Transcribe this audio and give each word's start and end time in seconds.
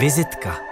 Vizitka 0.00 0.69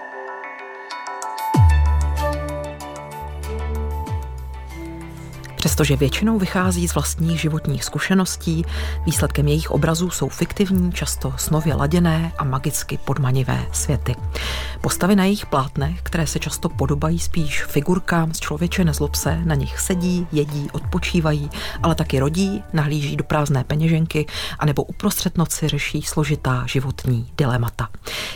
Přestože 5.78 5.96
většinou 5.96 6.38
vychází 6.38 6.88
z 6.88 6.94
vlastních 6.94 7.40
životních 7.40 7.84
zkušeností, 7.84 8.64
výsledkem 9.06 9.48
jejich 9.48 9.70
obrazů 9.70 10.10
jsou 10.10 10.28
fiktivní, 10.28 10.92
často 10.92 11.34
snově 11.36 11.74
laděné 11.74 12.32
a 12.38 12.44
magicky 12.44 12.98
podmanivé 13.04 13.66
světy. 13.72 14.16
Postavy 14.80 15.16
na 15.16 15.24
jejich 15.24 15.46
plátnech, 15.46 16.02
které 16.02 16.26
se 16.26 16.38
často 16.38 16.68
podobají 16.68 17.18
spíš 17.18 17.64
figurkám 17.64 18.34
z 18.34 18.40
člověče 18.40 18.84
nezlobse, 18.84 19.40
na 19.44 19.54
nich 19.54 19.78
sedí, 19.78 20.26
jedí, 20.32 20.70
odpočívají, 20.72 21.50
ale 21.82 21.94
taky 21.94 22.18
rodí, 22.18 22.62
nahlíží 22.72 23.16
do 23.16 23.24
prázdné 23.24 23.64
peněženky 23.64 24.26
anebo 24.58 24.82
uprostřed 24.82 25.38
noci 25.38 25.68
řeší 25.68 26.02
složitá 26.02 26.66
životní 26.66 27.30
dilemata. 27.36 27.88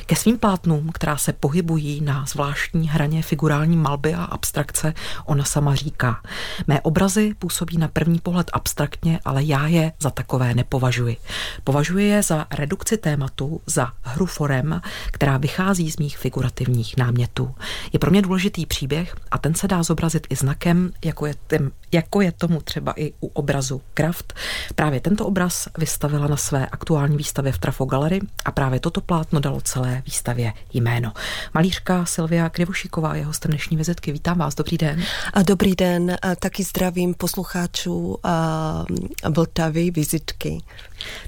Ke 0.07 0.17
svým 0.17 0.39
plátnům, 0.39 0.91
která 0.93 1.17
se 1.17 1.33
pohybují 1.33 2.01
na 2.01 2.25
zvláštní 2.29 2.89
hraně 2.89 3.23
figurální 3.23 3.77
malby 3.77 4.15
a 4.15 4.25
abstrakce, 4.25 4.95
ona 5.25 5.45
sama 5.45 5.75
říká. 5.75 6.21
Mé 6.67 6.81
obrazy 6.81 7.32
působí 7.35 7.79
na 7.79 7.89
první 7.89 8.19
pohled 8.19 8.51
abstraktně, 8.53 9.21
ale 9.25 9.45
já 9.45 9.67
je 9.67 9.93
za 10.01 10.11
takové 10.11 10.55
nepovažuji. 10.55 11.17
Považuji 11.65 12.09
je 12.09 12.23
za 12.23 12.47
redukci 12.51 12.97
tématu, 12.97 13.61
za 13.67 13.93
hru 14.03 14.27
forem, 14.27 14.81
která 15.07 15.37
vychází 15.37 15.91
z 15.91 15.97
mých 15.97 16.19
figurativních 16.19 16.97
námětů. 16.97 17.55
Je 17.93 17.99
pro 17.99 18.11
mě 18.11 18.23
důležitý 18.23 18.67
příběh 18.67 19.17
a 19.31 19.39
ten 19.39 19.55
se 19.55 19.69
dá 19.69 19.83
zobrazit 19.83 20.27
i 20.31 20.37
znakem, 20.37 20.91
jako 21.05 21.27
je, 21.27 21.35
tým, 21.47 21.71
jako 21.93 22.21
je 22.21 22.33
tomu 22.33 22.61
třeba 22.61 22.93
i 22.97 23.13
u 23.21 23.27
obrazu 23.27 23.83
Kraft. 23.95 24.35
Právě 24.75 25.01
tento 25.01 25.27
obraz 25.27 25.69
vystavila 25.79 26.27
na 26.27 26.37
své 26.37 26.67
aktuální 26.67 27.17
výstavě 27.17 27.53
v 27.53 27.59
Trafo 27.59 27.85
Gallery 27.85 28.21
a 28.45 28.53
právě 28.53 28.81
toto 28.81 29.01
plátno 29.01 29.41
dalo 29.41 29.61
celé 29.61 30.03
výstavě 30.07 30.53
jméno. 30.75 31.13
Malířka 31.55 32.05
Silvia 32.05 32.49
Krivošíková 32.49 33.15
je 33.15 33.25
hostem 33.25 33.51
dnešní 33.51 33.77
vizitky. 33.77 34.13
Vítám 34.13 34.39
vás, 34.39 34.55
dobrý 34.55 34.79
den. 34.79 35.03
A 35.35 35.43
dobrý 35.43 35.75
den, 35.75 36.17
a 36.23 36.35
taky 36.35 36.65
zdravím 36.65 37.15
posluchačů 37.23 38.19
a 38.23 38.85
Vltavy 39.29 39.91
vizitky. 39.91 40.63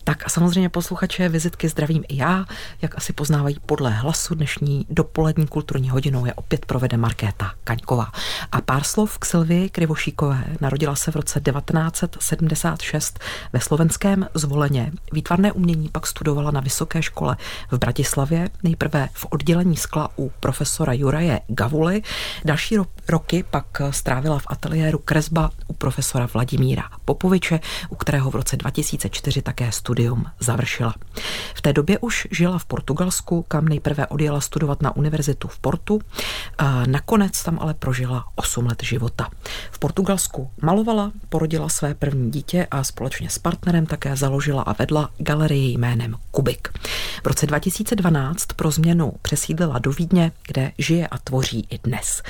Tak 0.05 0.27
a 0.27 0.29
samozřejmě 0.29 0.69
posluchače 0.69 1.29
vizitky 1.29 1.69
zdravím 1.69 2.05
i 2.09 2.17
já. 2.17 2.45
Jak 2.83 2.97
asi 2.97 3.13
poznávají 3.13 3.57
podle 3.67 3.91
hlasu, 3.91 4.35
dnešní 4.35 4.87
dopolední 4.91 5.47
kulturní 5.47 5.91
hodinou 5.91 6.27
je 6.27 6.35
opět 6.35 6.67
provede 6.67 6.97
Markéta 6.97 7.53
Kaňková. 7.65 8.13
A 8.53 8.61
pár 8.61 8.85
slov 8.85 9.19
k 9.19 9.25
Silvii 9.25 9.71
Krivošíkové. 9.71 10.45
Narodila 10.61 10.97
se 10.97 11.11
v 11.11 11.17
roce 11.17 11.41
1976 11.41 13.19
ve 13.53 13.61
slovenském 13.61 14.27
Zvoleně. 14.35 14.93
Výtvarné 15.13 15.53
umění 15.53 15.89
pak 15.89 16.07
studovala 16.07 16.51
na 16.51 16.61
vysoké 16.61 17.03
škole 17.03 17.37
v 17.71 17.79
Bratislavě, 17.79 18.51
nejprve 18.63 19.09
v 19.13 19.27
oddělení 19.31 19.77
skla 19.77 20.09
u 20.19 20.33
profesora 20.41 20.93
Juraje 20.93 21.41
Gavuly. 21.49 22.03
Další 22.45 22.79
ro- 22.79 22.87
roky 23.09 23.45
pak 23.51 23.67
strávila 23.91 24.39
v 24.39 24.47
ateliéru 24.47 24.99
kresba 24.99 25.51
u 25.67 25.73
profesora 25.85 26.29
Vladimíra 26.35 26.83
Popoviče, 27.05 27.61
u 27.89 27.95
kterého 27.95 28.31
v 28.31 28.35
roce 28.35 28.57
2004 28.57 29.43
také 29.43 29.73
studium 29.73 30.25
završila. 30.41 30.95
V 31.55 31.63
té 31.63 31.73
době 31.73 31.99
už 31.99 32.29
žila 32.31 32.59
v 32.59 32.65
Portugalsku, 32.65 33.45
kam 33.49 33.69
nejprve 33.69 34.07
odjela 34.07 34.41
studovat 34.41 34.83
na 34.83 34.97
univerzitu 34.97 35.49
v 35.49 35.59
Portu. 35.59 36.01
Nakonec 36.87 37.43
tam 37.43 37.59
ale 37.61 37.75
prožila 37.75 38.25
8 38.35 38.67
let 38.67 38.83
života. 38.83 39.29
V 39.71 39.79
Portugalsku 39.79 40.51
malovala, 40.63 41.13
porodila 41.29 41.69
své 41.69 41.95
první 41.95 42.31
dítě 42.31 42.67
a 42.71 42.85
společně 42.85 43.31
s 43.31 43.39
partnerem 43.39 43.87
také 43.87 44.17
založila 44.17 44.63
a 44.63 44.73
vedla 44.73 45.11
galerii 45.19 45.79
jménem 45.79 46.17
Kubik. 46.31 46.69
V 47.23 47.27
roce 47.27 47.47
2012 47.47 48.47
pro 48.57 48.71
změnu 48.71 49.13
přesídlila 49.23 49.79
do 49.79 49.93
Vídně, 49.93 50.33
kde 50.47 50.73
žije 50.79 51.09
a 51.09 51.19
tvoří 51.19 51.67
i 51.71 51.79
dnes. 51.79 52.23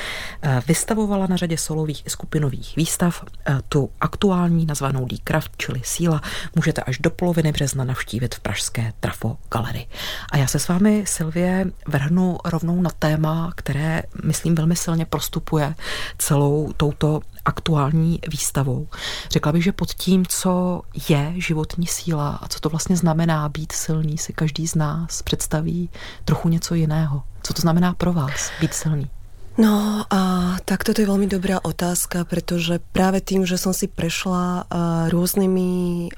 Vystavovala 0.67 1.27
na 1.27 1.37
řadě 1.37 1.59
solových 1.59 2.07
i 2.07 2.11
skupinových 2.11 2.77
výstav. 2.77 3.25
Tu 3.69 3.91
aktuální 4.01 4.67
nazvanou 4.67 5.05
Die 5.05 5.21
Kraft, 5.25 5.53
čili 5.57 5.81
síla, 5.85 6.21
můžete 6.55 6.83
až 6.83 6.99
do 6.99 7.11
poloviny 7.11 7.53
března 7.53 7.85
navštívit 7.85 8.35
v 8.35 8.41
pražské 8.41 8.93
Trafo 9.01 9.37
Galery. 9.53 9.87
A 10.33 10.37
já 10.37 10.47
se 10.47 10.59
s 10.59 10.69
vámi, 10.69 11.05
Silvie, 11.07 11.67
vrhnu 11.87 12.39
rovnou 12.45 12.83
na 12.83 12.91
téma, 12.99 13.53
které, 13.57 14.03
myslím, 14.25 14.55
velmi 14.55 14.77
silně 14.77 15.07
prostupuje 15.07 15.75
celou 16.19 16.73
touto 16.77 17.21
aktuální 17.45 18.21
výstavou. 18.29 18.89
Řekla 19.31 19.53
bych, 19.53 19.65
že 19.65 19.73
pod 19.73 19.95
tím, 19.95 20.27
co 20.27 20.83
je 21.09 21.33
životní 21.37 21.87
síla 21.87 22.39
a 22.43 22.49
co 22.49 22.61
to 22.61 22.69
vlastně 22.69 22.97
znamená 22.97 23.49
být 23.49 23.73
silný, 23.73 24.19
si 24.19 24.33
každý 24.33 24.69
z 24.69 24.75
nás 24.75 25.23
představí 25.23 25.91
trochu 26.25 26.49
něco 26.49 26.75
jiného. 26.75 27.23
Co 27.43 27.55
to 27.55 27.61
znamená 27.61 27.95
pro 27.95 28.13
vás 28.13 28.51
být 28.61 28.75
silný? 28.75 29.11
No 29.59 30.05
a 30.11 30.34
tak 30.65 30.81
toto 30.81 31.05
je 31.05 31.09
veľmi 31.09 31.29
dobrá 31.29 31.61
otázka, 31.61 32.25
pretože 32.25 32.81
práve 32.97 33.21
tým, 33.21 33.45
že 33.45 33.61
som 33.61 33.77
si 33.77 33.85
prešla 33.85 34.65
rôznymi 35.13 35.71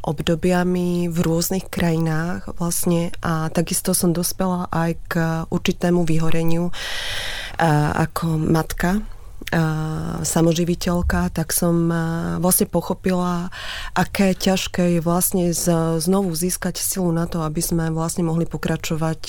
obdobiami 0.07 1.11
v 1.11 1.19
rôznych 1.19 1.67
krajinách 1.67 2.55
vlastne 2.55 3.11
a 3.27 3.51
takisto 3.51 3.91
som 3.91 4.15
dospela 4.15 4.71
aj 4.71 4.91
k 5.11 5.15
určitému 5.51 6.07
vyhoreniu 6.07 6.71
ako 7.99 8.39
matka 8.39 9.03
samoživiteľka, 10.27 11.31
tak 11.31 11.55
som 11.55 11.87
vlastne 12.43 12.67
pochopila, 12.67 13.55
aké 13.95 14.35
ťažké 14.35 14.99
je 14.99 15.01
vlastne 15.01 15.55
znovu 16.03 16.35
získať 16.35 16.83
silu 16.83 17.15
na 17.15 17.31
to, 17.31 17.47
aby 17.47 17.63
sme 17.63 17.95
vlastne 17.95 18.27
mohli 18.27 18.43
pokračovať 18.43 19.23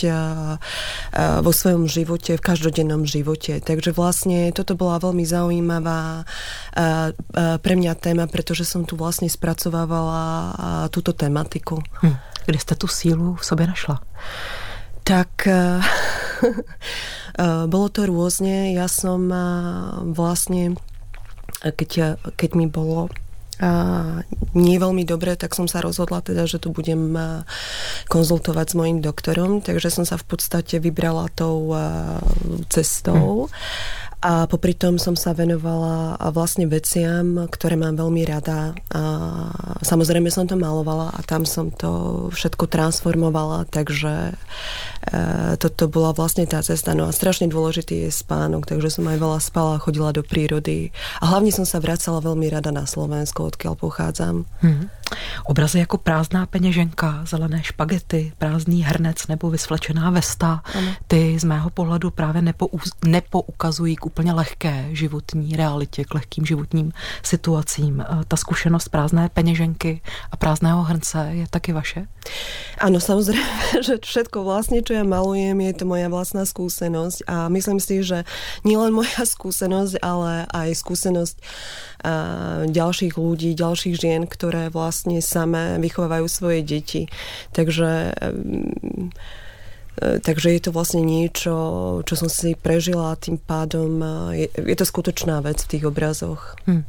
vo 1.45 1.51
svojom 1.53 1.85
živote, 1.85 2.33
v 2.33 2.41
každodennom 2.41 3.05
živote. 3.05 3.61
Takže 3.61 3.93
vlastne 3.93 4.49
toto 4.51 4.73
bola 4.73 4.97
veľmi 4.97 5.21
zaujímavá 5.21 6.25
pre 7.61 7.73
mňa 7.77 7.93
téma, 8.01 8.25
pretože 8.25 8.65
som 8.65 8.89
tu 8.89 8.97
vlastne 8.97 9.29
spracovávala 9.29 10.89
túto 10.89 11.13
tematiku. 11.13 11.77
Hm. 12.01 12.17
Kde 12.49 12.59
ste 12.59 12.73
tú 12.73 12.89
sílu 12.89 13.37
v 13.37 13.43
sobe 13.45 13.69
našla? 13.69 14.01
Tak 15.07 15.47
bolo 17.71 17.87
to 17.87 18.01
rôzne. 18.03 18.75
Ja 18.75 18.91
som 18.91 19.31
vlastne, 20.11 20.75
keď, 21.63 22.19
keď 22.35 22.49
mi 22.59 22.67
bolo 22.67 23.07
a 23.57 24.21
nie 24.53 24.77
veľmi 24.77 25.01
dobre, 25.01 25.33
tak 25.33 25.57
som 25.57 25.65
sa 25.65 25.81
rozhodla 25.81 26.21
teda, 26.21 26.45
že 26.45 26.61
tu 26.61 26.69
budem 26.69 27.17
konzultovať 28.05 28.67
s 28.69 28.77
mojim 28.77 29.01
doktorom, 29.01 29.65
takže 29.65 29.89
som 29.89 30.05
sa 30.05 30.13
v 30.21 30.29
podstate 30.29 30.77
vybrala 30.77 31.25
tou 31.33 31.73
cestou. 32.69 33.49
Hm 33.49 34.05
a 34.17 34.49
popri 34.49 34.73
tom 34.73 34.97
som 34.97 35.13
sa 35.13 35.29
venovala 35.37 36.17
vlastne 36.33 36.65
veciam, 36.65 37.45
ktoré 37.45 37.77
mám 37.77 38.01
veľmi 38.01 38.25
rada. 38.25 38.73
A 38.89 39.01
samozrejme 39.85 40.33
som 40.33 40.49
to 40.49 40.57
malovala 40.57 41.13
a 41.13 41.21
tam 41.21 41.45
som 41.45 41.69
to 41.69 42.25
všetko 42.33 42.65
transformovala, 42.65 43.69
takže 43.69 44.33
toto 45.57 45.87
bola 45.87 46.11
vlastne 46.11 46.43
tá 46.43 46.59
cesta. 46.59 46.91
No 46.91 47.07
a 47.07 47.15
strašne 47.15 47.47
dôležitý 47.47 48.07
je 48.07 48.11
spánok, 48.11 48.67
takže 48.67 48.99
som 48.99 49.07
aj 49.07 49.17
veľa 49.17 49.39
spala, 49.39 49.81
chodila 49.81 50.11
do 50.11 50.21
prírody 50.23 50.91
a 51.23 51.31
hlavne 51.31 51.51
som 51.51 51.63
sa 51.63 51.79
vracala 51.79 52.19
veľmi 52.19 52.47
rada 52.51 52.71
na 52.75 52.83
Slovensko, 52.83 53.53
odkiaľ 53.53 53.73
pochádzam. 53.79 54.43
Hmm. 54.59 54.91
Obrazy 55.45 55.79
jako 55.79 55.97
prázdná 55.97 56.45
peněženka, 56.45 57.21
zelené 57.25 57.63
špagety, 57.63 58.33
prázdný 58.37 58.83
hrnec 58.83 59.27
nebo 59.27 59.49
vysvlečená 59.49 60.09
vesta, 60.09 60.61
ano. 60.75 60.91
ty 61.07 61.39
z 61.39 61.43
mého 61.43 61.69
pohledu 61.69 62.11
právě 62.11 62.41
nepou, 62.41 62.69
nepoukazují 63.05 63.95
k 63.95 64.05
úplně 64.05 64.33
lehké 64.33 64.89
životní 64.91 65.55
realitě, 65.55 66.03
k 66.03 66.13
lehkým 66.13 66.45
životním 66.45 66.91
situacím. 67.23 68.01
Eh, 68.01 68.23
ta 68.27 68.35
zkušenost 68.35 68.89
prázdné 68.89 69.29
peněženky 69.29 70.01
a 70.31 70.37
prázdného 70.37 70.83
hrnce 70.83 71.29
je 71.31 71.45
taky 71.49 71.73
vaše? 71.73 72.07
Áno, 72.77 72.99
samozrejme, 73.09 73.81
že 73.81 73.97
všetko 74.03 74.43
vlastne, 74.43 74.83
čo 74.83 74.93
ja 74.97 75.03
malujem, 75.05 75.61
je 75.61 75.73
to 75.77 75.85
moja 75.85 76.09
vlastná 76.09 76.43
skúsenosť 76.43 77.29
a 77.29 77.47
myslím 77.53 77.77
si, 77.77 78.01
že 78.01 78.25
nielen 78.65 78.91
moja 78.91 79.23
skúsenosť, 79.35 80.01
ale 80.01 80.49
aj 80.49 80.69
skúsenosť 80.73 81.37
ďalších 82.67 83.13
ľudí, 83.17 83.57
ďalších 83.57 83.95
žien, 83.97 84.29
ktoré 84.29 84.69
vlastne 84.69 85.21
samé 85.21 85.81
vychovávajú 85.81 86.25
svoje 86.29 86.61
deti. 86.61 87.01
Takže 87.53 88.13
um, 88.21 89.11
Takže 89.97 90.53
je 90.53 90.61
to 90.61 90.69
vlastne 90.69 91.01
niečo, 91.01 91.53
čo 92.05 92.13
som 92.13 92.29
si 92.29 92.53
prežila 92.53 93.17
tým 93.17 93.41
pádom 93.41 93.97
je, 94.29 94.45
je 94.53 94.77
to 94.77 94.85
skutočná 94.85 95.41
vec 95.41 95.57
v 95.57 95.69
tých 95.73 95.89
obrazoch. 95.89 96.53
Hmm. 96.69 96.85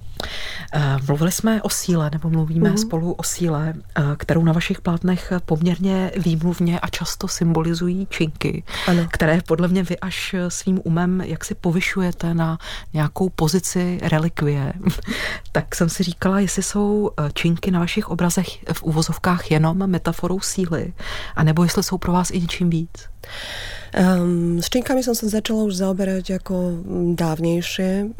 Mluvili 1.09 1.33
jsme 1.33 1.63
o 1.63 1.71
síle, 1.71 2.11
nebo 2.13 2.31
mluvíme 2.31 2.71
mm. 2.71 2.79
spolu 2.79 3.13
o 3.13 3.23
síle, 3.23 3.75
kterou 4.17 4.45
na 4.45 4.53
vašich 4.53 4.81
plátnech 4.81 5.33
poměrně 5.45 6.11
výmluvně 6.17 6.81
a 6.81 6.89
často 6.89 7.29
symbolizují 7.29 8.07
činky, 8.11 8.63
ano. 8.87 9.07
které 9.11 9.41
podle 9.47 9.69
mě 9.69 9.83
vy 9.83 9.99
až 9.99 10.35
svým 10.49 10.81
umem 10.85 11.21
jak 11.21 11.45
si 11.45 11.55
povyšujete 11.55 12.35
na 12.35 12.59
nějakou 12.93 13.29
pozici 13.29 13.99
relikvie. 14.03 14.73
tak 15.53 15.75
jsem 15.75 15.89
si 15.89 16.03
říkala, 16.03 16.41
jestli 16.41 16.63
jsou 16.63 17.11
činky 17.33 17.71
na 17.71 17.81
vašich 17.81 18.09
obrazech 18.09 18.49
v 18.73 18.83
uvozovkách 18.83 19.51
jenom 19.51 19.87
metaforou 19.87 20.41
síly, 20.41 20.93
anebo 21.37 21.63
jestli 21.63 21.83
jsou 21.83 21.99
pro 21.99 22.13
vás 22.13 22.31
i 22.31 22.41
něčím 22.41 22.71
víc. 22.71 23.09
Um, 23.97 24.61
s 24.61 24.69
činkami 24.69 25.01
som 25.01 25.17
sa 25.17 25.33
začala 25.33 25.65
už 25.65 25.81
zaoberať 25.81 26.45
ako 26.45 26.85
dávnejšie. 27.17 28.13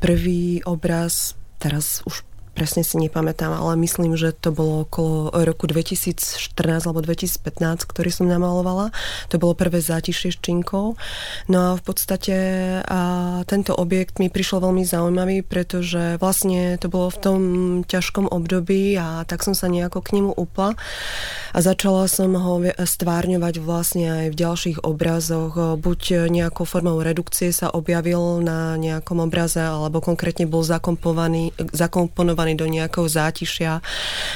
Prvý 0.00 0.64
obraz, 0.64 1.36
teraz 1.60 2.00
už 2.08 2.24
presne 2.60 2.84
si 2.84 3.00
nepamätám, 3.00 3.56
ale 3.56 3.72
myslím, 3.80 4.20
že 4.20 4.36
to 4.36 4.52
bolo 4.52 4.84
okolo 4.84 5.32
roku 5.48 5.64
2014 5.64 6.60
alebo 6.84 7.00
2015, 7.00 7.88
ktorý 7.88 8.12
som 8.12 8.28
namalovala. 8.28 8.92
To 9.32 9.40
bolo 9.40 9.56
prvé 9.56 9.80
zátišie 9.80 10.28
s 10.28 10.38
činkou. 10.44 11.00
No 11.48 11.56
a 11.56 11.70
v 11.72 11.82
podstate 11.82 12.36
a 12.84 13.00
tento 13.48 13.72
objekt 13.72 14.20
mi 14.20 14.28
prišiel 14.28 14.60
veľmi 14.60 14.84
zaujímavý, 14.84 15.40
pretože 15.40 16.20
vlastne 16.20 16.76
to 16.76 16.92
bolo 16.92 17.08
v 17.08 17.18
tom 17.24 17.40
ťažkom 17.88 18.28
období 18.28 18.92
a 19.00 19.24
tak 19.24 19.40
som 19.40 19.56
sa 19.56 19.72
nejako 19.72 20.04
k 20.04 20.20
nemu 20.20 20.36
upla 20.36 20.76
a 21.56 21.58
začala 21.64 22.12
som 22.12 22.36
ho 22.36 22.60
stvárňovať 22.76 23.64
vlastne 23.64 24.06
aj 24.12 24.26
v 24.36 24.36
ďalších 24.36 24.78
obrazoch. 24.84 25.80
Buď 25.80 26.28
nejakou 26.28 26.68
formou 26.68 27.00
redukcie 27.00 27.56
sa 27.56 27.72
objavil 27.72 28.44
na 28.44 28.76
nejakom 28.76 29.24
obraze, 29.24 29.64
alebo 29.64 30.04
konkrétne 30.04 30.44
bol 30.44 30.60
zakomponovaný, 30.60 31.56
zakomponovaný 31.72 32.49
zakomponovaný 32.50 32.58
do 32.58 32.66
nejakého 32.66 33.06
zátišia. 33.06 33.72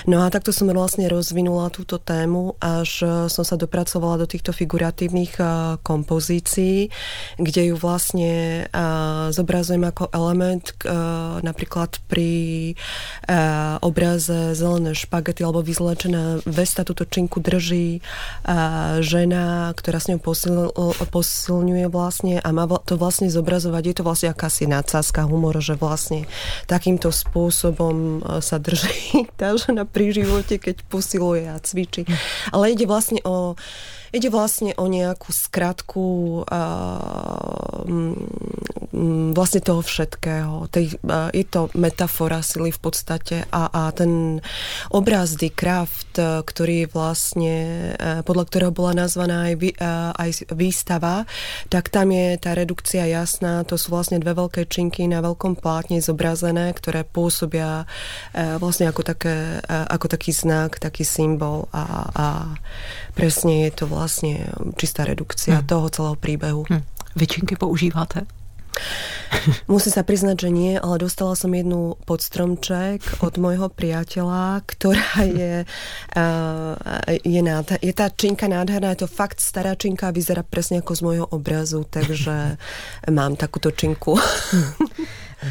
No 0.07 0.23
a 0.23 0.31
takto 0.31 0.53
som 0.53 0.71
vlastne 0.71 1.07
rozvinula 1.11 1.71
túto 1.71 1.99
tému, 1.99 2.57
až 2.61 2.91
e, 3.03 3.07
som 3.31 3.45
sa 3.45 3.57
dopracovala 3.57 4.25
do 4.25 4.27
týchto 4.27 4.53
figuratívnych 4.53 5.39
e, 5.39 5.45
kompozícií, 5.83 6.91
kde 7.39 7.63
ju 7.73 7.77
vlastne 7.79 8.65
e, 8.69 8.83
zobrazujem 9.35 9.85
ako 9.85 10.11
element 10.15 10.67
napríklad 11.45 11.97
pri 12.07 12.75
obraze 13.81 14.53
zelené 14.53 14.93
špagety 14.93 15.41
alebo 15.45 15.65
vyzlečená 15.65 16.45
vesta 16.45 16.85
túto 16.85 17.09
činku 17.09 17.41
drží 17.41 18.05
žena, 19.01 19.73
ktorá 19.73 19.99
s 19.99 20.13
ňou 20.13 20.21
posil, 20.21 20.71
posilňuje 21.09 21.87
vlastne 21.89 22.35
a 22.41 22.49
má 22.53 22.69
to 22.85 23.01
vlastne 23.01 23.33
zobrazovať. 23.33 23.83
Je 23.87 23.97
to 23.97 24.05
vlastne 24.07 24.29
akási 24.31 24.69
nadsázka 24.69 25.25
humor, 25.25 25.57
že 25.63 25.79
vlastne 25.79 26.29
takýmto 26.69 27.09
spôsobom 27.15 27.94
potom 27.95 28.19
e, 28.19 28.43
sa 28.43 28.59
drží 28.59 29.27
tá 29.41 29.55
žena 29.55 29.87
pri 29.87 30.11
živote, 30.11 30.59
keď 30.59 30.83
posiluje 30.91 31.47
a 31.47 31.57
cvičí. 31.63 32.05
Ale 32.51 32.75
ide 32.75 32.85
vlastne 32.91 33.23
o 33.23 33.55
Ide 34.15 34.31
vlastne 34.31 34.71
o 34.79 34.87
nejakú 34.87 35.35
skratku 35.35 36.07
a, 36.47 36.63
mm, 37.83 39.35
vlastne 39.35 39.59
toho 39.59 39.83
všetkého. 39.83 40.71
Je 41.35 41.45
to 41.51 41.67
metafora 41.75 42.39
sily 42.47 42.71
v 42.71 42.79
podstate 42.79 43.43
a, 43.51 43.67
a 43.67 43.91
ten 43.91 44.39
obraz 44.95 45.35
Die 45.35 45.51
Kraft, 45.51 46.15
ktorý 46.23 46.87
vlastne, 46.87 47.91
e, 47.99 48.23
podľa 48.23 48.45
ktorého 48.47 48.71
bola 48.71 49.03
nazvaná 49.03 49.51
aj, 49.51 49.55
vý, 49.59 49.71
aj 50.15 50.31
výstava, 50.55 51.27
tak 51.67 51.91
tam 51.91 52.15
je 52.15 52.39
tá 52.39 52.55
redukcia 52.55 53.11
jasná. 53.11 53.67
To 53.67 53.75
sú 53.75 53.91
vlastne 53.91 54.23
dve 54.23 54.39
veľké 54.39 54.71
činky 54.71 55.11
na 55.11 55.19
veľkom 55.19 55.59
plátne 55.59 55.99
zobrazené, 55.99 56.71
ktoré 56.79 57.03
pôsobia 57.03 57.91
e, 58.31 58.63
vlastne 58.63 58.87
ako, 58.87 59.03
také, 59.03 59.59
e, 59.59 59.75
ako 59.91 60.07
taký 60.07 60.31
znak, 60.31 60.79
taký 60.79 61.03
symbol 61.03 61.67
a, 61.75 62.15
a 62.15 62.27
presne 63.19 63.67
je 63.67 63.83
to 63.83 63.85
vlastne 63.91 64.04
vlastne 64.05 64.53
čistá 64.77 65.09
redukcia 65.09 65.65
hmm. 65.65 65.67
toho 65.67 65.89
celého 65.89 66.17
príbehu. 66.21 66.69
Hmm. 66.69 66.85
Vyčinky 67.17 67.57
používáte? 67.57 68.29
Musím 69.73 69.93
sa 69.95 70.03
priznať, 70.03 70.47
že 70.47 70.51
nie, 70.51 70.73
ale 70.77 70.99
dostala 70.99 71.39
som 71.39 71.51
jednu 71.51 71.97
podstromček 72.05 73.23
od 73.23 73.35
môjho 73.39 73.71
priateľa, 73.71 74.63
ktorá 74.67 75.25
je, 75.41 75.55
uh, 75.65 76.75
je, 77.23 77.41
nádher, 77.41 77.79
je 77.81 77.93
tá 77.95 78.11
činka 78.11 78.51
nádherná, 78.51 78.95
je 78.95 79.07
to 79.07 79.09
fakt 79.11 79.41
stará 79.41 79.79
činka 79.79 80.11
a 80.11 80.15
vyzerá 80.15 80.43
presne 80.43 80.83
ako 80.83 80.93
z 80.95 81.03
môjho 81.03 81.27
obrazu, 81.31 81.87
takže 81.87 82.59
mám 83.17 83.39
takúto 83.39 83.71
činku. 83.73 84.19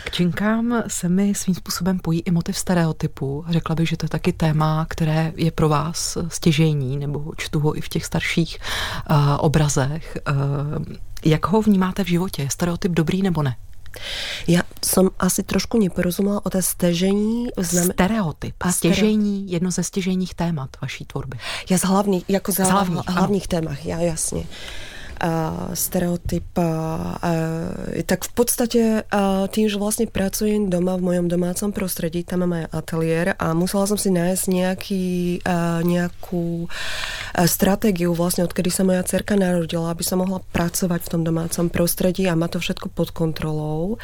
K 0.05 0.11
činkám 0.11 0.83
se 0.87 1.09
mi 1.09 1.35
svým 1.35 1.55
způsobem 1.55 1.99
pojí 1.99 2.19
i 2.19 2.31
motiv 2.31 2.57
stereotypu. 2.57 3.45
Řekla 3.49 3.75
bych, 3.75 3.89
že 3.89 3.97
to 3.97 4.05
je 4.05 4.09
taky 4.09 4.33
téma, 4.33 4.85
které 4.89 5.33
je 5.35 5.51
pro 5.51 5.69
vás 5.69 6.17
stěžejní, 6.27 6.97
nebo 6.97 7.31
čtu 7.37 7.59
ho 7.59 7.77
i 7.77 7.81
v 7.81 7.89
těch 7.89 8.05
starších 8.05 8.57
uh, 9.09 9.17
obrazech. 9.37 10.17
Uh, 10.29 10.85
jak 11.25 11.47
ho 11.47 11.61
vnímáte 11.61 12.03
v 12.03 12.07
životě? 12.07 12.41
Je 12.41 12.49
stereotyp 12.49 12.91
dobrý 12.91 13.21
nebo 13.21 13.43
ne? 13.43 13.55
Já 14.47 14.61
jsem 14.85 15.09
asi 15.19 15.43
trošku 15.43 15.79
neporozumela 15.79 16.45
o 16.45 16.49
té 16.49 16.61
stežení. 16.61 17.47
Znam... 17.57 17.85
Stereotyp. 17.85 18.55
A 18.59 18.71
stěžení, 18.71 19.51
jedno 19.51 19.71
ze 19.71 19.83
stěžejních 19.83 20.35
témat 20.35 20.69
vaší 20.81 21.05
tvorby. 21.05 21.37
Já 21.69 21.77
z 21.77 21.81
hlavných, 21.81 22.23
jako 22.29 22.51
z 22.51 22.57
hlavních, 22.57 23.07
hlavních 23.07 23.47
témach, 23.47 23.85
já 23.85 23.99
jasně. 23.99 24.39
Uh, 24.39 24.45
stereotyp. 25.71 26.43
Tak 28.03 28.19
v 28.27 28.33
podstate 28.35 28.81
tým, 29.55 29.65
že 29.71 29.79
vlastne 29.79 30.03
pracujem 30.03 30.67
doma 30.67 30.99
v 30.99 31.05
mojom 31.07 31.31
domácom 31.31 31.71
prostredí, 31.71 32.27
tam 32.27 32.43
mám 32.43 32.59
aj 32.59 32.65
ateliér 32.75 33.27
a 33.39 33.55
musela 33.55 33.87
som 33.87 33.95
si 33.95 34.11
nájsť 34.11 34.43
nejaký, 34.51 35.05
nejakú 35.87 36.67
stratégiu 37.47 38.11
vlastne, 38.11 38.43
odkedy 38.43 38.67
sa 38.67 38.83
moja 38.83 38.99
cerka 39.07 39.39
narodila, 39.39 39.95
aby 39.95 40.03
som 40.03 40.19
mohla 40.19 40.43
pracovať 40.51 41.07
v 41.07 41.11
tom 41.15 41.21
domácom 41.23 41.71
prostredí 41.71 42.27
a 42.27 42.35
mať 42.35 42.59
to 42.59 42.59
všetko 42.59 42.87
pod 42.91 43.15
kontrolou, 43.15 43.95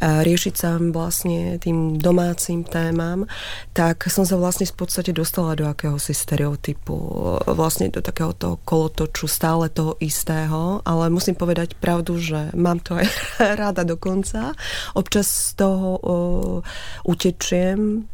riešiť 0.00 0.54
sa 0.56 0.80
vlastne 0.80 1.60
tým 1.60 2.00
domácim 2.00 2.64
témam, 2.64 3.28
tak 3.76 4.08
som 4.08 4.24
sa 4.24 4.40
vlastne 4.40 4.64
v 4.64 4.76
podstate 4.78 5.12
dostala 5.12 5.52
do 5.52 5.68
akéhosi 5.68 6.16
stereotypu, 6.16 6.96
vlastne 7.44 7.92
do 7.92 8.00
takého 8.00 8.32
toho 8.32 8.56
kolotoču 8.64 9.28
stále 9.28 9.68
toho 9.68 10.00
istého 10.00 10.61
ale 10.84 11.10
musím 11.10 11.34
povedať 11.34 11.74
pravdu, 11.78 12.18
že 12.18 12.50
mám 12.54 12.78
to 12.78 12.98
aj 12.98 13.06
ráda 13.60 13.82
dokonca. 13.82 14.54
Občas 14.94 15.26
z 15.26 15.50
toho 15.58 15.88
uh, 15.98 16.58
utečiem, 17.06 18.06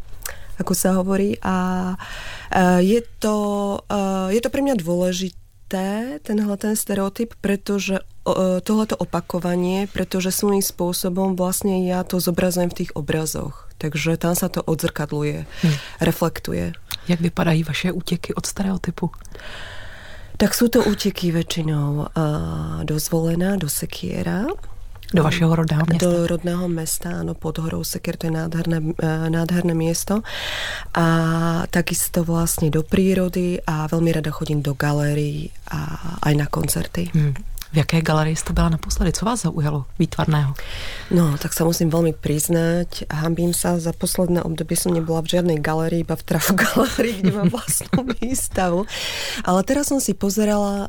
ako 0.59 0.73
sa 0.75 0.99
hovorí. 0.99 1.39
A 1.43 1.57
uh, 1.95 2.81
je, 2.83 3.01
to, 3.23 3.37
uh, 3.79 4.29
je 4.33 4.41
to 4.43 4.51
pre 4.51 4.61
mňa 4.61 4.77
dôležité, 4.81 6.19
tenhle 6.25 6.57
ten 6.57 6.75
stereotyp, 6.75 7.37
pretože 7.39 8.01
uh, 8.01 8.59
tohleto 8.65 8.97
opakovanie, 8.99 9.87
pretože 9.87 10.35
svojím 10.35 10.65
spôsobom 10.65 11.39
vlastne 11.39 11.87
ja 11.87 12.03
to 12.03 12.19
zobrazujem 12.19 12.73
v 12.73 12.79
tých 12.85 12.95
obrazoch. 12.97 13.71
Takže 13.79 14.19
tam 14.19 14.35
sa 14.35 14.51
to 14.51 14.59
odzrkadluje, 14.67 15.47
hm. 15.47 15.77
reflektuje. 16.03 16.75
Jak 17.09 17.21
vypadají 17.21 17.63
vaše 17.63 17.93
útěky 17.93 18.35
od 18.35 18.47
stereotypu? 18.47 19.11
Tak 20.39 20.55
sú 20.55 20.71
to 20.71 20.87
úteky 20.87 21.35
väčšinou 21.35 22.15
uh, 22.15 22.87
do 22.87 22.95
Zvolená, 23.03 23.59
do 23.59 23.67
Sekiera. 23.67 24.47
Do 25.11 25.27
vašeho 25.27 25.51
rodného 25.51 25.83
mesta? 25.83 26.05
Do 26.05 26.31
rodného 26.31 26.67
mesta, 26.71 27.09
áno, 27.27 27.35
pod 27.35 27.59
horou 27.59 27.83
Sekier, 27.83 28.15
to 28.15 28.31
je 28.31 28.39
nádherné, 28.39 28.79
uh, 28.79 29.27
nádherné 29.27 29.75
miesto. 29.75 30.23
A 30.95 31.07
takisto 31.75 32.23
vlastne 32.23 32.71
do 32.71 32.87
prírody 32.87 33.59
a 33.67 33.91
veľmi 33.91 34.15
rada 34.15 34.31
chodím 34.31 34.63
do 34.63 34.79
galérií 34.79 35.51
a 35.75 36.15
aj 36.23 36.35
na 36.39 36.47
koncerty. 36.47 37.11
Hmm. 37.11 37.35
V 37.73 37.77
jaké 37.77 38.01
galerii 38.03 38.37
jste 38.37 38.53
byla 38.53 38.69
naposledy? 38.69 39.13
Co 39.13 39.25
vás 39.25 39.43
zaujalo 39.43 39.85
výtvarného? 39.99 40.55
No, 41.11 41.37
tak 41.37 41.53
sa 41.53 41.69
musím 41.69 41.93
veľmi 41.93 42.17
priznať. 42.17 43.05
Hambím 43.13 43.53
sa, 43.53 43.77
za 43.77 43.93
posledné 43.93 44.41
obdobie 44.41 44.73
som 44.73 44.97
nebola 44.97 45.21
v 45.21 45.37
žiadnej 45.37 45.61
galerii, 45.61 46.01
iba 46.01 46.17
v 46.17 46.25
trafu 46.25 46.57
galerii, 46.65 47.21
kde 47.21 47.33
mám 47.33 47.53
vlastnú 47.53 48.09
výstavu. 48.25 48.89
Ale 49.45 49.61
teraz 49.69 49.93
som 49.93 50.01
si 50.01 50.17
pozerala, 50.17 50.89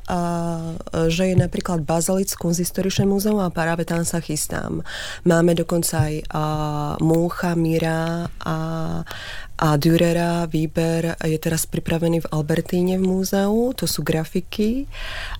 že 1.12 1.32
je 1.32 1.36
napríklad 1.36 1.84
Bazalic 1.84 2.32
kunzistoričné 2.40 3.04
múzeum 3.04 3.44
a 3.44 3.52
práve 3.52 3.84
tam 3.84 4.08
sa 4.08 4.24
chystám. 4.24 4.80
Máme 5.28 5.60
dokonca 5.60 6.08
aj 6.08 6.16
Múcha, 7.04 7.60
Mira 7.60 8.32
a, 8.40 8.56
a 9.60 9.76
Dürera 9.76 10.48
výber 10.48 11.20
je 11.20 11.36
teraz 11.36 11.68
pripravený 11.68 12.24
v 12.24 12.30
Albertíne 12.32 12.96
v 12.96 13.04
múzeu, 13.04 13.76
to 13.76 13.84
sú 13.84 14.08
grafiky 14.08 14.88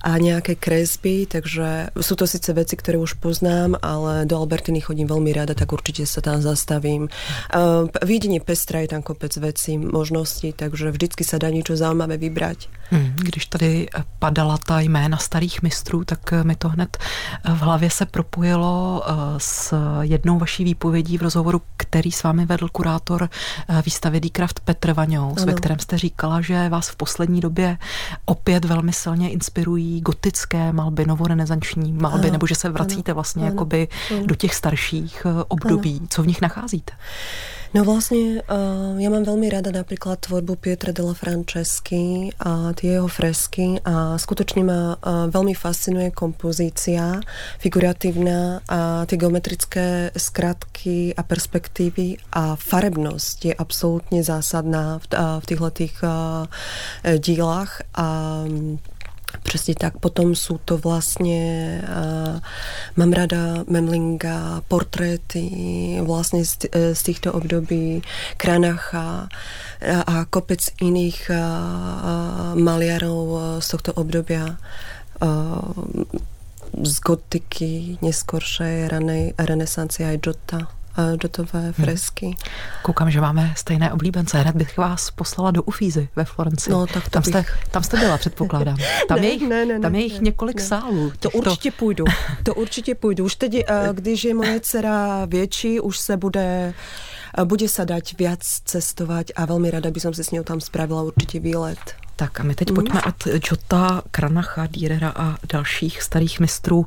a 0.04 0.20
nejaké 0.20 0.60
kresby, 0.60 1.24
takže 1.24 1.96
sú 1.96 2.14
to 2.20 2.28
síce 2.28 2.52
veci, 2.52 2.76
ktoré 2.76 3.00
už 3.00 3.16
poznám, 3.16 3.80
ale 3.80 4.28
do 4.28 4.36
Albertiny 4.36 4.84
chodím 4.84 5.08
veľmi 5.08 5.32
rada, 5.32 5.56
tak 5.56 5.72
určite 5.72 6.04
sa 6.04 6.20
tam 6.20 6.44
zastavím. 6.44 7.08
V 7.50 7.96
Viedine 8.04 8.44
Pestra 8.44 8.84
je 8.84 8.92
tam 8.92 9.00
kopec 9.00 9.32
vecí, 9.40 9.80
možností, 9.80 10.52
takže 10.52 10.92
vždycky 10.92 11.24
sa 11.24 11.40
dá 11.40 11.48
niečo 11.48 11.72
zaujímavé 11.72 12.20
vybrať. 12.20 12.68
Hmm, 12.90 13.16
když 13.16 13.46
tady 13.46 13.88
padala 14.18 14.58
ta 14.58 14.80
jména 14.80 15.16
starých 15.16 15.62
mistrů, 15.62 16.04
tak 16.04 16.32
mi 16.42 16.56
to 16.56 16.68
hned 16.68 16.98
v 17.44 17.58
hlavě 17.58 17.90
se 17.90 18.06
propojilo 18.06 19.02
eh, 19.06 19.12
s 19.38 19.74
jednou 20.00 20.38
vaší 20.38 20.64
výpovědí 20.64 21.18
v 21.18 21.22
rozhovoru, 21.22 21.62
který 21.76 22.12
s 22.12 22.22
vámi 22.22 22.46
vedl 22.46 22.68
kurátor 22.68 23.28
eh, 23.68 23.82
výstavy 24.10 24.30
Kraft 24.30 24.60
Petr 24.60 24.92
Vaňous, 24.92 25.44
ve 25.44 25.52
kterém 25.52 25.78
jste 25.78 25.98
říkala, 25.98 26.40
že 26.40 26.68
vás 26.68 26.88
v 26.88 26.96
poslední 26.96 27.40
době 27.40 27.78
opět 28.24 28.64
velmi 28.64 28.92
silně 28.92 29.30
inspirují 29.30 30.00
gotické 30.00 30.72
malby, 30.72 31.04
novorenesanční 31.06 31.92
malby, 31.92 32.24
ano. 32.24 32.32
nebo 32.32 32.46
že 32.46 32.54
se 32.54 32.68
vracíte 32.68 33.12
vlastně 33.12 33.42
ano. 33.42 33.52
jakoby 33.52 33.88
ano. 34.10 34.26
do 34.26 34.34
těch 34.34 34.54
starších 34.54 35.26
eh, 35.26 35.44
období. 35.48 35.96
Ano. 35.98 36.06
Co 36.10 36.22
v 36.22 36.26
nich 36.26 36.40
nacházíte? 36.40 36.92
No 37.70 37.86
vlastne 37.86 38.42
uh, 38.50 38.98
ja 38.98 39.06
mám 39.14 39.22
veľmi 39.22 39.46
rada 39.46 39.70
napríklad 39.70 40.18
tvorbu 40.26 40.58
Pietra 40.58 40.90
della 40.90 41.14
Franceschi 41.14 42.34
a 42.42 42.74
tie 42.74 42.98
jeho 42.98 43.06
fresky 43.06 43.78
a 43.86 44.18
skutočne 44.18 44.66
ma 44.66 44.98
uh, 44.98 45.30
veľmi 45.30 45.54
fascinuje 45.54 46.10
kompozícia 46.10 47.22
figuratívna 47.62 48.66
a 48.66 49.06
tie 49.06 49.14
geometrické 49.14 50.10
skratky 50.18 51.14
a 51.14 51.22
perspektívy 51.22 52.18
a 52.34 52.58
farebnosť 52.58 53.36
je 53.46 53.54
absolútne 53.54 54.26
zásadná 54.26 54.98
v, 54.98 55.04
uh, 55.14 55.38
v 55.38 55.44
týchto 55.46 55.68
tých 55.70 55.94
dílach 57.22 57.86
a 57.94 58.42
um, 58.50 58.82
Přesně 59.42 59.74
tak. 59.74 59.98
Potom 59.98 60.34
jsou 60.34 60.58
to 60.58 60.78
vlastně, 60.78 61.82
uh, 61.82 62.40
mám 62.96 63.12
rada 63.12 63.64
Memlinga, 63.68 64.62
portréty 64.68 65.50
vlastně 66.02 66.44
z, 66.44 66.56
z 66.92 67.02
týchto 67.02 67.32
období, 67.32 68.02
Kranacha 68.36 69.28
a, 69.96 70.00
a 70.00 70.24
kopec 70.24 70.68
iných 70.80 71.30
uh, 71.30 72.60
maliarov 72.60 73.40
z 73.58 73.68
tohto 73.68 73.92
obdobia. 73.92 74.56
Uh, 75.22 75.60
z 76.82 76.96
gotiky, 77.00 77.98
neskoršej 77.98 78.88
ranej 78.88 79.34
renesancie 79.36 80.06
aj 80.06 80.22
Jota 80.22 80.79
dotové 81.16 81.68
hm. 81.68 81.72
fresky. 81.72 82.26
Hmm. 82.26 82.34
Koukám, 82.82 83.10
že 83.10 83.20
máme 83.20 83.54
stejné 83.56 83.92
oblíbence. 83.92 84.38
Hned 84.38 84.56
bych 84.56 84.76
vás 84.76 85.10
poslala 85.10 85.50
do 85.50 85.62
Ufízy 85.62 86.08
ve 86.16 86.24
Florenci. 86.24 86.70
No, 86.70 86.86
tak 86.86 87.04
to 87.04 87.10
tam, 87.10 87.22
bych... 87.22 87.30
jste, 87.30 87.44
tam 87.70 87.82
jste 87.82 87.96
byla, 87.96 88.18
předpokládám. 88.18 88.76
Tam 89.08 89.20
ne, 89.20 89.26
je 89.26 89.32
jich, 89.32 89.48
ne, 89.48 89.66
ne, 89.66 89.80
tam 89.80 89.94
je 89.94 90.02
jich 90.02 90.20
ne, 90.20 90.24
několik 90.24 90.56
ne. 90.56 90.62
sálů. 90.62 91.12
To 91.20 91.30
určitě 91.30 91.70
půjdu. 91.70 92.04
To 92.42 92.54
určitě 92.54 92.94
půjdu. 92.94 93.24
Už 93.24 93.34
teď, 93.34 93.64
když 93.92 94.24
je 94.24 94.34
moje 94.34 94.60
dcera 94.60 95.24
větší, 95.24 95.80
už 95.80 95.98
se 95.98 96.16
bude 96.16 96.74
bude 97.44 97.70
sa 97.70 97.86
dať 97.86 98.18
viac 98.18 98.42
cestovať 98.42 99.38
a 99.38 99.46
veľmi 99.46 99.70
rada 99.70 99.94
by 99.94 100.00
som 100.02 100.10
si 100.10 100.26
s 100.26 100.34
ňou 100.34 100.42
tam 100.42 100.58
spravila 100.58 101.06
určite 101.06 101.38
výlet. 101.38 101.78
Tak 102.20 102.40
a 102.40 102.42
my 102.42 102.54
teď 102.54 102.68
mm. 102.70 102.74
pojďme 102.74 103.02
od 103.02 103.26
Jota, 103.50 104.02
Kranacha, 104.10 104.66
Dírera 104.66 105.12
a 105.16 105.36
dalších 105.52 106.02
starých 106.02 106.40
mistrů 106.40 106.86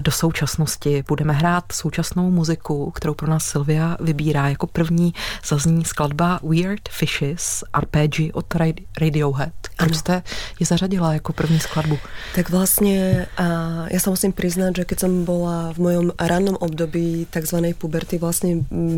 do 0.00 0.10
současnosti. 0.10 1.04
Budeme 1.08 1.32
hrát 1.32 1.64
současnou 1.72 2.30
muziku, 2.30 2.90
kterou 2.90 3.14
pro 3.14 3.30
nás 3.30 3.44
Silvia 3.44 3.96
vybírá. 4.00 4.48
Jako 4.48 4.66
první 4.66 5.14
zazní 5.48 5.84
skladba 5.84 6.40
Weird 6.42 6.88
Fishes, 6.88 7.64
arpeggi 7.72 8.32
od 8.32 8.54
Radiohead. 9.00 9.52
Proč 9.76 9.96
jste 9.96 10.22
ji 10.60 10.66
zařadila 10.66 11.14
jako 11.14 11.32
první 11.32 11.60
skladbu? 11.60 11.98
Tak 12.34 12.50
vlastně 12.50 13.26
a 13.36 13.44
já 13.90 14.00
se 14.00 14.10
musím 14.10 14.32
přiznat, 14.32 14.76
že 14.76 14.84
keď 14.84 14.98
jsem 15.00 15.24
byla 15.24 15.72
v 15.72 15.78
mojom 15.78 16.12
rannom 16.20 16.56
období 16.60 17.26
takzvanej 17.30 17.74
puberty, 17.74 18.18
vlastně 18.18 18.56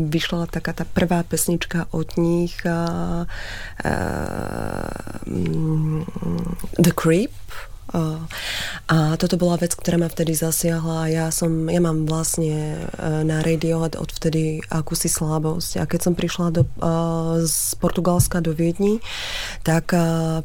vyšla 0.09 0.45
taká 0.45 0.73
ta 0.73 0.85
prvá 0.93 1.23
pesnička 1.23 1.85
od 1.91 2.17
nich 2.17 2.65
a, 2.65 2.87
a, 3.85 3.89
The 6.77 6.91
Creep. 6.91 7.31
A 8.85 9.15
toto 9.15 9.39
bola 9.39 9.61
vec, 9.61 9.77
ktorá 9.77 9.95
ma 9.95 10.09
vtedy 10.09 10.35
zasiahla 10.35 11.05
a 11.05 11.07
ja, 11.07 11.25
som, 11.31 11.69
ja 11.69 11.79
mám 11.79 12.09
vlastne 12.09 12.81
e, 12.81 13.07
na 13.23 13.39
radio 13.39 13.85
od 13.85 14.11
vtedy 14.11 14.59
akúsi 14.67 15.07
slabosť. 15.07 15.79
A 15.79 15.87
keď 15.87 15.99
som 16.01 16.17
prišla 16.17 16.51
do, 16.51 16.63
z 17.45 17.77
Portugalska 17.79 18.41
do 18.41 18.57
Viedni, 18.57 18.99
tak 19.61 19.93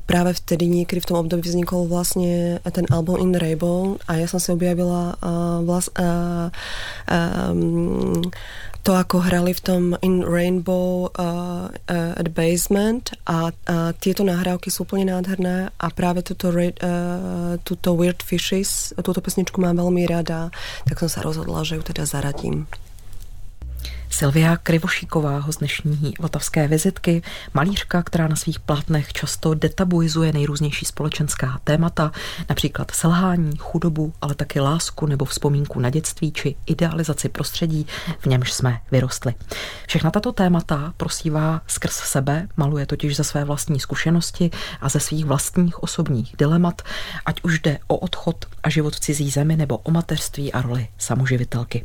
práve 0.05 0.37
vtedy 0.37 0.69
niekedy 0.69 1.01
v 1.03 1.09
tom 1.11 1.27
období 1.27 1.49
vznikol 1.49 1.91
vlastne 1.91 2.61
ten 2.71 2.87
album 2.93 3.19
In 3.19 3.35
Rainbow 3.35 3.99
a 4.07 4.21
ja 4.21 4.31
som 4.31 4.39
si 4.39 4.53
objavila 4.53 5.17
vlast, 5.65 5.91
um, 5.97 8.21
to, 8.83 8.97
ako 8.97 9.23
hrali 9.23 9.53
v 9.53 9.61
tom 9.61 9.83
In 10.01 10.25
Rainbow 10.25 11.13
uh, 11.13 11.69
uh, 11.69 12.13
at 12.17 12.29
Basement 12.33 13.13
a 13.29 13.53
uh, 13.53 13.93
tieto 14.01 14.25
nahrávky 14.25 14.73
sú 14.73 14.89
úplne 14.89 15.13
nádherné 15.13 15.69
a 15.77 15.87
práve 15.93 16.25
túto, 16.25 16.49
uh, 16.51 17.57
túto 17.63 17.89
Weird 17.93 18.25
Fishes, 18.25 18.97
túto 19.01 19.21
pesničku 19.21 19.61
mám 19.61 19.79
veľmi 19.79 20.05
rada, 20.09 20.49
tak 20.89 20.97
som 21.05 21.11
sa 21.13 21.21
rozhodla, 21.21 21.63
že 21.63 21.77
ju 21.77 21.83
teda 21.85 22.09
zaradím. 22.09 22.65
Silvia 24.13 24.57
Krivošíková 24.57 25.45
z 25.51 25.57
dnešní 25.57 26.15
vltavské 26.21 26.69
vizitky, 26.69 27.23
malířka, 27.55 28.03
která 28.03 28.29
na 28.29 28.37
svých 28.37 28.61
plátnech 28.61 29.13
často 29.13 29.55
detabuizuje 29.55 30.33
nejrůznější 30.33 30.85
společenská 30.87 31.61
témata, 31.65 32.13
například 32.49 32.91
selhání, 32.91 33.57
chudobu, 33.57 34.13
ale 34.21 34.35
taky 34.35 34.61
lásku 34.61 35.07
nebo 35.07 35.25
vzpomínku 35.25 35.81
na 35.81 35.91
dětství 35.91 36.33
či 36.33 36.55
idealizaci 36.67 37.29
prostředí, 37.29 37.87
v 38.19 38.27
němž 38.27 38.53
jsme 38.53 38.81
vyrostli. 38.91 39.35
Všechna 39.87 40.11
tato 40.11 40.33
témata 40.33 40.95
prosívá 40.97 41.61
skrz 41.67 41.95
sebe, 41.95 42.49
maluje 42.57 42.87
totiž 42.87 43.17
ze 43.17 43.25
své 43.25 43.45
vlastní 43.45 43.81
zkušenosti 43.81 44.51
a 44.81 44.89
ze 44.89 45.01
svých 45.01 45.25
vlastních 45.25 45.83
osobních 45.83 46.35
dilemat, 46.39 46.83
ať 47.27 47.41
už 47.43 47.59
jde 47.59 47.79
o 47.87 47.97
odchod 47.97 48.47
a 48.63 48.71
život 48.71 48.97
v 48.97 49.01
cizí 49.01 49.31
zemi 49.31 49.57
nebo 49.57 49.79
o 49.79 49.91
mateřství 49.91 50.53
a 50.53 50.63
roli 50.63 50.89
samoživitelky. 50.99 51.85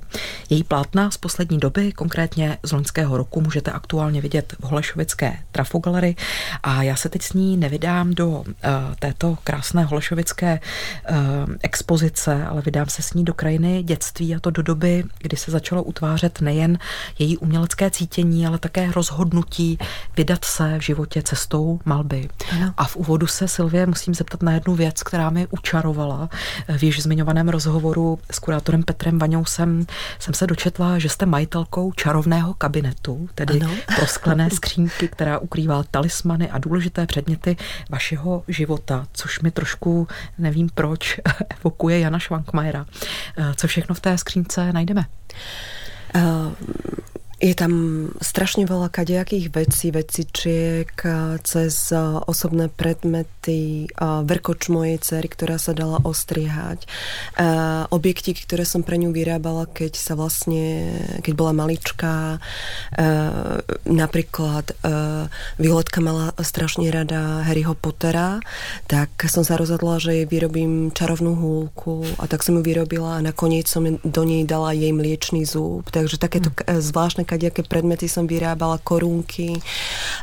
Její 0.50 0.64
plátna 0.64 1.12
z 1.12 1.18
poslední 1.18 1.60
doby, 1.60 1.92
konkrétně 1.92 2.15
z 2.64 2.72
loňského 2.72 3.18
roku, 3.18 3.42
můžete 3.42 3.72
aktuálně 3.72 4.22
vidět 4.22 4.56
v 4.60 4.64
Holešovické 4.64 5.38
trafogalery 5.52 6.16
a 6.64 6.84
já 6.84 6.96
se 6.96 7.10
teď 7.10 7.22
s 7.22 7.34
ní 7.34 7.58
nevydám 7.58 8.14
do 8.14 8.28
uh, 8.30 8.46
této 9.00 9.38
krásné 9.44 9.84
holešovické 9.84 10.60
uh, 11.10 11.18
expozice, 11.64 12.46
ale 12.46 12.62
vydám 12.62 12.90
se 12.90 13.02
s 13.02 13.14
ní 13.14 13.26
do 13.26 13.34
krajiny 13.34 13.84
dětství 13.84 14.36
a 14.36 14.40
to 14.40 14.50
do 14.50 14.62
doby, 14.62 15.04
kdy 15.20 15.38
se 15.38 15.52
začalo 15.52 15.84
utvářet 15.84 16.42
nejen 16.42 16.78
její 17.20 17.38
umělecké 17.38 17.92
cítění, 17.92 18.48
ale 18.48 18.58
také 18.58 18.92
rozhodnutí 18.92 19.80
vydat 20.18 20.46
se 20.46 20.78
v 20.78 20.82
životě 20.82 21.22
cestou 21.24 21.80
malby. 21.86 22.30
Ano. 22.52 22.74
A 22.78 22.86
v 22.86 22.96
úvodu 22.96 23.28
se 23.28 23.48
Silvie 23.48 23.86
musím 23.86 24.16
zeptat 24.16 24.44
na 24.44 24.52
jednu 24.52 24.76
věc, 24.76 25.04
která 25.04 25.30
mi 25.30 25.48
učarovala. 25.50 26.30
V 26.78 26.84
již 26.84 27.02
zmiňovaném 27.02 27.50
rozhovoru 27.50 28.20
s 28.32 28.40
kurátorem 28.40 28.84
Petrem 28.84 29.20
Vaňou 29.20 29.46
jsem, 29.46 29.86
jsem 30.20 30.34
se 30.34 30.48
dočetla, 30.48 31.00
že 31.00 31.10
jste 31.10 31.26
majitelkou 31.26 31.92
čarovného 32.06 32.54
kabinetu, 32.54 33.30
tedy 33.36 33.62
ano. 33.62 33.74
prosklené 33.96 34.50
skřínky, 34.50 35.08
která 35.08 35.40
ukrývá 35.40 35.84
talismany 35.92 36.52
a 36.52 36.58
důležité 36.58 37.06
předměty 37.06 37.58
vašeho 37.90 38.44
života, 38.48 39.08
což 39.14 39.40
mi 39.40 39.52
trošku, 39.52 40.08
nevím 40.38 40.70
proč, 40.74 41.20
evokuje 41.60 42.00
Jana 42.00 42.20
Švankmajera. 42.20 42.86
Co 43.56 43.68
všechno 43.68 43.96
v 43.96 44.00
té 44.00 44.18
skřínce 44.18 44.74
najdeme? 44.74 45.06
Uh, 46.16 46.22
je 47.36 47.52
tam 47.52 47.74
strašne 48.24 48.64
veľa 48.64 48.88
kadejakých 48.88 49.52
vecí, 49.52 49.92
vecičiek, 49.92 50.88
cez 51.44 51.92
osobné 52.26 52.72
predmety, 52.72 53.92
vrkoč 54.00 54.72
mojej 54.72 54.98
cery, 55.04 55.28
ktorá 55.28 55.60
sa 55.60 55.76
dala 55.76 56.00
ostrihať, 56.00 56.88
objektíky, 57.92 58.48
ktoré 58.48 58.64
som 58.64 58.88
pre 58.88 58.96
ňu 58.96 59.12
vyrábala, 59.12 59.68
keď 59.68 60.00
sa 60.00 60.16
vlastne, 60.16 60.96
keď 61.20 61.34
bola 61.36 61.52
maličká, 61.52 62.40
napríklad 63.84 64.72
Violetka 65.60 66.00
mala 66.00 66.32
strašne 66.40 66.88
rada 66.88 67.44
Harryho 67.44 67.76
Pottera, 67.76 68.40
tak 68.88 69.12
som 69.28 69.44
sa 69.44 69.60
rozhodla, 69.60 70.00
že 70.00 70.24
jej 70.24 70.28
vyrobím 70.30 70.96
čarovnú 70.96 71.36
húlku 71.36 72.08
a 72.16 72.32
tak 72.32 72.48
som 72.48 72.56
ju 72.56 72.64
vyrobila 72.64 73.20
a 73.20 73.26
nakoniec 73.26 73.68
som 73.68 73.84
do 73.86 74.24
nej 74.24 74.48
dala 74.48 74.72
jej 74.72 74.96
mliečný 74.96 75.44
zúb. 75.44 75.92
Takže 75.92 76.16
takéto 76.16 76.56
hm. 76.56 76.80
zvláštne 76.80 77.25
kadejaké 77.26 77.66
predmety 77.66 78.06
som 78.06 78.30
vyrábala, 78.30 78.80
korunky. 78.80 79.58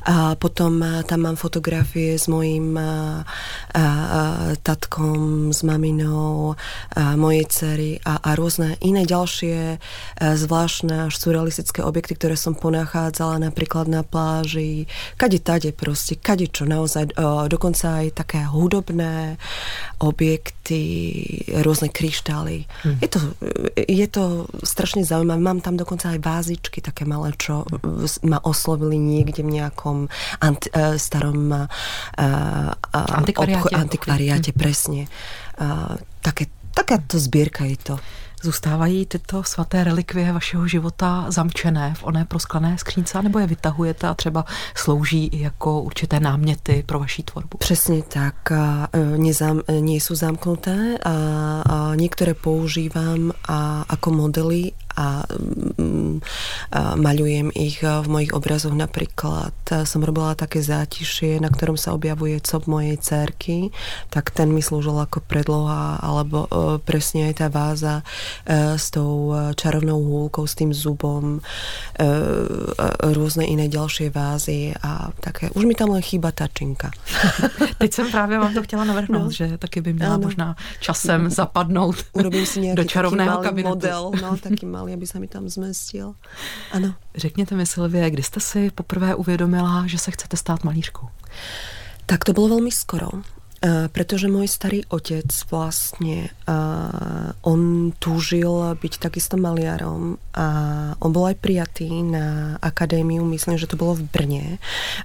A 0.07 0.35
potom 0.39 0.83
tam 1.07 1.21
mám 1.27 1.37
fotografie 1.39 2.17
s 2.19 2.27
mojím 2.31 2.79
a, 2.79 2.83
a, 2.83 3.85
tatkom, 4.63 5.51
s 5.51 5.63
maminou, 5.63 6.55
a 6.95 7.19
mojej 7.19 7.47
cery 7.51 7.91
a, 8.03 8.19
a 8.23 8.35
rôzne 8.39 8.79
iné 8.83 9.03
ďalšie 9.03 9.77
a, 9.77 10.39
zvláštne 10.39 11.11
až 11.11 11.15
surrealistické 11.19 11.83
objekty, 11.83 12.15
ktoré 12.15 12.39
som 12.39 12.55
ponachádzala 12.55 13.43
napríklad 13.43 13.91
na 13.91 14.07
pláži. 14.07 14.87
Kade 15.19 15.43
tade 15.43 15.71
proste, 15.75 16.19
kade 16.19 16.49
čo 16.51 16.67
naozaj, 16.67 17.15
o, 17.19 17.47
dokonca 17.51 18.03
aj 18.03 18.23
také 18.23 18.47
hudobné 18.47 19.37
objekty, 20.03 20.83
rôzne 21.63 21.91
kryštály. 21.91 22.67
Hmm. 22.83 22.99
Je, 22.99 23.09
to, 23.11 23.21
je 23.75 24.07
to 24.11 24.47
strašne 24.67 25.07
zaujímavé. 25.07 25.39
Mám 25.39 25.61
tam 25.63 25.79
dokonca 25.79 26.11
aj 26.11 26.21
vázičky, 26.23 26.83
také 26.93 27.09
malé, 27.09 27.33
čo 27.41 27.65
ma 28.29 28.37
oslovili 28.45 29.01
niekde 29.01 29.41
v 29.41 29.57
nejakom 29.57 30.13
anti, 30.45 30.69
uh, 30.77 31.01
starom 31.01 31.49
antikvariáte, 32.93 33.65
obcho, 33.65 33.69
antikvariáte 33.73 34.53
presne. 34.53 35.09
Uh, 35.57 35.97
také, 36.21 36.53
takáto 36.77 37.17
zbierka 37.17 37.65
je 37.65 37.81
to. 37.81 37.97
Zůstávají 38.43 39.07
tyto 39.07 39.47
svaté 39.47 39.85
relikvie 39.85 40.33
vašeho 40.33 40.67
života 40.67 41.31
zamčené 41.31 41.95
v 41.95 42.05
oné 42.05 42.25
prosklené 42.25 42.75
skřínce, 42.79 43.23
nebo 43.23 43.39
je 43.39 43.47
vytahujete 43.47 44.09
a 44.09 44.15
třeba 44.15 44.45
slouží 44.75 45.31
jako 45.33 45.81
určité 45.83 46.21
náměty 46.21 46.83
pro 46.87 46.99
vaší 46.99 47.23
tvorbu? 47.23 47.59
Přesně 47.59 48.03
tak. 48.03 48.35
Nezam, 49.17 49.63
nie 49.71 50.03
sú 50.03 50.19
zamknuté 50.19 50.99
a, 50.99 51.15
a 51.63 51.95
niektoré 51.95 52.35
používam 52.35 53.31
a, 53.47 53.87
ako 53.87 54.11
modely 54.11 54.75
a, 54.97 55.25
mm, 55.79 56.17
a 56.73 56.81
maľujem 56.97 57.49
ich 57.55 57.81
v 57.83 58.07
mojich 58.09 58.33
obrazoch. 58.37 58.75
Napríklad 58.75 59.55
som 59.85 60.01
robila 60.05 60.37
také 60.37 60.61
zátišie, 60.61 61.41
na 61.41 61.49
ktorom 61.49 61.77
sa 61.77 61.97
objavuje 61.97 62.41
cop 62.41 62.69
mojej 62.69 62.97
cerky, 63.01 63.73
tak 64.09 64.31
ten 64.31 64.53
mi 64.53 64.61
slúžil 64.61 64.97
ako 64.97 65.25
predloha, 65.25 66.01
alebo 66.01 66.47
e, 66.47 66.49
presne 66.83 67.33
aj 67.33 67.35
tá 67.41 67.47
váza 67.49 67.95
e, 68.45 68.77
s 68.77 68.93
tou 68.93 69.33
čarovnou 69.57 69.99
húlkou, 70.01 70.45
s 70.45 70.55
tým 70.55 70.71
zubom, 70.75 71.39
e, 71.39 72.01
rôzne 73.13 73.49
iné 73.49 73.69
ďalšie 73.69 74.13
vázy 74.13 74.77
a 74.83 75.13
také. 75.21 75.49
Už 75.53 75.65
mi 75.65 75.75
tam 75.75 75.95
len 75.95 76.03
chýba 76.03 76.33
tačinka. 76.33 76.91
Teď 77.79 77.91
jsem 77.93 78.11
právě 78.11 78.39
vám 78.39 78.55
to 78.55 78.63
chtěla 78.63 78.85
navrhnout, 78.85 79.25
no. 79.25 79.31
že 79.31 79.59
taky 79.59 79.81
by 79.81 79.93
měla 79.93 80.15
ano. 80.15 80.23
možná 80.23 80.57
časem 80.81 81.31
zapadnout 81.31 81.97
Urobím 82.13 82.47
si 82.47 82.75
do 82.75 82.85
čarovného 82.85 83.39
kabinetu. 83.39 83.75
model, 83.75 84.11
no, 84.23 84.37
taký 84.37 84.67
malý, 84.67 84.82
aby 84.91 85.07
se 85.07 85.19
mi 85.19 85.29
tam 85.29 85.49
zmestil. 85.49 86.15
Ano. 86.73 86.95
Řekněte 87.15 87.55
mi, 87.55 87.67
Silvie, 87.67 88.11
kdy 88.11 88.23
jste 88.23 88.41
si 88.41 88.71
poprvé 88.71 89.15
uvědomila, 89.15 89.87
že 89.87 89.99
se 89.99 90.11
chcete 90.11 90.37
stát 90.37 90.65
malířkou? 90.65 91.09
Tak 92.07 92.25
to 92.25 92.33
bylo 92.33 92.49
velmi 92.49 92.71
skoro. 92.71 93.09
Pretože 93.63 94.27
môj 94.27 94.51
starý 94.51 94.83
otec 94.91 95.31
vlastne, 95.47 96.35
on 97.47 97.95
túžil 97.95 98.51
byť 98.75 98.95
takisto 98.99 99.39
maliarom 99.39 100.19
a 100.35 100.49
on 100.99 101.15
bol 101.15 101.31
aj 101.31 101.39
prijatý 101.39 102.03
na 102.03 102.59
akadémiu, 102.59 103.23
myslím, 103.31 103.55
že 103.55 103.71
to 103.71 103.79
bolo 103.79 103.95
v 103.95 104.11
Brne, 104.11 104.47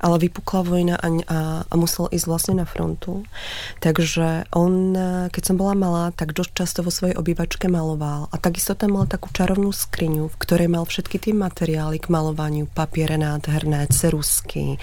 ale 0.02 0.16
vypukla 0.18 0.66
vojna 0.66 0.96
a, 0.98 1.06
a, 1.06 1.40
a 1.70 1.74
musel 1.78 2.10
ísť 2.10 2.26
vlastne 2.26 2.54
na 2.58 2.66
frontu. 2.66 3.30
Takže 3.78 4.50
on, 4.50 4.98
keď 5.30 5.44
som 5.46 5.56
bola 5.62 5.78
malá, 5.78 6.10
tak 6.18 6.34
dosť 6.34 6.52
často 6.58 6.80
vo 6.82 6.90
svojej 6.90 7.14
obývačke 7.14 7.70
maloval 7.70 8.26
a 8.34 8.36
takisto 8.42 8.74
tam 8.74 8.98
mal 8.98 9.06
takú 9.06 9.30
čarovnú 9.30 9.70
skriňu, 9.70 10.34
v 10.34 10.40
ktorej 10.42 10.66
mal 10.66 10.82
všetky 10.90 11.22
tie 11.22 11.34
materiály 11.38 12.02
k 12.02 12.10
malovaniu, 12.10 12.66
papiere 12.74 13.22
nádherné, 13.22 13.86
cerusky, 13.94 14.82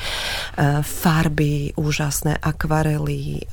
farby 0.87 1.75
úžasné, 1.75 2.38
akvarely, 2.38 3.50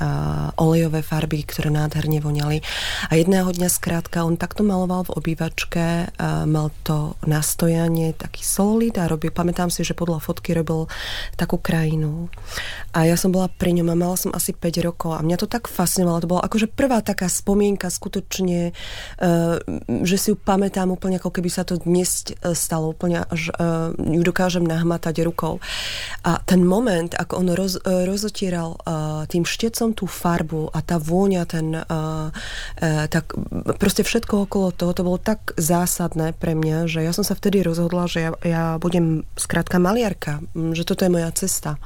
olejové 0.57 1.01
farby, 1.01 1.43
ktoré 1.43 1.73
nádherne 1.73 2.19
voňali. 2.21 2.63
A 3.09 3.13
jedného 3.15 3.49
dňa 3.51 3.69
skrátka 3.71 4.23
on 4.23 4.35
takto 4.39 4.61
maloval 4.61 5.07
v 5.07 5.15
obývačke, 5.17 6.13
mal 6.45 6.69
to 6.85 7.15
nastojanie, 7.25 8.13
taký 8.13 8.43
solid 8.45 8.95
a 8.99 9.07
robil, 9.07 9.31
pamätám 9.33 9.71
si, 9.73 9.81
že 9.81 9.97
podľa 9.97 10.21
fotky 10.21 10.53
robil 10.53 10.87
takú 11.35 11.57
krajinu. 11.57 12.29
A 12.91 13.07
ja 13.07 13.15
som 13.15 13.31
bola 13.31 13.48
pri 13.48 13.71
ňom 13.79 13.88
a 13.88 13.95
mala 13.95 14.19
som 14.19 14.36
asi 14.36 14.51
5 14.51 14.83
rokov 14.83 15.15
a 15.15 15.24
mňa 15.24 15.38
to 15.39 15.48
tak 15.48 15.71
fascinovalo. 15.71 16.24
To 16.24 16.31
bola 16.38 16.43
akože 16.43 16.67
prvá 16.67 17.00
taká 17.00 17.31
spomienka 17.31 17.88
skutočne, 17.88 18.71
e, 18.71 19.31
že 20.03 20.15
si 20.19 20.27
ju 20.31 20.36
pamätám 20.36 20.91
úplne 20.91 21.15
ako 21.15 21.31
keby 21.31 21.48
sa 21.48 21.63
to 21.63 21.79
dnes 21.79 22.27
e, 22.27 22.51
stalo 22.51 22.91
úplne, 22.91 23.24
až 23.24 23.55
e, 23.55 23.63
ju 24.19 24.21
dokážem 24.27 24.67
nahmatať 24.67 25.24
rukou. 25.24 25.63
A 26.27 26.43
ten 26.43 26.67
moment, 26.67 27.15
ako 27.15 27.33
on 27.39 27.48
roz, 27.55 27.79
rozotieral 27.83 28.77
tým 29.31 29.48
štecom 29.48 29.95
tú 29.95 30.05
farbu 30.05 30.69
a 30.75 30.79
tá 30.83 31.01
vôňa, 31.01 31.43
ten, 31.50 31.74
tak 33.10 33.33
proste 33.79 34.05
všetko 34.05 34.45
okolo 34.45 34.69
toho, 34.75 34.91
to 34.93 35.01
bolo 35.07 35.17
tak 35.17 35.55
zásadné 35.57 36.38
pre 36.38 36.53
mňa, 36.53 36.91
že 36.91 37.01
ja 37.01 37.12
som 37.15 37.25
sa 37.25 37.33
vtedy 37.33 37.65
rozhodla, 37.65 38.05
že 38.05 38.19
ja, 38.21 38.31
ja 38.45 38.63
budem 38.77 39.25
skrátka 39.33 39.81
maliarka, 39.81 40.43
že 40.53 40.86
toto 40.86 41.05
je 41.07 41.13
moja 41.13 41.29
cesta. 41.33 41.81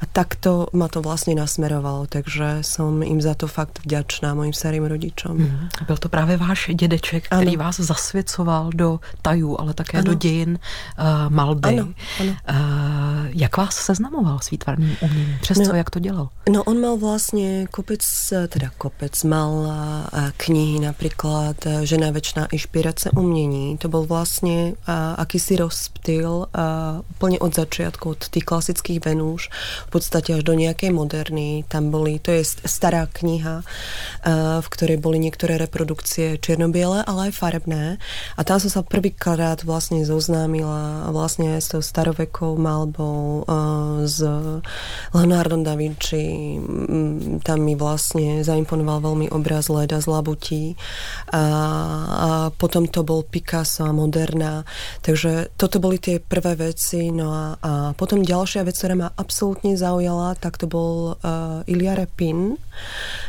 A 0.00 0.06
takto 0.06 0.66
ma 0.72 0.88
to 0.88 1.02
vlastně 1.02 1.34
nasmerovalo, 1.34 2.06
takže 2.06 2.62
som 2.62 3.02
im 3.02 3.20
za 3.20 3.34
to 3.34 3.46
fakt 3.46 3.80
vďačná, 3.84 4.34
mojim 4.34 4.52
starým 4.52 4.84
rodičom. 4.84 5.36
Mm. 5.36 5.68
Byl 5.86 5.96
to 5.96 6.08
právě 6.08 6.36
váš 6.36 6.70
dědeček, 6.74 7.26
který 7.26 7.56
ano. 7.56 7.64
vás 7.64 7.80
zasvěcoval 7.80 8.70
do 8.74 9.00
tajů, 9.22 9.60
ale 9.60 9.74
také 9.74 9.98
ano. 9.98 10.04
do 10.04 10.14
dějin 10.14 10.58
uh, 10.98 11.32
malby. 11.34 11.68
Ano. 11.68 11.88
Ano. 12.20 12.36
Uh, 12.50 12.56
jak 13.28 13.56
vás 13.56 13.74
seznamoval 13.74 14.38
s 14.38 14.50
výtvarným 14.50 14.96
uměním? 15.00 15.38
Přes 15.40 15.58
no, 15.58 15.74
jak 15.74 15.90
to 15.90 15.98
dělal? 15.98 16.28
No 16.50 16.62
on 16.62 16.80
mal 16.80 16.96
vlastně 16.96 17.66
kopec, 17.70 18.00
teda 18.48 18.70
kopec, 18.78 19.24
mal 19.24 19.72
knihy 20.36 20.80
například 20.80 21.56
Žena 21.82 22.10
večná 22.10 22.46
inšpirace 22.46 23.10
umění. 23.10 23.78
To 23.78 23.88
byl 23.88 24.02
vlastně 24.02 24.72
uh, 24.72 24.94
akýsi 25.16 25.56
rozptyl 25.56 26.30
uh, 26.30 26.44
úplně 27.10 27.38
od 27.38 27.54
začiatku, 27.54 28.10
od 28.10 28.28
tých 28.28 28.44
klasických 28.44 29.04
venúš 29.04 29.50
v 29.88 29.90
podstate 29.96 30.36
až 30.36 30.44
do 30.44 30.52
nejakej 30.52 30.92
moderny. 30.92 31.64
Tam 31.64 31.88
boli, 31.88 32.20
to 32.20 32.28
je 32.36 32.44
stará 32.68 33.08
kniha, 33.08 33.64
eh, 33.64 34.60
v 34.60 34.68
ktorej 34.68 35.00
boli 35.00 35.16
niektoré 35.16 35.56
reprodukcie 35.56 36.36
čiernobiele, 36.36 37.00
ale 37.08 37.32
aj 37.32 37.40
farebné. 37.40 37.96
A 38.36 38.40
tam 38.44 38.60
som 38.60 38.68
sa 38.68 38.84
prvýkrát 38.84 39.64
vlastne 39.64 40.04
zoznámila 40.04 41.08
vlastne 41.08 41.56
s 41.56 41.72
tou 41.72 41.80
starovekou 41.80 42.60
malbou 42.60 43.48
eh, 43.48 44.04
s 44.04 44.20
Leonardom 45.16 45.64
da 45.64 45.72
Vinci. 45.72 46.60
Mm, 46.60 47.40
tam 47.40 47.64
mi 47.64 47.72
vlastne 47.72 48.44
zaimponoval 48.44 49.00
veľmi 49.00 49.26
obraz 49.32 49.72
Leda 49.72 50.04
z 50.04 50.06
Labutí. 50.12 50.64
A, 51.32 51.42
a 52.08 52.30
potom 52.52 52.84
to 52.84 53.00
bol 53.00 53.24
Picasso 53.24 53.88
a 53.88 53.96
Moderna. 53.96 54.68
Takže 55.00 55.56
toto 55.56 55.80
boli 55.80 55.96
tie 55.96 56.20
prvé 56.20 56.58
veci. 56.58 57.08
No 57.08 57.32
a, 57.32 57.44
a 57.56 57.70
potom 57.96 58.20
ďalšia 58.20 58.68
vec, 58.68 58.76
ktorá 58.76 58.94
ma 58.98 59.08
absolútne 59.16 59.77
zaujala, 59.78 60.34
tak 60.34 60.58
to 60.58 60.66
bol 60.66 61.14
uh, 61.14 61.62
Ilja 61.70 61.94
Repin. 61.94 62.58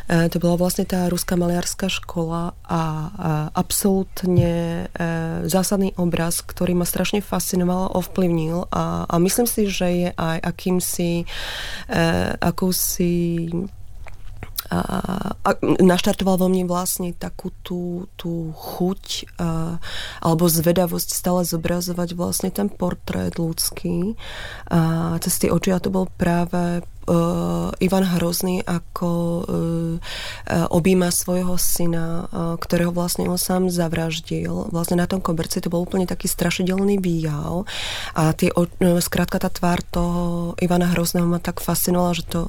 Uh, 0.10 0.28
to 0.28 0.42
bola 0.42 0.58
vlastne 0.58 0.90
tá 0.90 1.06
ruská 1.08 1.38
maliarská 1.38 1.88
škola 1.88 2.58
a 2.66 2.82
uh, 2.82 3.10
absolútne 3.54 4.90
uh, 4.90 5.46
zásadný 5.46 5.94
obraz, 5.96 6.42
ktorý 6.42 6.74
ma 6.74 6.90
strašne 6.90 7.22
fascinoval, 7.22 7.94
ovplyvnil 7.94 8.68
a, 8.74 9.06
a 9.06 9.16
myslím 9.22 9.46
si, 9.46 9.70
že 9.70 9.88
je 9.88 10.10
aj 10.18 10.38
akýmsi 10.42 11.24
uh, 11.24 12.34
akúsi 12.42 13.54
a, 14.70 15.50
naštartoval 15.82 16.38
vo 16.38 16.48
mne 16.48 16.70
vlastne 16.70 17.10
takú 17.18 17.50
tú, 17.66 18.06
tú 18.14 18.54
chuť 18.54 19.04
a, 19.42 19.82
alebo 20.22 20.46
zvedavosť 20.46 21.10
stále 21.10 21.42
zobrazovať 21.42 22.14
vlastne 22.14 22.50
ten 22.54 22.70
portrét 22.70 23.42
ľudský. 23.42 24.14
A 24.70 25.18
cez 25.20 25.34
tie 25.42 25.50
oči 25.50 25.74
a 25.74 25.82
to 25.82 25.90
bol 25.90 26.06
práve 26.18 26.86
Ivan 27.80 28.06
Hrozný 28.06 28.62
ako 28.62 29.10
uh, 29.10 29.98
objíma 30.70 31.10
svojho 31.10 31.58
syna, 31.58 32.30
ktorého 32.62 32.94
vlastne 32.94 33.26
on 33.30 33.38
sám 33.38 33.70
zavraždil. 33.70 34.70
Vlastne 34.70 35.02
na 35.02 35.10
tom 35.10 35.22
koberci 35.22 35.62
to 35.62 35.74
bol 35.74 35.86
úplne 35.86 36.06
taký 36.06 36.30
strašidelný 36.30 37.02
výjav 37.02 37.66
a 38.14 38.34
tie, 38.34 38.54
skrátka 39.02 39.42
tá 39.42 39.50
tvár 39.50 39.82
toho 39.86 40.54
Ivana 40.62 40.90
Hrozného 40.90 41.26
ma 41.26 41.42
tak 41.42 41.62
fascinovala, 41.62 42.18
že 42.18 42.26
to, 42.26 42.44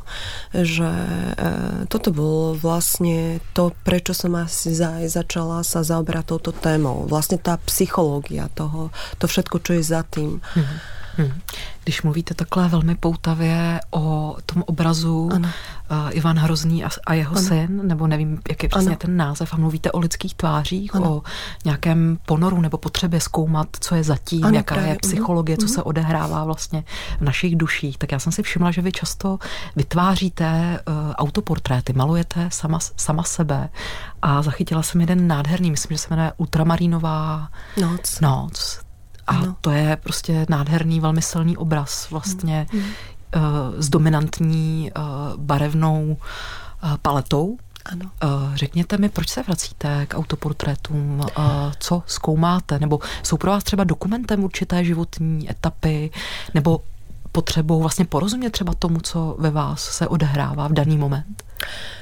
že 0.52 0.90
toto 1.88 2.08
bolo 2.12 2.56
vlastne 2.56 3.40
to, 3.52 3.72
prečo 3.84 4.12
som 4.12 4.36
asi 4.36 4.72
za, 4.76 5.00
začala 5.08 5.64
sa 5.64 5.84
zaoberať 5.84 6.36
touto 6.36 6.52
témou. 6.52 7.08
Vlastne 7.08 7.40
tá 7.40 7.56
psychológia 7.68 8.48
toho, 8.52 8.92
to 9.16 9.24
všetko, 9.28 9.56
čo 9.60 9.72
je 9.78 9.82
za 9.84 10.02
tým. 10.04 10.40
Mm-hmm. 10.40 10.78
Když 11.90 12.02
mluvíte 12.02 12.34
takhle 12.34 12.68
velmi 12.68 12.94
poutavě 12.94 13.80
o 13.90 14.36
tom 14.46 14.62
obrazu 14.66 15.30
ano. 15.34 15.48
Uh, 15.90 16.16
Ivan 16.16 16.38
Hrozný 16.38 16.84
a, 16.84 16.90
a 17.06 17.14
jeho 17.14 17.36
ano. 17.36 17.46
syn, 17.46 17.80
nebo 17.82 18.06
nevím, 18.06 18.40
jak 18.48 18.62
je 18.62 18.68
přesně 18.68 18.88
ano. 18.88 18.96
ten 18.96 19.16
název, 19.16 19.54
a 19.54 19.56
mluvíte 19.56 19.92
o 19.92 19.98
lidských 19.98 20.34
tvářích, 20.34 20.94
ano. 20.94 21.10
o 21.10 21.22
nějakém 21.64 22.18
ponoru 22.26 22.60
nebo 22.60 22.78
potřebě 22.78 23.20
zkoumat, 23.20 23.68
co 23.80 23.94
je 23.94 24.04
zatím, 24.04 24.44
ano, 24.44 24.56
jaká 24.56 24.74
právě. 24.74 24.92
je 24.92 24.98
psychologie, 24.98 25.58
co 25.58 25.66
uh-huh. 25.66 25.74
se 25.74 25.82
odehrává 25.82 26.44
vlastně 26.44 26.84
v 27.18 27.24
našich 27.24 27.56
duších, 27.56 27.98
tak 27.98 28.12
já 28.12 28.18
jsem 28.18 28.32
si 28.32 28.42
všimla, 28.42 28.70
že 28.70 28.82
vy 28.82 28.92
často 28.92 29.38
vytváříte 29.76 30.80
uh, 30.88 30.94
autoportréty, 31.12 31.92
malujete 31.92 32.48
sama, 32.52 32.78
sama 32.96 33.22
sebe 33.22 33.68
a 34.22 34.42
zachytila 34.42 34.82
jsem 34.82 35.00
jeden 35.00 35.28
nádherný, 35.28 35.70
myslím, 35.70 35.94
že 35.94 35.98
se 35.98 36.06
jmenuje 36.10 36.32
Ultramarínová 36.36 37.48
noc. 37.80 38.20
noc 38.20 38.89
a 39.26 39.36
ano. 39.36 39.56
to 39.60 39.70
je 39.70 39.96
prostě 40.02 40.46
nádherný, 40.48 41.00
velmi 41.00 41.22
silný 41.22 41.56
obraz 41.56 42.10
vlastně 42.10 42.66
mm. 42.72 42.78
uh, 42.80 42.84
s 43.78 43.88
dominantní 43.88 44.92
uh, 44.96 45.04
barevnou 45.36 46.16
uh, 46.84 46.96
paletou. 47.02 47.58
Ano. 47.84 48.10
Řekněte 48.54 48.98
mi, 48.98 49.08
proč 49.08 49.28
se 49.28 49.42
vracíte 49.42 50.06
k 50.06 50.18
autoportrétům? 50.18 51.20
Co 51.78 52.02
zkoumáte? 52.06 52.78
Nebo 52.78 53.00
jsou 53.22 53.36
pro 53.36 53.50
vás 53.50 53.64
třeba 53.64 53.84
dokumentem 53.84 54.44
určité 54.44 54.84
životní 54.84 55.50
etapy? 55.50 56.10
Nebo 56.54 56.80
potřebou 57.32 57.80
vlastně 57.80 58.04
porozumět 58.04 58.50
třeba 58.50 58.74
tomu, 58.74 59.00
co 59.00 59.36
ve 59.38 59.50
vás 59.50 59.82
se 59.82 60.08
odehrává 60.08 60.68
v 60.68 60.72
daný 60.72 60.98
moment? 60.98 61.42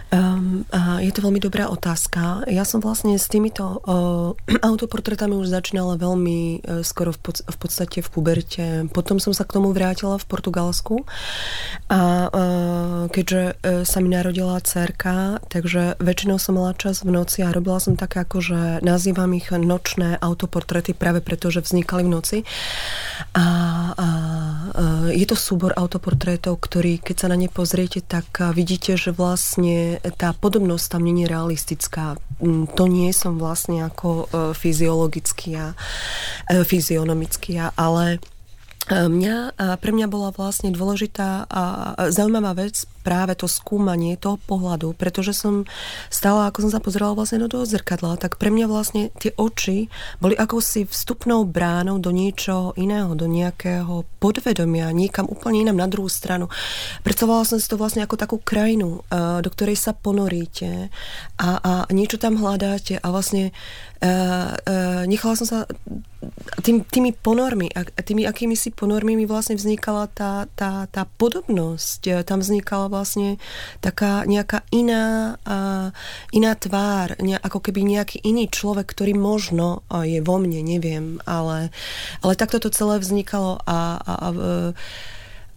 Um, 0.08 0.64
uh, 0.72 1.04
je 1.04 1.12
to 1.12 1.20
veľmi 1.20 1.36
dobrá 1.36 1.68
otázka. 1.68 2.48
Ja 2.48 2.64
som 2.64 2.80
vlastne 2.80 3.20
s 3.20 3.28
týmito 3.28 3.60
uh, 3.84 4.32
autoportretami 4.64 5.36
už 5.36 5.52
začínala 5.52 6.00
veľmi 6.00 6.64
uh, 6.64 6.80
skoro 6.80 7.12
v, 7.12 7.20
pod, 7.20 7.36
v 7.44 7.56
podstate 7.60 8.00
v 8.00 8.08
puberte. 8.08 8.64
Potom 8.96 9.20
som 9.20 9.36
sa 9.36 9.44
k 9.44 9.60
tomu 9.60 9.76
vrátila 9.76 10.16
v 10.16 10.24
Portugalsku 10.24 11.04
a 11.92 12.00
uh, 12.24 13.04
keďže 13.12 13.60
uh, 13.60 13.84
sa 13.84 14.00
mi 14.00 14.08
narodila 14.08 14.56
cerka, 14.64 15.44
takže 15.52 16.00
väčšinou 16.00 16.40
som 16.40 16.56
mala 16.56 16.72
čas 16.72 17.04
v 17.04 17.12
noci 17.12 17.44
a 17.44 17.52
robila 17.52 17.76
som 17.76 17.92
také 17.92 18.24
ako, 18.24 18.40
že 18.40 18.60
nazývam 18.80 19.28
ich 19.36 19.52
nočné 19.52 20.16
autoportrety 20.24 20.96
práve 20.96 21.20
preto, 21.20 21.52
že 21.52 21.60
vznikali 21.60 22.08
v 22.08 22.12
noci. 22.16 22.38
A, 23.36 23.44
a 23.92 24.08
uh, 24.72 25.08
je 25.12 25.26
to 25.28 25.36
súbor 25.36 25.76
autoportrétov, 25.76 26.56
ktorý, 26.64 26.96
keď 26.96 27.16
sa 27.20 27.28
na 27.28 27.36
ne 27.36 27.52
pozriete, 27.52 28.00
tak 28.00 28.32
vidíte, 28.56 28.96
že 28.96 29.12
vlastne 29.12 29.97
tá 30.16 30.34
podobnosť 30.34 30.87
tam 30.98 31.02
není 31.04 31.24
realistická. 31.26 32.16
Mm, 32.40 32.70
to 32.72 32.84
nie 32.87 33.11
som 33.11 33.37
vlastne 33.37 33.84
ako 33.87 34.08
e, 34.08 34.24
fyziologický 34.54 35.50
a 35.58 35.66
e, 36.50 36.64
fyzionomický, 36.64 37.61
ale 37.76 38.22
Mňa, 38.88 39.52
pre 39.84 39.92
mňa 39.92 40.08
bola 40.08 40.32
vlastne 40.32 40.72
dôležitá 40.72 41.44
a 41.44 41.62
zaujímavá 42.08 42.56
vec 42.56 42.88
práve 43.00 43.38
to 43.38 43.46
skúmanie 43.46 44.18
toho 44.18 44.37
pohľadu, 44.44 44.94
pretože 44.98 45.32
som 45.34 45.64
stála, 46.12 46.50
ako 46.50 46.68
som 46.68 46.72
sa 46.76 46.80
pozerala 46.82 47.14
vlastne 47.14 47.42
do 47.42 47.48
toho 47.48 47.64
zrkadla, 47.64 48.18
tak 48.18 48.37
pre 48.37 48.50
mňa 48.50 48.66
vlastne 48.68 49.02
tie 49.16 49.32
oči 49.34 49.88
boli 50.18 50.34
ako 50.34 50.61
vstupnou 50.61 51.46
bránou 51.48 51.98
do 52.02 52.11
niečoho 52.11 52.76
iného, 52.76 53.14
do 53.14 53.26
nejakého 53.26 54.04
podvedomia, 54.18 54.90
niekam 54.94 55.26
úplne 55.26 55.66
inám 55.66 55.78
na 55.78 55.88
druhú 55.88 56.11
stranu. 56.11 56.50
Predstavovala 57.02 57.48
som 57.48 57.58
si 57.58 57.66
to 57.66 57.80
vlastne 57.80 58.04
ako 58.04 58.16
takú 58.18 58.37
krajinu, 58.38 59.02
do 59.42 59.48
ktorej 59.48 59.78
sa 59.78 59.94
ponoríte 59.94 60.92
a, 61.38 61.48
a 61.58 61.72
niečo 61.94 62.18
tam 62.18 62.37
hľadáte 62.37 62.98
a 62.98 63.06
vlastne 63.08 63.50
uh, 64.02 64.54
uh, 64.54 65.02
nechala 65.06 65.34
som 65.38 65.46
sa 65.46 65.58
tým, 66.66 66.82
tými 66.82 67.14
ponormi, 67.14 67.70
tými 68.02 68.26
akými 68.26 68.58
si 68.58 68.74
ponormi 68.74 69.14
mi 69.14 69.24
vlastne 69.24 69.54
vznikala 69.54 70.11
tá, 70.11 70.50
tá, 70.58 70.90
tá 70.90 71.06
podobnosť. 71.06 72.26
Tam 72.26 72.42
vznikala 72.42 72.88
vlastne 72.88 73.37
taká 73.85 74.24
nejaká 74.24 74.64
iná, 74.74 75.37
uh, 75.44 75.94
iná 76.35 76.53
tvár, 76.57 77.14
ne, 77.20 77.38
ako 77.38 77.61
keby 77.62 77.85
nejaký 77.85 78.24
iný 78.24 78.48
človek, 78.48 78.88
ktorý 78.88 79.14
možno 79.14 79.87
je 79.92 80.18
vo 80.24 80.37
mne, 80.40 80.61
neviem, 80.64 81.22
ale, 81.29 81.70
ale 82.24 82.33
takto 82.35 82.59
to 82.59 82.72
celé 82.72 82.98
vznikalo 82.98 83.61
a, 83.64 84.01
a, 84.01 84.12
a 84.18 84.29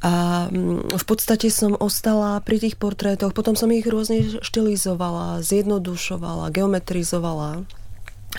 a 0.02 0.50
mm, 0.50 0.98
v 0.98 1.06
podstate 1.06 1.54
som 1.54 1.78
ostala 1.78 2.42
pri 2.42 2.58
tých 2.58 2.76
portrétoch, 2.82 3.38
potom 3.38 3.54
som 3.54 3.70
ich 3.70 3.86
rôzne 3.86 4.42
štilizovala, 4.42 5.46
zjednodušovala, 5.46 6.50
geometrizovala. 6.50 7.70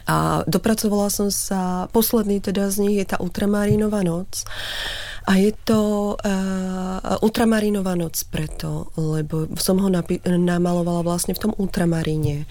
A 0.09 0.43
dopracovala 0.51 1.07
som 1.13 1.29
sa, 1.31 1.87
posledný 1.95 2.43
teda 2.43 2.67
z 2.73 2.77
nich 2.83 2.97
je 2.99 3.07
tá 3.07 3.17
Ultramarinová 3.23 4.03
noc. 4.03 4.43
A 5.23 5.39
je 5.39 5.55
to 5.65 6.15
uh, 6.19 7.23
Ultramarinová 7.23 7.95
noc 7.95 8.19
preto, 8.27 8.91
lebo 8.99 9.47
som 9.55 9.79
ho 9.79 9.87
napi- 9.87 10.23
namalovala 10.27 11.07
vlastne 11.07 11.35
v 11.39 11.43
tom 11.47 11.53
ultramaríne 11.55 12.45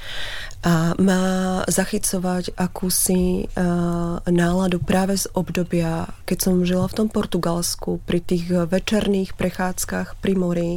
a 0.62 0.94
má 1.02 1.24
zachycovať 1.66 2.54
akúsi 2.54 3.50
uh, 3.50 4.22
náladu 4.30 4.78
práve 4.78 5.18
z 5.18 5.26
obdobia, 5.34 6.14
keď 6.30 6.38
som 6.38 6.62
žila 6.62 6.86
v 6.86 6.98
tom 7.02 7.08
Portugalsku, 7.10 7.98
pri 8.06 8.22
tých 8.22 8.46
večerných 8.70 9.34
prechádzkach 9.34 10.22
pri 10.22 10.34
mori, 10.38 10.74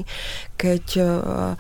keď 0.57 0.85
uh, 1.05 1.53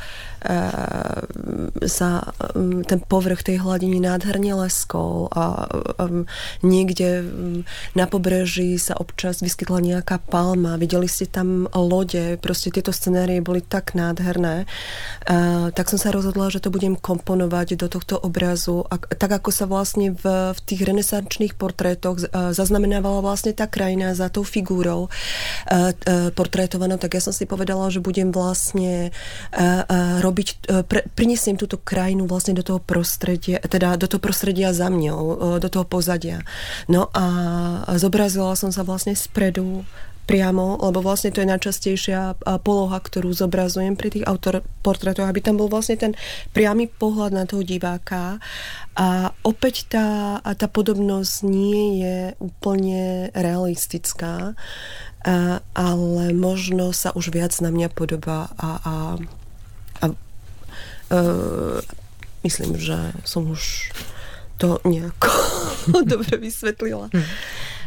sa 1.84 2.08
um, 2.56 2.80
ten 2.84 3.00
povrch 3.00 3.44
tej 3.44 3.60
hladiny 3.60 4.00
nádherne 4.00 4.56
leskol 4.56 5.28
a 5.32 5.68
um, 6.00 6.24
niekde 6.60 7.24
um, 7.24 7.64
na 7.92 8.08
pobreží 8.08 8.76
sa 8.80 8.96
občas 8.96 9.44
vyskytla 9.44 9.84
nejaká 9.84 10.23
palma, 10.30 10.80
videli 10.80 11.06
ste 11.06 11.28
tam 11.28 11.68
lode, 11.70 12.36
proste 12.40 12.72
tieto 12.72 12.90
scenérie 12.90 13.44
boli 13.44 13.60
tak 13.60 13.92
nádherné, 13.92 14.64
uh, 14.64 15.70
tak 15.70 15.88
som 15.92 15.98
sa 16.00 16.10
rozhodla, 16.10 16.48
že 16.48 16.60
to 16.60 16.72
budem 16.72 16.96
komponovať 16.96 17.76
do 17.78 17.86
tohto 17.86 18.16
obrazu, 18.18 18.82
a, 18.88 18.98
tak 18.98 19.30
ako 19.40 19.50
sa 19.52 19.64
vlastne 19.68 20.16
v, 20.16 20.24
v 20.52 20.60
tých 20.64 20.82
renesančných 20.84 21.54
portrétoch 21.54 22.20
zaznamenávala 22.54 23.20
vlastne 23.20 23.52
tá 23.54 23.68
krajina 23.68 24.14
za 24.14 24.30
tou 24.30 24.42
figúrou 24.42 25.08
portrétovanou, 26.34 26.98
tak 26.98 27.16
ja 27.18 27.22
som 27.22 27.32
si 27.34 27.44
povedala, 27.48 27.90
že 27.90 28.02
budem 28.04 28.30
vlastne 28.30 29.10
robiť, 30.20 30.48
pre, 30.88 31.06
prinesiem 31.14 31.56
túto 31.58 31.78
krajinu 31.80 32.26
vlastne 32.26 32.54
do 32.54 32.64
toho 32.64 32.80
prostredia, 32.80 33.60
teda 33.62 33.96
do 34.00 34.06
toho 34.10 34.20
prostredia 34.20 34.74
za 34.74 34.88
mňou, 34.88 35.58
do 35.60 35.68
toho 35.68 35.84
pozadia. 35.86 36.42
No 36.88 37.10
a 37.12 37.24
zobrazila 37.96 38.56
som 38.56 38.70
sa 38.72 38.82
vlastne 38.86 39.14
spredu 39.16 39.84
priamo, 40.24 40.80
lebo 40.80 41.04
vlastne 41.04 41.30
to 41.30 41.44
je 41.44 41.52
najčastejšia 41.52 42.40
poloha, 42.64 42.98
ktorú 42.98 43.30
zobrazujem 43.36 43.96
pri 43.96 44.08
tých 44.18 44.24
autoportretoch, 44.24 45.28
aby 45.28 45.40
tam 45.44 45.60
bol 45.60 45.68
vlastne 45.68 46.00
ten 46.00 46.12
priamy 46.56 46.88
pohľad 46.88 47.32
na 47.36 47.44
toho 47.44 47.60
diváka. 47.60 48.40
A 48.96 49.36
opäť 49.44 49.92
tá, 49.92 50.40
tá 50.40 50.66
podobnosť 50.70 51.34
nie 51.44 52.00
je 52.00 52.18
úplne 52.40 53.28
realistická, 53.36 54.56
ale 55.74 56.24
možno 56.32 56.92
sa 56.96 57.12
už 57.12 57.32
viac 57.32 57.52
na 57.60 57.68
mňa 57.72 57.88
podobá 57.92 58.52
a, 58.56 58.68
a, 58.80 58.96
a 60.00 60.06
a 61.10 61.20
myslím, 62.44 62.76
že 62.80 62.96
som 63.24 63.50
už 63.50 63.92
to 64.58 64.80
nejako 64.84 65.30
dobre 66.12 66.36
vysvetlila. 66.38 67.10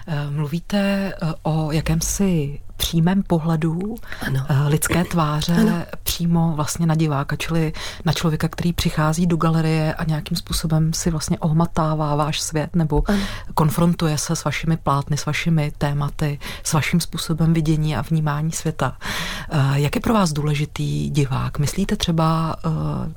Eh, 0.10 0.32
mluvíte 0.32 0.78
eh, 0.78 1.34
o 1.44 1.72
jakémsi 1.72 2.60
přímém 2.78 3.24
pohledu 3.24 3.96
ano. 4.28 4.46
Eh, 4.50 4.68
lidské 4.68 5.04
tváře 5.04 5.54
ano. 5.54 5.84
přímo 6.04 6.54
vlastně 6.56 6.86
na 6.86 6.96
diváka, 6.96 7.36
čili 7.36 7.74
na 8.06 8.14
člověka, 8.14 8.48
který 8.48 8.74
přichází 8.74 9.28
do 9.28 9.38
galerie 9.38 9.94
a 9.94 10.04
nějakým 10.04 10.38
způsobem 10.38 10.94
si 10.94 11.12
vlastně 11.12 11.40
ohmatává 11.40 12.16
váš 12.16 12.42
svět 12.42 12.76
nebo 12.76 13.04
ano. 13.06 13.24
konfrontuje 13.54 14.18
se 14.18 14.36
s 14.36 14.44
vašimi 14.44 14.78
plátny, 14.78 15.18
s 15.18 15.26
vašimi 15.26 15.72
tématy, 15.78 16.40
s 16.64 16.74
vaším 16.74 17.00
způsobem 17.00 17.54
vidění 17.54 17.96
a 17.96 18.02
vnímání 18.02 18.52
světa. 18.52 18.98
Jak 19.74 19.96
je 19.96 20.02
pro 20.02 20.14
vás 20.14 20.34
důležitý 20.34 21.10
divák? 21.10 21.60
Myslíte 21.60 21.96
třeba 21.96 22.56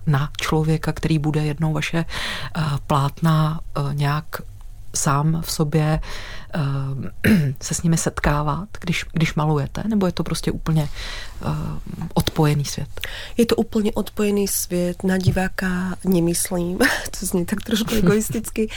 na 0.06 0.28
člověka, 0.40 0.92
který 0.92 1.18
bude 1.18 1.44
jednou 1.44 1.72
vaše 1.72 2.04
plátna 2.86 3.60
nějak 3.92 4.24
sám 4.94 5.42
v 5.44 5.52
sobě 5.52 6.00
se 7.62 7.74
s 7.74 7.82
nimi 7.82 7.96
setkávat, 7.96 8.68
když, 8.80 9.04
když 9.12 9.34
malujete, 9.34 9.82
nebo 9.86 10.06
je 10.06 10.12
to 10.12 10.22
prostě 10.22 10.52
úplně 10.52 10.88
uh, 11.46 11.48
odpojený 12.14 12.64
svět? 12.64 12.88
Je 13.36 13.46
to 13.46 13.56
úplně 13.56 13.92
odpojený 13.92 14.48
svět, 14.48 15.04
na 15.04 15.16
diváka 15.16 15.96
nemyslím, 16.04 16.78
to 17.20 17.26
zní 17.26 17.44
tak 17.44 17.60
trošku 17.60 17.94
egoisticky, 17.98 18.68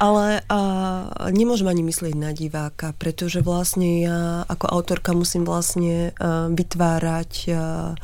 ale 0.00 0.40
uh, 0.50 1.30
nemôžem 1.30 1.68
ani 1.68 1.82
myslieť 1.82 2.14
na 2.14 2.32
diváka, 2.32 2.92
pretože 2.98 3.40
vlastne 3.40 4.04
ja 4.04 4.44
ako 4.48 4.66
autorka 4.68 5.12
musím 5.12 5.44
vlastne 5.44 6.12
uh, 6.16 6.52
vytvárať 6.52 7.32
uh, 7.52 7.94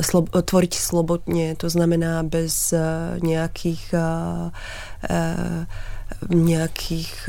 slob, 0.00 0.30
tvoriť 0.30 0.72
slobodne, 0.78 1.58
to 1.58 1.66
znamená 1.66 2.22
bez 2.22 2.70
nejakých 3.18 3.90
nejakých 6.30 7.28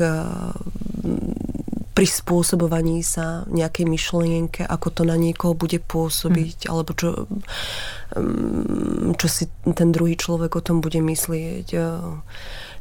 prispôsobovaní 1.96 3.00
sa 3.00 3.48
nejakej 3.48 3.88
myšlienke, 3.88 4.60
ako 4.68 4.88
to 4.92 5.02
na 5.08 5.16
niekoho 5.16 5.56
bude 5.56 5.80
pôsobiť, 5.80 6.68
mm. 6.68 6.70
alebo 6.70 6.92
čo, 6.92 7.24
čo 9.16 9.26
si 9.32 9.48
ten 9.72 9.96
druhý 9.96 10.20
človek 10.20 10.60
o 10.60 10.64
tom 10.64 10.84
bude 10.84 11.00
myslieť. 11.00 11.72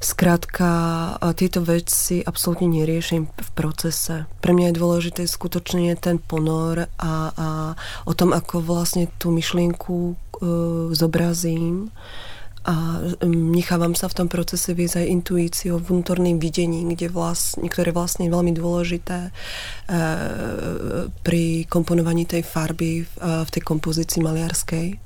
Skrátka, 0.04 0.68
tieto 1.40 1.64
veci 1.64 2.20
absolútne 2.20 2.68
neriešim 2.68 3.32
v 3.32 3.50
procese. 3.56 4.28
Pre 4.44 4.52
mňa 4.52 4.76
je 4.76 4.80
dôležité 4.84 5.22
skutočne 5.24 5.96
ten 5.96 6.20
ponor 6.20 6.92
a, 7.00 7.14
a 7.32 7.48
o 8.04 8.14
tom, 8.14 8.36
ako 8.36 8.60
vlastne 8.60 9.08
tú 9.16 9.32
myšlienku 9.32 9.96
e, 9.96 10.14
zobrazím 10.92 11.96
a 12.66 12.98
nechávam 13.30 13.94
sa 13.94 14.10
v 14.10 14.26
tom 14.26 14.28
procese 14.28 14.74
viesť 14.74 15.06
aj 15.06 15.12
intuíciou, 15.22 15.78
vnútorným 15.78 16.42
videním, 16.42 16.98
kde 16.98 17.14
vlastne, 17.14 17.70
ktoré 17.70 17.94
vlastne 17.94 18.26
je 18.26 18.34
veľmi 18.34 18.58
dôležité 18.58 19.30
e, 19.30 19.32
pri 21.22 21.70
komponovaní 21.70 22.26
tej 22.26 22.42
farby 22.42 23.06
v, 23.06 23.14
e, 23.22 23.46
v 23.46 23.50
tej 23.54 23.62
kompozícii 23.62 24.18
maliarskej. 24.26 25.05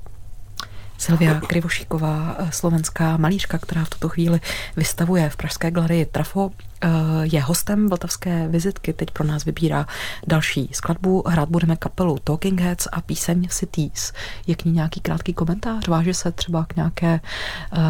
Silvia 1.00 1.40
Krivošíková, 1.40 2.36
eh, 2.38 2.52
slovenská 2.52 3.16
malířka, 3.16 3.58
která 3.58 3.84
v 3.84 3.90
tuto 3.90 4.08
chvíli 4.08 4.40
vystavuje 4.76 5.30
v 5.30 5.36
Pražské 5.36 5.70
galerii 5.70 6.06
Trafo, 6.06 6.50
eh, 6.52 6.88
je 7.22 7.40
hostem 7.42 7.88
Vltavské 7.88 8.48
vizitky. 8.48 8.92
Teď 8.92 9.10
pro 9.10 9.24
nás 9.24 9.44
vybírá 9.44 9.86
další 10.26 10.68
skladbu. 10.72 11.24
Hrát 11.26 11.48
budeme 11.48 11.76
kapelu 11.76 12.18
Talking 12.24 12.60
Heads 12.60 12.88
a 12.92 13.00
píseň 13.00 13.48
Cities. 13.48 14.12
Je 14.46 14.54
k 14.54 14.64
ní 14.64 14.72
nějaký 14.72 15.00
krátký 15.00 15.34
komentář? 15.34 15.88
Váže 15.88 16.14
se 16.14 16.32
třeba 16.32 16.64
k 16.64 16.76
nějaké 16.76 17.20
uh, 17.20 17.80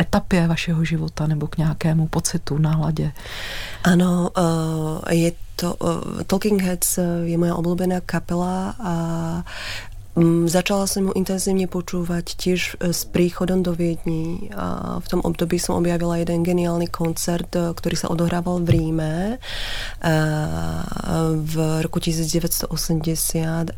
etapě 0.00 0.46
vašeho 0.46 0.84
života 0.84 1.26
nebo 1.26 1.46
k 1.46 1.56
nějakému 1.56 2.08
pocitu, 2.08 2.58
náladě? 2.58 3.12
Ano, 3.84 4.30
je 5.10 5.32
to, 5.56 5.76
Talking 6.26 6.62
Heads 6.62 6.98
je 7.24 7.36
moja 7.36 7.52
obľúbená 7.52 8.00
kapela 8.00 8.72
a 8.80 8.92
začala 10.46 10.84
som 10.84 11.08
ju 11.08 11.12
intenzívne 11.16 11.64
počúvať 11.70 12.36
tiež 12.36 12.60
e, 12.80 12.92
s 12.92 13.08
príchodom 13.08 13.64
do 13.64 13.72
Viedni. 13.72 14.52
A 14.52 14.98
v 15.00 15.06
tom 15.08 15.20
období 15.24 15.56
som 15.56 15.78
objavila 15.78 16.20
jeden 16.20 16.44
geniálny 16.44 16.88
koncert, 16.92 17.48
e, 17.56 17.72
ktorý 17.72 17.96
sa 17.96 18.12
odohrával 18.12 18.60
v 18.62 18.68
Ríme 18.68 19.14
e, 19.34 19.36
v 21.40 21.54
roku 21.80 21.98
1980 21.98 22.72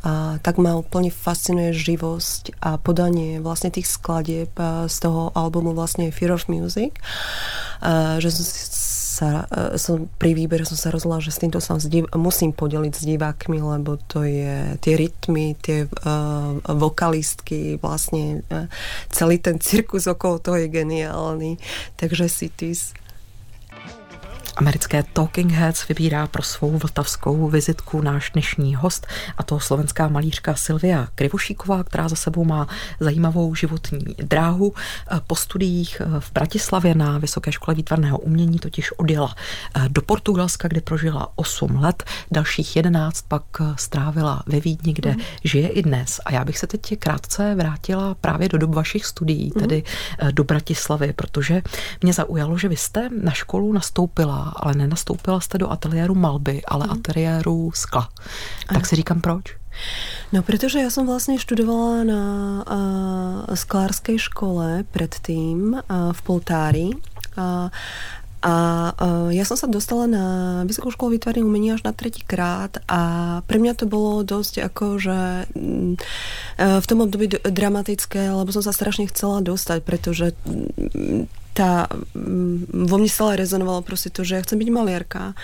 a 0.03 0.15
tak 0.43 0.57
ma 0.59 0.75
úplne 0.75 1.15
fascinuje 1.15 1.71
živosť 1.75 2.59
a 2.59 2.77
podanie 2.79 3.39
vlastne 3.39 3.71
tých 3.71 3.87
skladieb 3.87 4.53
z 4.89 4.97
toho 4.99 5.31
albumu 5.33 5.73
vlastne 5.73 6.11
Fear 6.11 6.35
of 6.35 6.51
Music, 6.51 6.99
že 8.19 8.29
som 8.31 8.45
sa, 9.23 9.47
e, 9.47 9.79
som, 9.79 10.11
pri 10.19 10.35
výbere 10.35 10.67
som 10.67 10.75
sa 10.75 10.91
rozhodla, 10.91 11.23
že 11.23 11.31
s 11.31 11.39
týmto 11.39 11.63
sa 11.63 11.79
musím 12.19 12.51
podeliť 12.51 12.93
s 12.99 13.07
divákmi, 13.07 13.63
lebo 13.63 13.95
to 14.11 14.27
je 14.27 14.75
tie 14.83 14.95
rytmy, 14.99 15.55
tie 15.63 15.87
uh, 15.87 16.59
vokalistky, 16.67 17.79
vlastne 17.79 18.43
uh, 18.51 18.67
celý 19.15 19.39
ten 19.39 19.63
cirkus 19.63 20.11
okolo 20.11 20.43
toho 20.43 20.67
je 20.67 20.69
geniálny. 20.69 21.63
Takže 21.95 22.27
Cities 22.27 22.91
Americké 24.57 25.03
Talking 25.13 25.53
Heads 25.53 25.89
vybírá 25.89 26.27
pro 26.27 26.43
svou 26.43 26.79
vltavskou 26.79 27.49
vizitku 27.49 28.01
náš 28.01 28.31
dnešní 28.31 28.75
host 28.75 29.07
a 29.39 29.43
to 29.43 29.61
slovenská 29.61 30.09
malířka 30.09 30.55
Silvia 30.55 31.09
Krivošíková, 31.15 31.85
která 31.85 32.09
za 32.09 32.17
sebou 32.17 32.45
má 32.45 32.67
zajímavou 33.01 33.55
životní 33.55 33.99
dráhu. 34.19 34.75
Po 35.27 35.37
studiích 35.37 36.03
v 36.19 36.33
Bratislavě 36.33 36.95
na 36.95 37.19
Vysoké 37.19 37.53
škole 37.53 37.75
výtvarného 37.75 38.19
umění 38.19 38.59
totiž 38.59 38.93
odjela 38.93 39.35
do 39.89 40.03
Portugalska, 40.03 40.69
kde 40.69 40.81
prožila 40.81 41.33
8 41.35 41.77
let, 41.77 42.05
dalších 42.31 42.77
11 42.77 43.23
pak 43.29 43.45
strávila 43.77 44.43
ve 44.47 44.61
Vídni, 44.61 44.93
kde 44.93 45.11
mm. 45.11 45.21
žije 45.45 45.69
i 45.69 45.83
dnes. 45.83 46.21
A 46.25 46.33
já 46.33 46.45
bych 46.45 46.59
se 46.59 46.67
teď 46.67 46.99
krátce 46.99 47.55
vrátila 47.55 48.15
právě 48.15 48.49
do 48.49 48.59
dob 48.59 48.75
vašich 48.75 49.07
studií, 49.07 49.51
tedy 49.51 49.83
mm. 50.23 50.29
do 50.33 50.45
Bratislavy, 50.45 51.13
protože 51.13 51.63
mě 52.03 52.13
zaujalo, 52.13 52.59
že 52.59 52.69
vy 52.69 52.77
jste 52.77 53.09
na 53.23 53.33
školu 53.33 53.73
nastoupila 53.73 54.42
ale 54.57 54.75
nenastoupila 54.75 55.41
jste 55.41 55.59
do 55.59 55.71
ateliéru 55.73 56.15
malby, 56.15 56.63
ale 56.69 56.87
mm. 56.87 56.93
ateliéru 56.93 57.71
skla. 57.75 58.09
Tak 58.67 58.77
ano. 58.77 58.85
si 58.85 58.97
říkám 58.97 59.21
proč? 59.21 59.45
No, 60.33 60.45
pretože 60.45 60.81
ja 60.81 60.93
som 60.93 61.09
vlastne 61.09 61.41
študovala 61.41 62.05
na 62.05 62.23
uh, 62.65 63.57
sklárskej 63.57 64.21
škole 64.21 64.85
predtým 64.93 65.77
uh, 65.77 66.13
v 66.13 66.21
Poltári. 66.25 66.89
Uh, 67.37 67.73
a 68.43 68.55
uh, 68.91 69.31
ja 69.31 69.47
som 69.47 69.55
sa 69.55 69.71
dostala 69.71 70.11
na 70.11 70.25
Vysokú 70.67 70.91
školu 70.91 71.15
výtvarných 71.17 71.47
umení 71.47 71.73
až 71.73 71.87
na 71.87 71.95
tretí 71.95 72.27
krát 72.27 72.75
a 72.91 73.01
pre 73.47 73.63
mňa 73.63 73.73
to 73.79 73.87
bolo 73.87 74.27
dosť 74.27 74.67
ako, 74.67 74.99
že 74.99 75.47
uh, 75.47 76.79
v 76.83 76.87
tom 76.89 76.99
období 77.07 77.33
dramatické, 77.41 78.35
lebo 78.35 78.51
som 78.51 78.65
sa 78.65 78.75
strašne 78.75 79.07
chcela 79.09 79.41
dostať, 79.47 79.79
pretože 79.87 80.35
tá, 81.53 81.89
mm, 82.17 82.89
vo 82.89 82.97
mne 82.97 83.09
stále 83.13 83.37
rezonovalo 83.37 83.85
proste 83.85 84.09
to, 84.09 84.25
že 84.25 84.41
ja 84.41 84.45
chcem 84.45 84.57
byť 84.57 84.71
maliarka. 84.73 85.37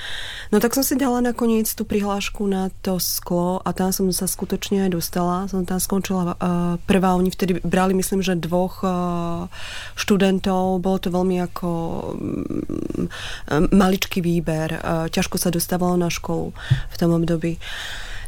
No 0.48 0.56
tak 0.58 0.72
som 0.72 0.80
si 0.80 0.96
dala 0.96 1.20
nakoniec 1.20 1.68
tú 1.68 1.84
prihlášku 1.84 2.48
na 2.48 2.72
to 2.80 2.96
sklo 2.96 3.60
a 3.60 3.70
tam 3.76 3.92
som 3.92 4.08
sa 4.08 4.24
skutočne 4.24 4.88
aj 4.88 4.90
dostala. 4.96 5.44
Som 5.52 5.68
tam 5.68 5.76
skončila 5.76 6.32
uh, 6.32 6.34
prvá, 6.88 7.12
oni 7.12 7.28
vtedy 7.28 7.60
brali 7.60 7.92
myslím, 7.92 8.24
že 8.24 8.40
dvoch 8.40 8.80
uh, 8.80 9.52
študentov. 10.00 10.80
Bolo 10.80 10.98
to 10.98 11.12
veľmi 11.12 11.36
ako 11.44 11.68
um, 12.16 13.08
maličký 13.68 14.24
výber. 14.24 14.80
Uh, 14.80 15.06
ťažko 15.12 15.36
sa 15.36 15.52
dostávalo 15.52 16.00
na 16.00 16.08
školu 16.08 16.56
v 16.88 16.96
tom 16.96 17.12
období. 17.12 17.60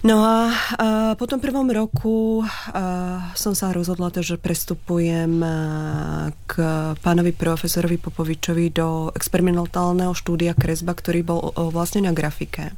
No 0.00 0.24
a, 0.24 0.48
a 0.80 0.88
po 1.20 1.28
tom 1.28 1.44
prvom 1.44 1.68
roku 1.68 2.40
a, 2.40 3.32
som 3.36 3.52
sa 3.52 3.68
rozhodla, 3.68 4.08
že 4.16 4.40
prestupujem 4.40 5.44
k 6.48 6.52
pánovi 7.04 7.32
profesorovi 7.36 8.00
Popovičovi 8.00 8.72
do 8.72 9.12
experimentálneho 9.12 10.16
štúdia 10.16 10.56
kresba, 10.56 10.96
ktorý 10.96 11.20
bol 11.20 11.40
vlastne 11.68 12.08
na 12.08 12.16
grafike. 12.16 12.72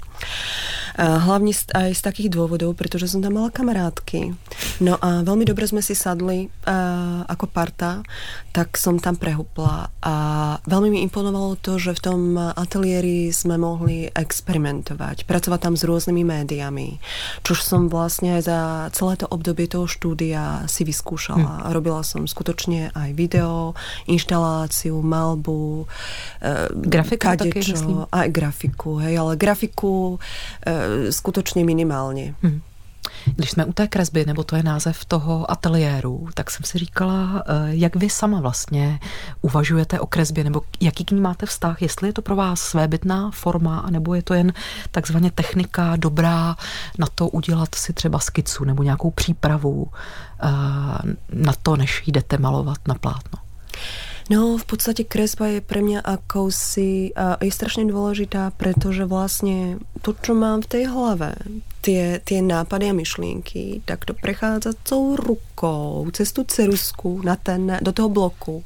Hlavne 0.92 1.56
aj 1.72 1.96
z 1.96 2.02
takých 2.04 2.28
dôvodov, 2.28 2.76
pretože 2.76 3.08
som 3.08 3.24
tam 3.24 3.40
mala 3.40 3.48
kamarátky. 3.48 4.36
No 4.84 5.00
a 5.00 5.24
veľmi 5.24 5.48
dobre 5.48 5.64
sme 5.64 5.80
si 5.80 5.96
sadli 5.96 6.52
ako 7.24 7.48
parta, 7.48 8.04
tak 8.52 8.76
som 8.76 9.00
tam 9.00 9.16
prehupla. 9.16 9.88
A 10.04 10.14
veľmi 10.68 10.92
mi 10.92 10.98
imponovalo 11.08 11.56
to, 11.56 11.80
že 11.80 11.96
v 11.96 12.00
tom 12.04 12.20
ateliéri 12.36 13.32
sme 13.32 13.56
mohli 13.56 14.12
experimentovať, 14.12 15.24
pracovať 15.24 15.60
tam 15.64 15.74
s 15.80 15.88
rôznymi 15.88 16.22
médiami, 16.28 17.00
čož 17.40 17.64
som 17.64 17.88
vlastne 17.88 18.36
aj 18.36 18.42
za 18.44 18.60
celé 18.92 19.16
to 19.16 19.24
obdobie 19.32 19.64
toho 19.72 19.88
štúdia 19.88 20.68
si 20.68 20.84
vyskúšala. 20.84 21.64
Hm. 21.64 21.72
Robila 21.72 22.04
som 22.04 22.28
skutočne 22.28 22.92
aj 22.92 23.16
video, 23.16 23.72
inštaláciu, 24.12 25.00
malbu, 25.00 25.88
grafiku 26.84 27.32
kadečo, 27.32 28.12
aj 28.12 28.28
grafiku, 28.28 29.00
hej, 29.00 29.16
ale 29.16 29.40
grafiku 29.40 30.11
e, 30.66 31.12
skutočně 31.12 31.64
minimálně. 31.64 32.34
Hmm. 32.42 32.60
Když 33.36 33.50
jsme 33.50 33.64
u 33.64 33.72
té 33.72 33.88
kresby, 33.88 34.24
nebo 34.26 34.44
to 34.44 34.56
je 34.56 34.62
název 34.62 35.04
toho 35.04 35.50
ateliéru, 35.50 36.28
tak 36.34 36.50
jsem 36.50 36.64
si 36.64 36.78
říkala, 36.78 37.42
eh, 37.46 37.52
jak 37.68 37.96
vy 37.96 38.10
sama 38.10 38.40
vlastně 38.40 39.00
uvažujete 39.42 40.00
o 40.00 40.06
kresbě, 40.06 40.44
nebo 40.44 40.60
jaký 40.80 41.04
k 41.04 41.10
ní 41.10 41.20
máte 41.20 41.46
vztah, 41.46 41.82
jestli 41.82 42.08
je 42.08 42.12
to 42.12 42.22
pro 42.22 42.36
vás 42.36 42.60
svébytná 42.60 43.30
forma, 43.30 43.86
nebo 43.90 44.14
je 44.14 44.22
to 44.22 44.34
jen 44.34 44.52
takzvaně 44.90 45.30
technika 45.30 45.96
dobrá 45.96 46.56
na 46.98 47.06
to 47.14 47.28
udělat 47.28 47.74
si 47.74 47.92
třeba 47.92 48.18
skicu 48.18 48.64
nebo 48.64 48.82
nějakou 48.82 49.10
přípravu 49.10 49.86
eh, 50.42 50.48
na 51.32 51.52
to, 51.62 51.76
než 51.76 52.02
jdete 52.06 52.38
malovat 52.38 52.78
na 52.88 52.94
plátno. 52.94 53.38
No, 54.30 54.56
v 54.58 54.64
podstate 54.64 55.02
kresba 55.02 55.46
je 55.46 55.60
pre 55.60 55.82
mňa 55.82 56.00
akousi, 56.06 57.10
a 57.18 57.42
je 57.42 57.50
strašne 57.50 57.90
dôležitá, 57.90 58.54
pretože 58.54 59.02
vlastne 59.02 59.82
to, 60.02 60.12
čo 60.18 60.34
mám 60.34 60.66
v 60.66 60.70
tej 60.70 60.84
hlave, 60.90 61.38
tie, 61.82 62.22
tie 62.22 62.38
nápady 62.38 62.90
a 62.90 62.94
myšlienky, 62.94 63.82
tak 63.82 64.06
to 64.06 64.14
prechádza 64.14 64.78
celou 64.86 65.18
rukou 65.18 66.06
cez 66.14 66.30
tú 66.30 66.46
cerusku 66.46 67.26
na 67.26 67.34
ten, 67.34 67.66
do 67.82 67.90
toho 67.90 68.06
bloku. 68.06 68.62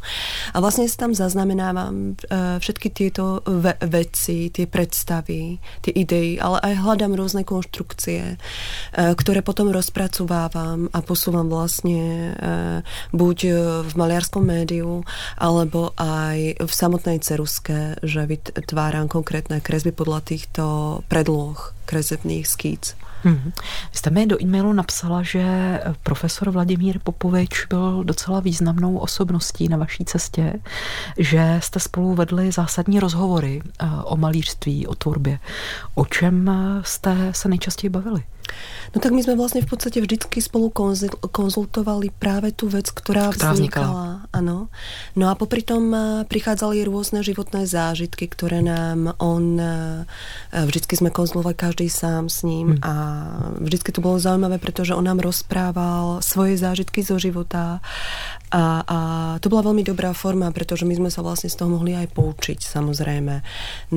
A 0.52 0.60
vlastne 0.60 0.84
si 0.84 0.96
tam 1.00 1.16
zaznamenávam 1.16 2.12
uh, 2.12 2.60
všetky 2.60 2.92
tieto 2.92 3.40
ve 3.48 3.72
veci, 3.88 4.52
tie 4.52 4.68
predstavy, 4.68 5.56
tie 5.80 5.92
idei, 5.96 6.36
ale 6.36 6.60
aj 6.60 6.74
hľadám 6.84 7.16
rôzne 7.16 7.42
konštrukcie, 7.48 8.36
uh, 8.36 9.12
ktoré 9.16 9.40
potom 9.40 9.72
rozpracovávam 9.72 10.92
a 10.92 10.98
posúvam 11.00 11.48
vlastne 11.48 12.36
uh, 12.36 12.84
buď 13.16 13.38
v 13.88 13.92
maliarskom 13.96 14.44
médiu, 14.44 15.08
alebo 15.40 15.96
aj 15.96 16.60
v 16.60 16.72
samotnej 16.72 17.24
ceruske, 17.24 17.96
že 18.04 18.28
vytváram 18.28 19.08
konkrétne 19.08 19.64
kresby 19.64 19.96
podľa 19.96 20.20
týchto 20.20 20.64
predloh 21.26 21.74
kresebných 21.84 22.46
skýc. 22.46 22.96
Hmm. 23.22 23.52
Vy 23.92 23.98
jste 23.98 24.10
mi 24.10 24.26
do 24.26 24.42
e-mailu 24.42 24.72
napsala, 24.72 25.22
že 25.22 25.44
profesor 26.02 26.50
Vladimír 26.50 26.98
Popovič 27.02 27.66
byl 27.66 28.04
docela 28.04 28.40
významnou 28.40 28.98
osobností 28.98 29.68
na 29.68 29.76
vaší 29.76 30.04
cestě, 30.04 30.60
že 31.18 31.58
jste 31.62 31.80
spolu 31.80 32.14
vedli 32.14 32.52
zásadní 32.52 33.00
rozhovory 33.00 33.62
eh, 33.64 33.86
o 34.04 34.16
malířství, 34.16 34.86
o 34.86 34.94
tvorbě. 34.94 35.38
O 35.94 36.04
čem 36.06 36.50
jste 36.82 37.32
se 37.32 37.48
nejčastěji 37.48 37.90
bavili? 37.90 38.22
No 38.94 39.02
tak 39.02 39.12
my 39.12 39.20
sme 39.20 39.36
vlastne 39.36 39.60
v 39.60 39.68
podstate 39.68 40.00
vždycky 40.00 40.40
spolu 40.40 40.72
konzultovali 41.28 42.14
práve 42.16 42.54
tú 42.54 42.70
vec, 42.70 42.88
ktorá, 42.88 43.28
ktorá 43.34 43.52
vznikala. 43.52 44.24
Áno. 44.32 44.72
No 45.12 45.24
a 45.28 45.36
popri 45.36 45.60
tom 45.60 45.92
eh, 45.92 46.02
prichádzali 46.24 46.86
rôzne 46.86 47.20
životné 47.20 47.68
zážitky, 47.68 48.30
ktoré 48.30 48.64
nám 48.64 49.12
on... 49.20 49.60
Eh, 49.60 50.06
vždycky 50.52 50.96
sme 50.96 51.12
konzultovali 51.12 51.52
každý 51.52 51.92
sám 51.92 52.32
s 52.32 52.46
ním 52.46 52.78
hmm. 52.78 52.82
a 52.84 52.92
vždycky 53.60 53.92
to 53.92 54.00
bolo 54.00 54.16
zaujímavé, 54.16 54.56
pretože 54.56 54.96
on 54.96 55.04
nám 55.04 55.20
rozprával 55.20 56.24
svoje 56.24 56.56
zážitky 56.56 57.04
zo 57.04 57.20
života 57.20 57.84
a, 58.46 58.86
a 58.86 58.98
to 59.42 59.50
bola 59.50 59.68
veľmi 59.68 59.82
dobrá 59.82 60.14
forma, 60.14 60.54
pretože 60.54 60.86
my 60.86 60.94
sme 60.94 61.10
sa 61.10 61.18
vlastne 61.18 61.50
z 61.50 61.58
toho 61.58 61.66
mohli 61.66 61.98
aj 61.98 62.14
poučiť, 62.14 62.62
samozrejme. 62.62 63.42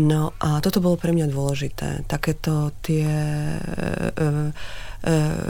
No 0.02 0.34
a 0.42 0.58
toto 0.58 0.82
bolo 0.82 0.98
pre 0.98 1.14
mňa 1.14 1.30
dôležité. 1.30 2.10
Takéto 2.10 2.74
tie 2.82 3.06
e, 3.06 3.62
e, 3.62 4.26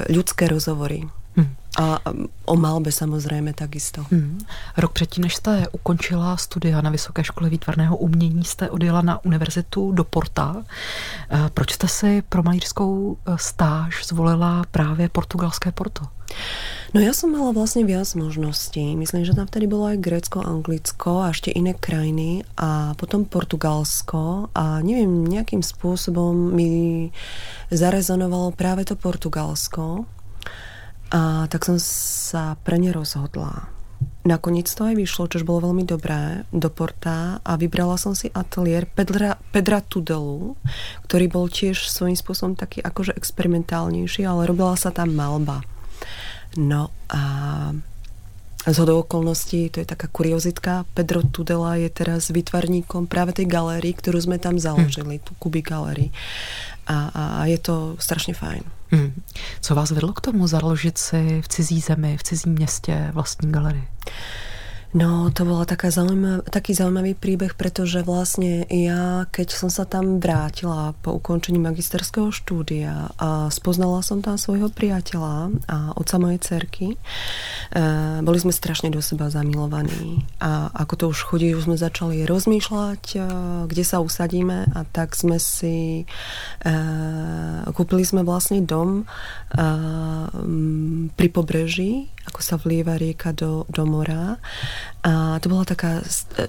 ľudské 0.10 0.48
rozhovory. 0.48 1.10
Hmm. 1.36 1.56
A 1.80 2.00
o 2.46 2.56
malbe 2.56 2.92
samozřejmě 2.92 3.54
takisto. 3.54 4.06
Hmm. 4.12 4.40
Rok 4.78 4.94
předtím, 4.94 5.24
než 5.24 5.36
jste 5.36 5.68
ukončila 5.72 6.38
studia 6.38 6.82
na 6.82 6.90
Vysoké 6.90 7.24
škole 7.24 7.50
výtvarného 7.50 7.98
umění, 7.98 8.44
jste 8.44 8.70
odjela 8.70 9.02
na 9.02 9.26
univerzitu 9.26 9.92
do 9.92 10.04
Porta. 10.04 10.56
Eh, 11.30 11.50
proč 11.54 11.74
jste 11.74 11.88
si 11.88 12.22
pro 12.30 12.44
malířskou 12.44 13.18
eh, 13.18 13.34
stáž 13.36 14.06
zvolila 14.06 14.64
právě 14.72 15.10
portugalské 15.10 15.72
Porto? 15.72 16.06
No 16.90 16.98
ja 16.98 17.14
som 17.14 17.30
mala 17.30 17.54
vlastne 17.54 17.86
viac 17.86 18.10
možností. 18.18 18.98
Myslím, 18.98 19.22
že 19.22 19.38
tam 19.38 19.46
vtedy 19.46 19.70
bolo 19.70 19.94
aj 19.94 20.02
Grécko, 20.02 20.42
Anglicko 20.42 21.22
a 21.22 21.30
ešte 21.30 21.54
iné 21.54 21.78
krajiny 21.78 22.42
a 22.58 22.98
potom 22.98 23.30
Portugalsko 23.30 24.50
a 24.58 24.82
neviem, 24.82 25.22
nejakým 25.22 25.62
spôsobom 25.62 26.34
mi 26.34 27.14
zarezonovalo 27.70 28.58
práve 28.58 28.90
to 28.90 28.98
Portugalsko 28.98 30.10
a 31.14 31.46
tak 31.46 31.62
som 31.66 31.78
sa 31.78 32.58
pre 32.66 32.82
ne 32.82 32.90
rozhodla. 32.90 33.70
Nakoniec 34.26 34.66
to 34.72 34.90
aj 34.90 34.96
vyšlo, 34.98 35.30
čo 35.30 35.46
bolo 35.46 35.70
veľmi 35.70 35.86
dobré, 35.86 36.42
do 36.50 36.74
Porta 36.74 37.38
a 37.44 37.52
vybrala 37.54 38.02
som 38.02 38.18
si 38.18 38.34
ateliér 38.34 38.90
Pedra, 38.90 39.38
Pedra 39.54 39.86
Tudelu, 39.86 40.58
ktorý 41.06 41.26
bol 41.30 41.46
tiež 41.54 41.86
svojím 41.86 42.18
spôsobom 42.18 42.58
taký 42.58 42.82
akože 42.82 43.14
experimentálnejší, 43.14 44.26
ale 44.26 44.50
robila 44.50 44.74
sa 44.74 44.90
tam 44.90 45.14
malba. 45.14 45.62
No 46.58 46.90
a 47.10 47.22
z 48.68 48.78
hodou 48.78 49.00
okolností, 49.00 49.70
to 49.70 49.80
je 49.80 49.86
taká 49.86 50.08
kuriozitka, 50.08 50.86
Pedro 50.94 51.24
Tudela 51.24 51.76
je 51.76 51.90
teraz 51.90 52.30
vytvarníkom 52.30 53.08
práve 53.08 53.34
tej 53.34 53.46
galérii, 53.46 53.94
ktorú 53.94 54.20
sme 54.22 54.38
tam 54.38 54.60
založili, 54.60 55.18
hm. 55.18 55.24
tú 55.24 55.32
Kuby 55.40 55.62
galérii. 55.62 56.12
A, 56.90 57.08
a 57.14 57.46
je 57.46 57.58
to 57.58 57.96
strašně 58.00 58.34
fajn. 58.34 58.62
Hmm. 58.92 59.14
Co 59.62 59.76
vás 59.76 59.92
vedlo 59.92 60.14
k 60.14 60.22
tomu 60.22 60.48
založit 60.48 60.98
si 60.98 61.42
v 61.42 61.48
cizí 61.48 61.80
zemi, 61.80 62.18
v 62.18 62.24
cizím 62.24 62.54
městě 62.54 63.10
vlastní 63.14 63.52
galerii? 63.52 63.88
No, 64.90 65.30
to 65.30 65.46
bola 65.46 65.70
taká 65.70 65.94
zaujímav, 65.94 66.50
taký 66.50 66.74
zaujímavý 66.74 67.14
príbeh, 67.14 67.54
pretože 67.54 68.02
vlastne 68.02 68.66
ja, 68.74 69.30
keď 69.30 69.48
som 69.54 69.70
sa 69.70 69.86
tam 69.86 70.18
vrátila 70.18 70.98
po 71.06 71.14
ukončení 71.22 71.62
magisterského 71.62 72.34
štúdia 72.34 73.14
a 73.22 73.54
spoznala 73.54 74.02
som 74.02 74.26
tam 74.26 74.42
svojho 74.42 74.74
priateľa 74.74 75.54
a 75.70 75.78
otca 75.94 76.18
mojej 76.18 76.42
cerky, 76.42 76.88
e, 76.90 76.98
boli 78.26 78.42
sme 78.42 78.50
strašne 78.50 78.90
do 78.90 78.98
seba 78.98 79.30
zamilovaní. 79.30 80.26
A 80.42 80.74
ako 80.74 80.94
to 80.98 81.06
už 81.14 81.22
chodí, 81.22 81.54
už 81.54 81.70
sme 81.70 81.78
začali 81.78 82.26
rozmýšľať, 82.26 83.04
e, 83.14 83.18
kde 83.70 83.84
sa 83.86 84.02
usadíme 84.02 84.74
a 84.74 84.90
tak 84.90 85.14
sme 85.14 85.38
si 85.38 86.10
e, 86.66 86.74
kúpili 87.78 88.02
sme 88.02 88.26
vlastne 88.26 88.66
dom 88.66 89.06
e, 89.06 89.64
pri 91.14 91.30
pobreží 91.30 92.10
ako 92.30 92.40
sa 92.46 92.56
vlieva 92.62 92.96
rieka 92.96 93.34
do, 93.34 93.66
do 93.68 93.84
mora. 93.90 94.38
A 95.02 95.42
to 95.42 95.50
bola 95.50 95.66
taká, 95.66 96.06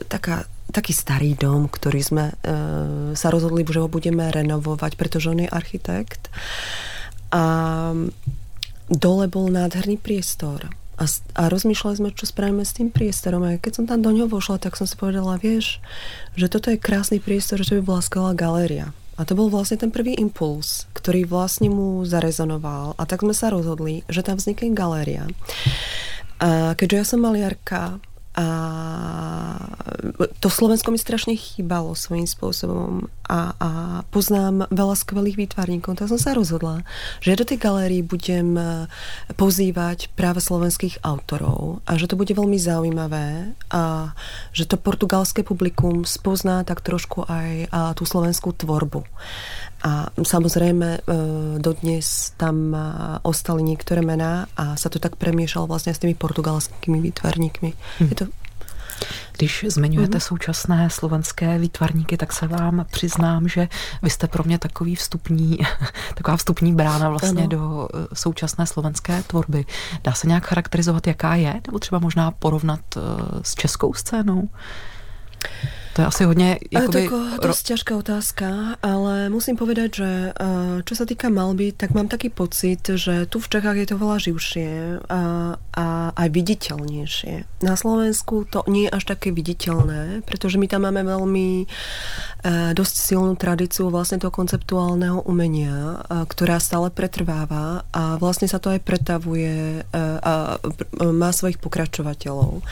taká 0.07 0.45
taký 0.71 0.95
starý 0.95 1.35
dom, 1.35 1.67
ktorý 1.67 2.01
sme 2.01 2.31
e, 2.31 2.35
sa 3.19 3.29
rozhodli, 3.29 3.67
že 3.67 3.83
ho 3.83 3.91
budeme 3.91 4.31
renovovať, 4.31 4.95
pretože 4.95 5.27
on 5.27 5.43
je 5.43 5.51
architekt. 5.51 6.31
A 7.35 7.43
dole 8.91 9.27
bol 9.27 9.51
nádherný 9.51 9.99
priestor. 9.99 10.71
A, 11.01 11.05
a 11.39 11.43
rozmýšľali 11.49 11.95
sme, 11.99 12.09
čo 12.15 12.29
spravíme 12.29 12.63
s 12.63 12.77
tým 12.77 12.91
priestorom. 12.91 13.43
A 13.47 13.59
keď 13.59 13.83
som 13.83 13.85
tam 13.87 14.03
do 14.03 14.15
ňoho 14.15 14.31
vošla, 14.31 14.63
tak 14.63 14.79
som 14.79 14.87
si 14.87 14.95
povedala, 14.95 15.41
vieš, 15.41 15.83
že 16.39 16.51
toto 16.51 16.71
je 16.71 16.79
krásny 16.79 17.19
priestor, 17.19 17.63
že 17.63 17.79
by 17.81 17.83
bola 17.83 18.01
skvelá 18.05 18.33
galéria. 18.35 18.95
A 19.21 19.29
to 19.29 19.37
bol 19.37 19.53
vlastne 19.53 19.77
ten 19.77 19.93
prvý 19.93 20.17
impuls, 20.17 20.89
ktorý 20.97 21.29
vlastne 21.29 21.69
mu 21.69 22.01
zarezonoval. 22.09 22.97
A 22.97 23.05
tak 23.05 23.21
sme 23.21 23.37
sa 23.37 23.53
rozhodli, 23.53 24.01
že 24.09 24.25
tam 24.25 24.41
vznikne 24.41 24.73
galéria. 24.73 25.29
A 26.41 26.73
keďže 26.73 26.97
ja 26.97 27.05
som 27.05 27.21
maliarka, 27.21 28.01
a 28.31 28.47
to 30.39 30.47
Slovensko 30.47 30.95
mi 30.95 31.03
strašne 31.03 31.35
chýbalo 31.35 31.99
svojím 31.99 32.31
spôsobom 32.31 33.11
a, 33.27 33.59
a 33.59 33.71
poznám 34.15 34.71
veľa 34.71 34.95
skvelých 34.95 35.35
výtvarníkov, 35.35 35.99
tak 35.99 36.07
som 36.07 36.21
sa 36.21 36.39
rozhodla, 36.39 36.87
že 37.19 37.35
do 37.35 37.43
tej 37.43 37.59
galérii 37.59 38.07
budem 38.07 38.55
e, 38.55 38.87
pozývať 39.35 40.15
práve 40.15 40.39
slovenských 40.39 41.03
autorov 41.03 41.83
a 41.91 41.99
že 41.99 42.07
to 42.07 42.15
bude 42.15 42.31
veľmi 42.31 42.55
zaujímavé 42.55 43.59
a 43.75 44.15
že 44.55 44.71
to 44.71 44.79
portugalské 44.79 45.43
publikum 45.43 46.07
spozná 46.07 46.63
tak 46.63 46.87
trošku 46.87 47.27
aj 47.27 47.71
tú 47.99 48.07
slovenskú 48.07 48.55
tvorbu. 48.55 49.03
A 49.81 50.13
samozrejme 50.13 50.89
e, 50.97 51.01
dodnes 51.57 52.37
tam 52.37 52.75
e, 52.75 52.79
ostali 53.25 53.65
niektoré 53.65 54.05
mená 54.05 54.45
a 54.53 54.77
sa 54.77 54.93
to 54.93 55.01
tak 55.01 55.17
premiešalo 55.17 55.65
vlastne 55.65 55.97
s 55.97 56.01
tými 56.01 56.13
portugalskými 56.13 57.01
výtvarníkmi. 57.01 57.71
Hmm. 57.73 58.09
Je 58.13 58.17
to 58.17 58.27
Když 59.37 59.65
zmiňujete 59.69 60.17
mm. 60.17 60.21
současné 60.21 60.91
slovenské 60.91 61.59
výtvarníky, 61.59 62.17
tak 62.17 62.33
se 62.33 62.47
vám 62.47 62.85
přiznám, 62.91 63.49
že 63.49 63.69
vy 64.03 64.11
jste 64.11 64.29
pro 64.29 64.45
mě 64.45 64.59
takový 64.59 64.95
vstupní, 64.95 65.59
taková 66.15 66.37
vstupní 66.37 66.75
brána 66.75 67.09
vlastně 67.09 67.41
ano. 67.41 67.49
do 67.49 67.89
e, 67.89 68.17
současné 68.17 68.67
slovenské 68.67 69.23
tvorby. 69.23 69.65
Dá 70.05 70.13
se 70.13 70.27
nějak 70.29 70.47
charakterizovat, 70.47 71.07
jaká 71.07 71.35
je? 71.35 71.61
Nebo 71.67 71.79
třeba 71.79 71.99
možná 71.99 72.31
porovnat 72.31 72.81
s 73.43 73.55
českou 73.55 73.95
scénou? 73.95 74.49
To 75.93 76.03
je 76.03 76.07
asi 76.07 76.25
hodně... 76.25 76.59
Jakoby... 76.71 77.09
To 77.09 77.25
je 77.27 77.39
dosť 77.43 77.65
ťažká 77.67 77.93
otázka, 77.99 78.49
ale 78.79 79.27
musím 79.27 79.59
povedať, 79.59 79.91
že 79.91 80.11
čo 80.87 80.95
sa 80.95 81.03
týka 81.03 81.27
malby, 81.35 81.75
tak 81.75 81.99
mám 81.99 82.07
taký 82.07 82.31
pocit, 82.31 82.79
že 82.95 83.27
tu 83.27 83.43
v 83.43 83.51
Čechách 83.51 83.75
je 83.75 83.87
to 83.91 83.97
veľa 83.99 84.17
živšie 84.23 84.71
a, 85.11 85.23
a 85.59 85.87
aj 86.15 86.29
viditeľnejšie. 86.31 87.67
Na 87.67 87.75
Slovensku 87.75 88.47
to 88.47 88.63
nie 88.71 88.87
je 88.87 88.95
až 88.95 89.05
také 89.19 89.35
viditeľné, 89.35 90.23
pretože 90.31 90.63
my 90.63 90.71
tam 90.71 90.87
máme 90.87 91.03
veľmi 91.03 91.67
dosť 92.71 92.95
silnú 92.95 93.35
tradíciu 93.35 93.91
vlastne 93.91 94.23
toho 94.23 94.31
konceptuálneho 94.31 95.27
umenia, 95.27 96.07
ktorá 96.07 96.63
stále 96.63 96.95
pretrváva 96.95 97.83
a 97.91 98.15
vlastne 98.15 98.47
sa 98.47 98.63
to 98.63 98.71
aj 98.71 98.79
pretavuje 98.87 99.83
a 100.23 100.55
má 101.03 101.31
svojich 101.35 101.59
pokračovateľov. 101.59 102.63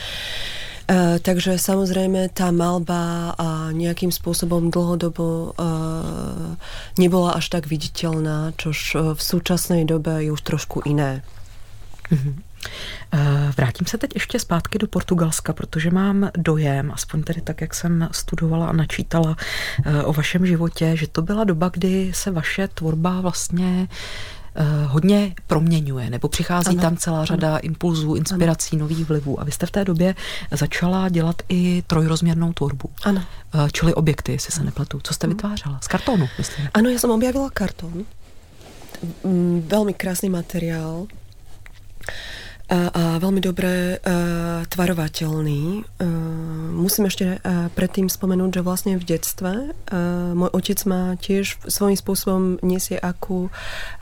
Uh, 0.89 1.21
takže 1.21 1.61
samozrejme 1.61 2.33
tá 2.33 2.49
malba 2.49 3.37
a 3.37 3.77
nejakým 3.77 4.09
spôsobom 4.09 4.73
dlhodobo 4.73 5.53
uh, 5.53 6.57
nebola 6.97 7.37
až 7.37 7.53
tak 7.53 7.69
viditeľná, 7.69 8.57
čož 8.57 8.97
v 9.15 9.21
súčasnej 9.21 9.85
dobe 9.85 10.25
je 10.25 10.33
už 10.33 10.41
trošku 10.41 10.81
iné. 10.89 11.21
Mm-hmm. 12.09 12.35
Vrátím 13.57 13.87
se 13.87 13.99
teď 13.99 14.11
ještě 14.15 14.39
zpátky 14.39 14.79
do 14.79 14.87
Portugalska, 14.87 15.53
protože 15.53 15.91
mám 15.91 16.31
dojem, 16.37 16.93
aspoň 16.93 17.23
tedy 17.23 17.41
tak, 17.41 17.61
jak 17.61 17.75
jsem 17.75 18.09
studovala 18.13 18.69
a 18.69 18.73
načítala 18.73 19.37
o 20.05 20.13
vašem 20.13 20.47
životě, 20.47 20.97
že 20.97 21.07
to 21.07 21.23
byla 21.23 21.45
doba, 21.45 21.69
kdy 21.69 22.13
se 22.15 22.31
vaše 22.31 22.69
tvorba 22.69 23.21
vlastně 23.21 23.89
hodně 24.87 25.35
proměňuje, 25.47 26.11
nebo 26.11 26.29
přichází 26.29 26.71
ano. 26.71 26.83
tam 26.83 26.97
celá 26.97 27.25
řada 27.25 27.49
ano. 27.49 27.61
impulzů, 27.61 28.15
inspirací, 28.15 28.77
ano. 28.77 28.81
nových 28.81 29.09
vlivů. 29.09 29.41
A 29.41 29.45
vy 29.45 29.53
jste 29.53 29.67
v 29.67 29.71
té 29.71 29.85
době 29.85 30.15
začala 30.51 31.09
dělat 31.09 31.43
i 31.49 31.83
trojrozměrnou 31.87 32.53
tvorbu. 32.53 32.91
Ano. 33.05 33.23
Eh, 33.55 33.69
čili 33.73 33.95
objekty, 33.95 34.33
jestli 34.33 34.53
se 34.53 34.65
nepletu. 34.65 35.01
Co 35.03 35.15
jste 35.15 35.27
ano. 35.27 35.35
vytvářela? 35.35 35.79
Z 35.83 35.89
kartonu, 35.89 36.29
myslím. 36.39 36.69
Ano, 36.75 36.91
já 36.91 36.99
jsem 36.99 37.11
objavila 37.11 37.51
karton. 37.51 38.05
Mm, 39.25 39.67
velmi 39.69 39.95
krásný 39.95 40.31
materiál 40.31 41.07
a, 42.69 43.17
veľmi 43.19 43.41
dobre 43.41 43.97
uh, 43.97 44.63
tvarovateľný. 44.69 45.89
Uh, 45.99 46.07
musím 46.77 47.09
ešte 47.09 47.41
uh, 47.41 47.73
predtým 47.73 48.13
spomenúť, 48.13 48.61
že 48.61 48.63
vlastne 48.63 48.95
v 49.01 49.05
detstve 49.09 49.53
uh, 49.73 50.37
môj 50.37 50.53
otec 50.53 50.79
ma 50.85 51.17
tiež 51.17 51.65
svojím 51.65 51.97
spôsobom 51.97 52.43
nesie 52.61 53.01
akú, 53.01 53.49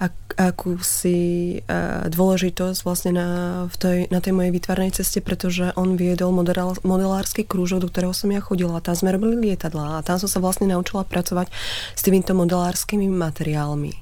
ak, 0.02 0.12
akúsi 0.34 1.62
uh, 1.62 2.10
dôležitosť 2.10 2.78
vlastne 2.82 3.14
na, 3.14 3.28
v 3.70 3.76
tej, 3.78 3.98
na 4.10 4.18
tej 4.18 4.34
mojej 4.34 4.52
výtvarnej 4.52 4.92
ceste, 4.98 5.22
pretože 5.22 5.70
on 5.78 5.94
viedol 5.94 6.34
modelál, 6.34 6.74
modelársky 6.82 7.46
krúžok, 7.46 7.86
do 7.86 7.88
ktorého 7.88 8.12
som 8.12 8.34
ja 8.34 8.42
chodila. 8.42 8.82
Tam 8.82 8.98
sme 8.98 9.14
robili 9.14 9.38
lietadla 9.38 10.02
a 10.02 10.04
tam 10.04 10.18
som 10.18 10.26
sa 10.26 10.42
vlastne 10.42 10.68
naučila 10.68 11.06
pracovať 11.06 11.48
s 11.94 12.02
týmito 12.02 12.34
modelárskymi 12.34 13.08
materiálmi. 13.08 13.94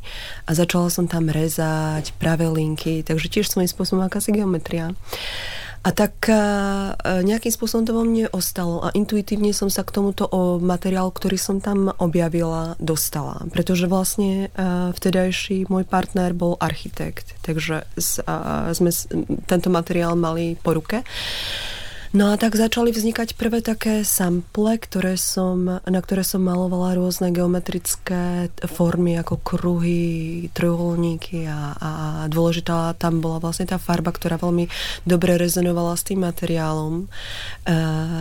A 0.49 0.57
začala 0.57 0.89
som 0.89 1.05
tam 1.05 1.29
rezať 1.29 2.17
pravé 2.17 2.49
linky, 2.49 3.05
takže 3.05 3.29
tiež 3.29 3.53
svojím 3.53 3.69
spôsobom 3.69 4.03
akási 4.03 4.33
geometria 4.33 4.54
geometria. 4.55 4.95
A 5.85 5.93
tak 5.93 6.33
e, 6.33 6.37
nejakým 7.05 7.53
spôsobom 7.53 7.85
to 7.85 7.93
vo 7.93 8.09
mne 8.09 8.33
ostalo 8.33 8.81
a 8.81 8.89
intuitívne 8.97 9.53
som 9.53 9.69
sa 9.69 9.85
k 9.85 9.93
tomuto 9.93 10.25
o 10.25 10.57
materiálu, 10.57 11.13
ktorý 11.13 11.37
som 11.37 11.61
tam 11.61 11.93
objavila, 12.01 12.73
dostala. 12.81 13.45
Pretože 13.53 13.85
vlastne 13.85 14.49
e, 14.49 14.65
vtedajší 14.97 15.69
môj 15.69 15.85
partner 15.85 16.33
bol 16.33 16.57
architekt, 16.57 17.37
takže 17.45 17.85
sme 18.73 18.91
tento 19.45 19.69
materiál 19.69 20.17
mali 20.17 20.57
po 20.57 20.73
ruke. 20.73 21.05
No 22.15 22.31
a 22.31 22.39
tak 22.39 22.55
začali 22.55 22.95
vznikať 22.95 23.35
prvé 23.35 23.59
také 23.59 24.07
sample, 24.07 24.79
ktoré 24.79 25.19
som, 25.19 25.83
na 25.83 25.99
ktoré 25.99 26.23
som 26.23 26.47
malovala 26.47 26.95
rôzne 26.95 27.35
geometrické 27.35 28.55
formy 28.71 29.19
ako 29.19 29.43
kruhy, 29.43 30.47
trojuholníky 30.55 31.51
a, 31.51 31.75
a 31.75 31.91
dôležitá 32.31 32.95
tam 33.03 33.19
bola 33.19 33.43
vlastne 33.43 33.67
tá 33.67 33.83
farba, 33.83 34.15
ktorá 34.15 34.39
veľmi 34.39 34.71
dobre 35.03 35.35
rezonovala 35.35 35.99
s 35.99 36.07
tým 36.07 36.23
materiálom. 36.23 37.03
E, 37.03 37.07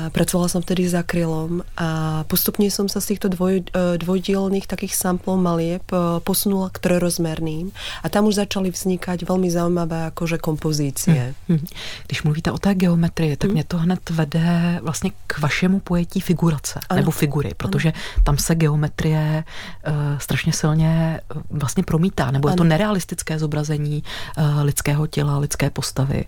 pracovala 0.09 0.49
som 0.49 0.65
vtedy 0.65 0.89
s 0.89 0.97
akrylom 0.97 1.61
a 1.77 2.25
postupne 2.25 2.73
som 2.73 2.89
sa 2.89 2.97
z 2.97 3.13
týchto 3.13 3.29
dvoj, 3.29 3.61
e, 3.77 4.01
dvojdielných 4.01 4.65
takých 4.65 4.97
samplov 4.97 5.37
malieb 5.37 5.85
e, 5.93 6.17
posunula 6.25 6.73
k 6.73 6.81
trojrozmerným 6.81 7.69
a 8.01 8.09
tam 8.09 8.25
už 8.25 8.41
začali 8.41 8.73
vznikať 8.73 9.21
veľmi 9.21 9.53
zaujímavé 9.53 10.09
akože 10.09 10.41
kompozície. 10.41 11.37
Hmm. 11.45 11.61
Hmm. 11.61 11.69
Když 12.09 12.23
mluvíte 12.25 12.49
o 12.49 12.57
té 12.57 12.73
geometrii, 12.73 13.37
tak 13.37 13.53
hmm. 13.53 13.53
mě 13.53 13.63
to 13.69 13.82
hned 13.84 14.09
vede 14.09 14.79
vlastně 14.84 15.11
k 15.27 15.39
vašemu 15.39 15.79
pojetí 15.79 16.19
figurace 16.19 16.79
ano. 16.89 16.99
nebo 16.99 17.11
figury, 17.11 17.51
protože 17.57 17.91
ano. 17.91 18.23
tam 18.23 18.38
se 18.38 18.55
geometrie 18.55 19.43
uh, 19.88 19.93
strašně 20.17 20.53
silně 20.53 21.21
uh, 21.36 21.41
vlastně 21.49 21.84
promítá, 21.84 22.31
nebo 22.31 22.47
ano. 22.47 22.53
je 22.53 22.57
to 22.57 22.63
nerealistické 22.63 23.39
zobrazení 23.39 24.03
uh, 24.38 24.61
lidského 24.61 25.07
těla, 25.07 25.38
lidské 25.38 25.69
postavy. 25.69 26.25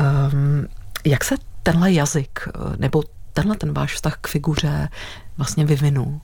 Um, 0.00 0.66
jak 1.04 1.24
se 1.24 1.34
tenhle 1.62 1.92
jazyk 1.92 2.48
nebo 2.76 3.02
tenhle 3.32 3.56
ten 3.56 3.72
váš 3.72 3.94
vztah 3.94 4.18
k 4.20 4.28
figuře 4.28 4.88
vlastně 5.36 5.64
vyvinul? 5.64 6.20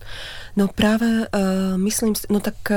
No 0.57 0.68
právě 0.68 1.09
uh, 1.09 1.79
myslím, 1.79 2.14
no 2.31 2.41
tak 2.41 2.55
uh, 2.70 2.77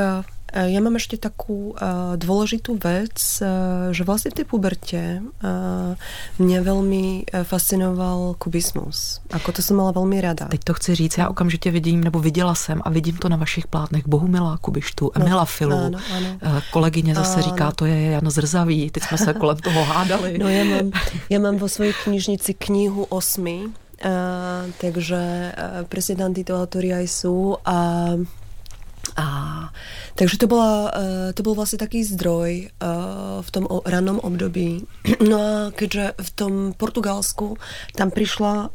ja 0.56 0.80
mám 0.80 0.96
ešte 0.96 1.20
takú 1.20 1.76
uh, 1.76 2.16
dôležitú 2.16 2.80
vec, 2.80 3.20
uh, 3.44 3.92
že 3.92 4.08
vlastne 4.08 4.32
v 4.32 4.40
tej 4.40 4.46
puberte 4.48 5.20
uh, 5.20 6.00
mňa 6.40 6.60
veľmi 6.64 7.28
fascinoval 7.44 8.40
kubismus. 8.40 9.20
Ako 9.36 9.52
to 9.52 9.60
som 9.60 9.84
mala 9.84 9.92
veľmi 9.92 10.18
rada. 10.24 10.48
Teď 10.48 10.64
to 10.64 10.74
chci 10.74 10.96
říct, 10.96 11.18
já 11.18 11.30
okamžitě 11.30 11.72
vidím, 11.72 12.04
nebo 12.04 12.20
viděla 12.20 12.56
jsem 12.56 12.82
a 12.84 12.90
vidím 12.90 13.18
to 13.18 13.30
na 13.30 13.38
vašich 13.38 13.68
plátnech 13.68 14.08
Bohumila 14.08 14.58
Kubištu, 14.58 15.12
no, 15.16 15.22
Emila 15.22 15.44
no, 15.44 15.46
Filu. 15.46 15.78
Ano, 15.78 16.00
ano. 16.16 16.62
Kolegyně 16.72 17.16
zase 17.16 17.34
ano. 17.34 17.44
říká, 17.44 17.72
to 17.72 17.86
je 17.86 18.12
Jan 18.12 18.30
Zrzavý, 18.30 18.90
teď 18.90 19.04
jsme 19.04 19.18
se 19.18 19.34
kolem 19.34 19.58
toho 19.58 19.84
hádali. 19.84 20.38
No 20.40 20.48
ja 20.48 20.64
mám, 20.64 20.88
ja 21.28 21.40
mám 21.42 21.58
vo 21.58 21.68
svojej 21.68 21.94
knižnici 22.06 22.54
knihu 22.54 23.04
osmi, 23.10 23.68
uh, 23.68 24.72
takže 24.78 25.52
uh, 25.52 25.84
presne 25.90 26.16
tam 26.16 26.32
títo 26.32 26.56
autori 26.56 26.94
aj 26.94 27.06
sú 27.10 27.58
a 27.66 28.14
a, 29.14 29.70
takže 30.18 30.42
to, 30.42 30.50
bola, 30.50 30.90
e, 30.90 31.06
to 31.38 31.46
bol 31.46 31.54
vlastne 31.54 31.78
taký 31.78 32.02
zdroj 32.02 32.50
e, 32.58 32.90
v 33.46 33.50
tom 33.54 33.70
rannom 33.86 34.18
období. 34.18 34.90
No 35.26 35.38
a 35.38 35.54
keďže 35.70 36.18
v 36.18 36.30
tom 36.34 36.54
Portugalsku 36.74 37.62
tam 37.94 38.10
prišla 38.10 38.54
e, 38.54 38.68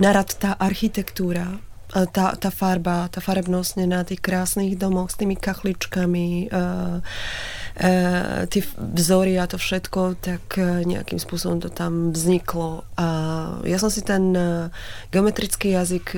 na 0.00 0.10
rad 0.10 0.32
tá 0.40 0.56
architektúra, 0.56 1.60
tá, 2.04 2.36
tá 2.36 2.50
farba, 2.52 3.08
tá 3.08 3.24
farebnosť 3.24 3.88
na 3.88 4.04
tých 4.04 4.20
krásnych 4.20 4.76
domoch 4.76 5.08
s 5.08 5.16
tými 5.16 5.32
kachličkami, 5.40 6.52
uh, 6.52 7.00
uh, 7.00 8.44
tie 8.52 8.62
vzory 8.76 9.40
a 9.40 9.48
to 9.48 9.56
všetko, 9.56 10.20
tak 10.20 10.44
uh, 10.60 10.84
nejakým 10.84 11.16
spôsobom 11.16 11.64
to 11.64 11.72
tam 11.72 12.12
vzniklo. 12.12 12.84
A 13.00 13.08
ja 13.64 13.80
som 13.80 13.88
si 13.88 14.04
ten 14.04 14.36
geometrický 15.08 15.72
jazyk 15.72 16.12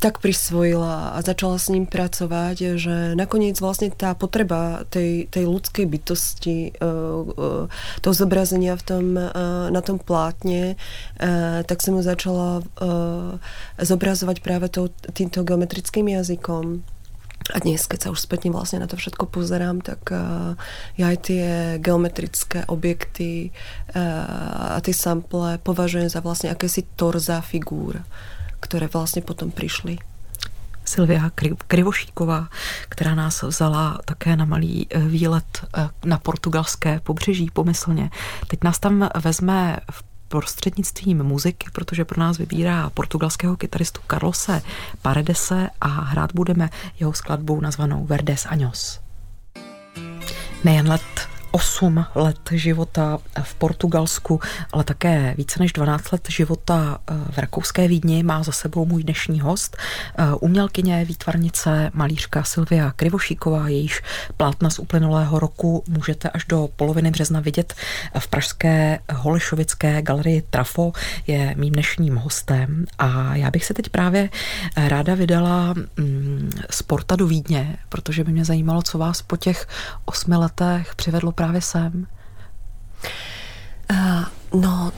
tak 0.00 0.24
prisvojila 0.24 1.12
a 1.12 1.18
začala 1.20 1.60
s 1.60 1.68
ním 1.68 1.84
pracovať, 1.84 2.80
že 2.80 3.12
nakoniec 3.12 3.60
vlastne 3.60 3.92
tá 3.92 4.16
potreba 4.16 4.88
tej, 4.88 5.28
tej 5.28 5.44
ľudskej 5.44 5.84
bytosti, 5.84 6.80
uh, 6.80 7.20
uh, 7.20 7.64
toho 8.00 8.14
zobrazenia 8.16 8.80
v 8.80 8.82
tom, 8.82 9.06
uh, 9.12 9.68
na 9.68 9.84
tom 9.84 10.00
plátne, 10.00 10.80
tak 11.68 11.84
som 11.84 12.00
mu 12.00 12.02
začala 12.02 12.64
zobrazovať 13.76 14.36
práve 14.40 14.72
to, 14.72 14.88
týmto 15.12 15.44
geometrickým 15.44 16.08
jazykom. 16.08 16.80
A 17.50 17.58
dnes, 17.60 17.84
keď 17.84 17.98
sa 18.08 18.12
už 18.14 18.24
spätne 18.24 18.54
vlastne 18.54 18.80
na 18.80 18.88
to 18.88 18.96
všetko 18.96 19.28
pozerám, 19.28 19.84
tak 19.84 20.00
uh, 20.12 20.54
ja 20.96 21.12
aj 21.12 21.18
tie 21.28 21.46
geometrické 21.82 22.64
objekty 22.70 23.50
uh, 23.92 24.76
a 24.76 24.78
tie 24.80 24.94
sample 24.96 25.60
považujem 25.60 26.08
za 26.08 26.24
vlastne 26.24 26.48
akési 26.48 26.88
torza 26.96 27.44
figúr 27.44 28.00
které 28.60 28.86
vlastně 28.86 29.22
potom 29.22 29.50
přišly. 29.50 29.98
Silvia 30.84 31.30
Krivošíková, 31.66 32.48
která 32.88 33.14
nás 33.14 33.42
vzala 33.42 33.98
také 34.04 34.36
na 34.36 34.44
malý 34.44 34.86
eh, 34.90 34.98
výlet 34.98 35.66
eh, 35.76 35.88
na 36.04 36.18
portugalské 36.18 37.00
pobřeží 37.00 37.50
pomyslně. 37.52 38.10
Teď 38.46 38.64
nás 38.64 38.78
tam 38.78 39.08
vezme 39.14 39.76
v 39.90 40.02
prostřednictvím 40.28 41.22
muziky, 41.22 41.66
protože 41.72 42.04
pro 42.04 42.20
nás 42.20 42.38
vybírá 42.38 42.90
portugalského 42.90 43.56
kytaristu 43.56 44.00
Carlose 44.10 44.62
Paredese 45.02 45.70
a 45.80 45.88
hrát 45.88 46.30
budeme 46.34 46.70
jeho 47.00 47.12
skladbu 47.12 47.60
nazvanou 47.60 48.06
Verdes 48.06 48.46
Años. 48.46 49.00
Nejen 50.64 50.88
let 50.88 51.28
8 51.50 52.06
let 52.14 52.38
života 52.50 53.18
v 53.42 53.54
Portugalsku, 53.54 54.40
ale 54.72 54.84
také 54.84 55.34
více 55.38 55.60
než 55.60 55.72
12 55.72 56.12
let 56.12 56.28
života 56.28 56.98
eh, 57.10 57.14
v 57.32 57.38
rakouské 57.38 57.88
Vídni 57.88 58.22
má 58.22 58.42
za 58.42 58.52
sebou 58.52 58.86
můj 58.86 59.04
dnešní 59.04 59.40
host, 59.40 59.76
eh, 59.76 60.24
umělkyně, 60.40 61.04
výtvarnice, 61.04 61.90
malířka 61.94 62.42
Silvia 62.42 62.92
Krivošíková, 62.96 63.68
jejíž 63.68 64.02
plátna 64.36 64.70
z 64.70 64.78
uplynulého 64.78 65.38
roku 65.38 65.84
můžete 65.88 66.28
až 66.28 66.44
do 66.44 66.68
poloviny 66.76 67.10
března 67.10 67.40
vidět 67.40 67.74
v 68.18 68.28
pražské 68.28 68.98
Holešovické 69.12 70.02
galerii 70.02 70.42
Trafo, 70.50 70.92
je 71.26 71.54
mým 71.56 71.72
dnešním 71.72 72.16
hostem. 72.16 72.84
A 72.98 73.36
já 73.36 73.50
bych 73.50 73.64
se 73.64 73.74
teď 73.74 73.88
právě 73.88 74.28
ráda 74.76 75.14
vydala 75.14 75.74
mm, 75.96 76.50
z 76.70 76.82
Porta 76.82 77.16
do 77.16 77.26
Vídně, 77.26 77.76
protože 77.88 78.24
by 78.24 78.32
mě 78.32 78.44
zajímalo, 78.44 78.82
co 78.82 78.98
vás 78.98 79.22
po 79.22 79.36
těch 79.36 79.68
osmi 80.04 80.36
letech 80.36 80.94
přivedlo 80.94 81.32
právě 81.40 81.60
sem? 81.60 82.06
No, 84.54 84.92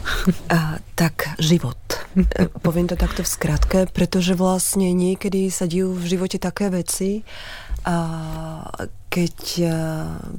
uh, 0.52 0.58
tak 0.94 1.14
život. 1.38 1.76
Poviem 2.64 2.88
to 2.88 2.96
takto 2.96 3.22
v 3.22 3.28
skratke, 3.28 3.78
pretože 3.86 4.34
vlastne 4.34 4.90
niekedy 4.96 5.52
sa 5.52 5.68
dijú 5.68 5.92
v 5.92 6.08
živote 6.08 6.40
také 6.40 6.72
veci, 6.72 7.22
a 7.82 7.96
keď 9.10 9.36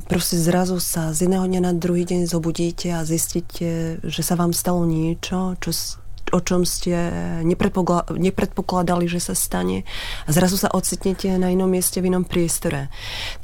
proste 0.07 0.39
zrazu 0.39 0.79
sa 0.79 1.11
z 1.11 1.27
jedného 1.27 1.45
dňa 1.45 1.61
na 1.61 1.73
druhý 1.75 2.07
deň 2.07 2.25
zobudíte 2.25 2.89
a 2.95 3.03
zistíte, 3.03 3.99
že 3.99 4.21
sa 4.23 4.39
vám 4.39 4.55
stalo 4.55 4.87
niečo, 4.87 5.59
čo 5.59 5.71
o 6.33 6.39
čom 6.41 6.65
ste 6.65 7.13
nepredpokladali, 8.17 9.05
že 9.05 9.21
sa 9.21 9.37
stane. 9.37 9.85
A 10.25 10.33
zrazu 10.33 10.57
sa 10.57 10.73
ocitnete 10.73 11.29
na 11.37 11.53
inom 11.53 11.69
mieste, 11.69 12.01
v 12.01 12.09
inom 12.09 12.25
priestore. 12.25 12.89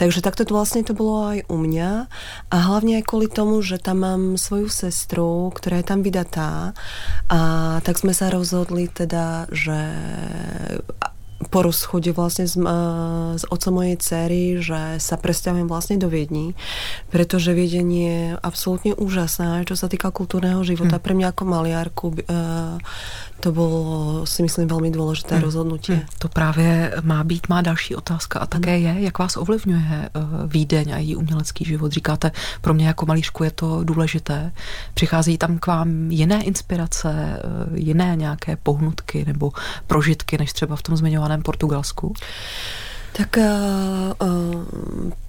Takže 0.02 0.26
takto 0.26 0.42
to 0.42 0.58
vlastne 0.58 0.82
to 0.82 0.98
bolo 0.98 1.38
aj 1.38 1.40
u 1.46 1.58
mňa. 1.62 2.10
A 2.50 2.56
hlavne 2.58 2.98
aj 2.98 3.06
kvôli 3.06 3.30
tomu, 3.30 3.62
že 3.62 3.78
tam 3.78 4.02
mám 4.02 4.24
svoju 4.42 4.74
sestru, 4.74 5.54
ktorá 5.54 5.80
je 5.80 5.88
tam 5.88 6.02
vydatá. 6.02 6.74
A 7.30 7.40
tak 7.86 8.02
sme 8.02 8.18
sa 8.18 8.34
rozhodli 8.34 8.90
teda, 8.90 9.46
že 9.54 9.78
po 11.48 11.64
rozchode 11.64 12.12
vlastne 12.12 12.44
s, 12.44 12.60
s 13.40 13.44
otcom 13.48 13.74
mojej 13.80 13.96
cery, 14.04 14.60
že 14.60 15.00
sa 15.00 15.16
presťahujem 15.16 15.72
vlastne 15.72 15.96
do 15.96 16.12
Viedni, 16.12 16.52
pretože 17.08 17.56
Viedeň 17.56 17.88
je 17.88 18.20
absolútne 18.44 18.92
úžasná, 18.92 19.64
čo 19.64 19.80
sa 19.80 19.88
týka 19.88 20.12
kultúrneho 20.12 20.60
života. 20.68 21.00
Hmm. 21.00 21.06
Pre 21.08 21.14
mňa 21.16 21.28
ako 21.32 21.44
maliarku 21.48 22.06
to 23.40 23.52
bylo 23.52 24.26
si 24.26 24.44
myslím 24.44 24.68
velmi 24.68 24.92
důležité 24.92 25.36
hmm. 25.36 25.44
rozhodnutí. 25.44 25.94
Hmm. 25.94 26.02
To 26.20 26.30
právě 26.30 26.94
má 27.02 27.24
být 27.24 27.50
má 27.50 27.62
další 27.62 27.96
otázka 27.96 28.40
a 28.40 28.46
také 28.46 28.78
hmm. 28.78 28.86
je, 28.86 29.04
jak 29.04 29.20
vás 29.20 29.38
ovlivňuje 29.38 30.10
uh, 30.16 30.52
Vídeň 30.52 30.94
a 30.94 30.98
její 30.98 31.16
umělecký 31.16 31.66
život. 31.66 31.92
Říkáte, 31.92 32.32
pro 32.62 32.74
mě 32.74 32.88
jako 32.88 33.06
malířku 33.06 33.44
je 33.44 33.52
to 33.52 33.84
důležité. 33.84 34.52
Přichází 34.94 35.38
tam 35.38 35.60
k 35.60 35.68
vám 35.68 36.12
jiné 36.12 36.44
inspirace, 36.44 37.42
uh, 37.70 37.78
jiné 37.78 38.16
nějaké 38.16 38.56
pohnutky 38.56 39.26
nebo 39.28 39.52
prožitky, 39.88 40.38
než 40.38 40.54
třeba 40.54 40.76
v 40.76 40.82
tom 40.82 40.98
zmiňovaném 40.98 41.42
Portugalsku? 41.42 42.14
Tak 43.14 43.32
uh, 43.38 44.14
uh, 44.16 44.62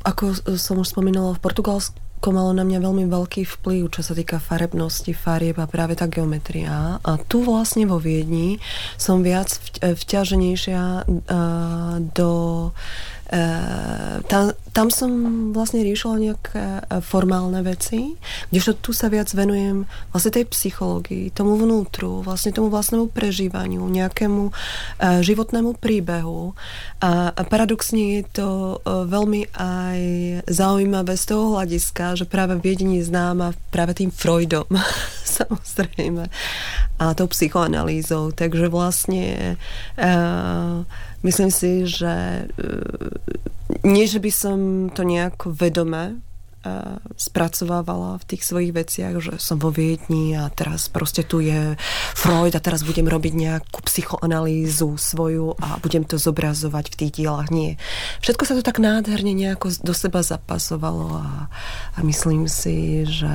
ako 0.05 0.57
som 0.57 0.81
už 0.81 0.93
spomínala, 0.93 1.37
v 1.37 1.45
Portugalsku 1.45 2.29
malo 2.29 2.53
na 2.53 2.69
mňa 2.69 2.85
veľmi 2.85 3.05
veľký 3.09 3.49
vplyv, 3.49 3.89
čo 3.97 4.05
sa 4.05 4.13
týka 4.13 4.37
farebnosti, 4.37 5.09
farieb 5.17 5.57
a 5.57 5.65
práve 5.65 5.97
tá 5.97 6.05
geometria. 6.05 7.01
A 7.01 7.17
tu 7.17 7.41
vlastne 7.41 7.89
vo 7.89 7.97
Viedni 7.97 8.61
som 9.01 9.25
viac 9.25 9.49
vťaženejšia 9.81 11.09
do 12.13 12.31
tam, 14.27 14.45
tam 14.75 14.89
som 14.91 15.11
vlastne 15.55 15.87
riešila 15.87 16.19
nejaké 16.19 16.65
formálne 17.07 17.63
veci, 17.63 18.19
kdežto 18.51 18.75
tu 18.83 18.91
sa 18.91 19.07
viac 19.07 19.31
venujem 19.31 19.87
vlastne 20.11 20.35
tej 20.35 20.51
psychológii, 20.51 21.31
tomu 21.31 21.55
vnútru, 21.55 22.27
vlastne 22.27 22.51
tomu 22.51 22.75
vlastnému 22.75 23.07
prežívaniu, 23.15 23.87
nejakému 23.87 24.51
životnému 25.23 25.79
príbehu. 25.79 26.59
A, 26.99 27.31
paradoxne 27.47 28.19
je 28.19 28.23
to 28.35 28.49
veľmi 28.87 29.47
aj 29.55 30.01
zaujímavé 30.51 31.15
z 31.15 31.25
toho 31.31 31.55
hľadiska, 31.55 32.19
že 32.19 32.27
práve 32.27 32.59
viedenie 32.59 32.99
známa 33.07 33.55
práve 33.71 33.95
tým 33.95 34.11
Freudom, 34.11 34.67
samozrejme, 35.39 36.27
a 36.99 37.05
tou 37.15 37.31
psychoanalýzou. 37.31 38.35
Takže 38.35 38.67
vlastne 38.69 39.55
uh, 39.97 40.83
myslím 41.23 41.51
si, 41.51 41.87
že 41.87 42.47
uh, 42.47 43.85
nie, 43.87 44.05
že 44.05 44.19
by 44.19 44.33
som 44.33 44.59
to 44.93 45.07
nejako 45.07 45.55
vedome 45.55 46.21
spracovávala 47.17 48.21
v 48.21 48.29
tých 48.29 48.43
svojich 48.45 48.73
veciach, 48.77 49.15
že 49.17 49.33
som 49.41 49.57
vo 49.57 49.73
Viedni 49.73 50.37
a 50.37 50.53
teraz 50.53 50.93
proste 50.93 51.25
tu 51.25 51.41
je 51.41 51.73
Freud 52.13 52.53
a 52.53 52.61
teraz 52.61 52.85
budem 52.85 53.09
robiť 53.09 53.33
nejakú 53.33 53.81
psychoanalýzu 53.89 55.01
svoju 55.01 55.57
a 55.57 55.81
budem 55.81 56.05
to 56.05 56.21
zobrazovať 56.21 56.93
v 56.93 56.99
tých 57.01 57.13
dielach. 57.17 57.49
Nie. 57.49 57.81
Všetko 58.21 58.45
sa 58.45 58.55
to 58.61 58.67
tak 58.67 58.77
nádherne 58.77 59.33
nejako 59.33 59.73
do 59.81 59.97
seba 59.97 60.21
zapasovalo 60.21 61.17
a, 61.17 61.49
a 61.97 61.99
myslím 62.05 62.45
si, 62.45 63.09
že 63.09 63.33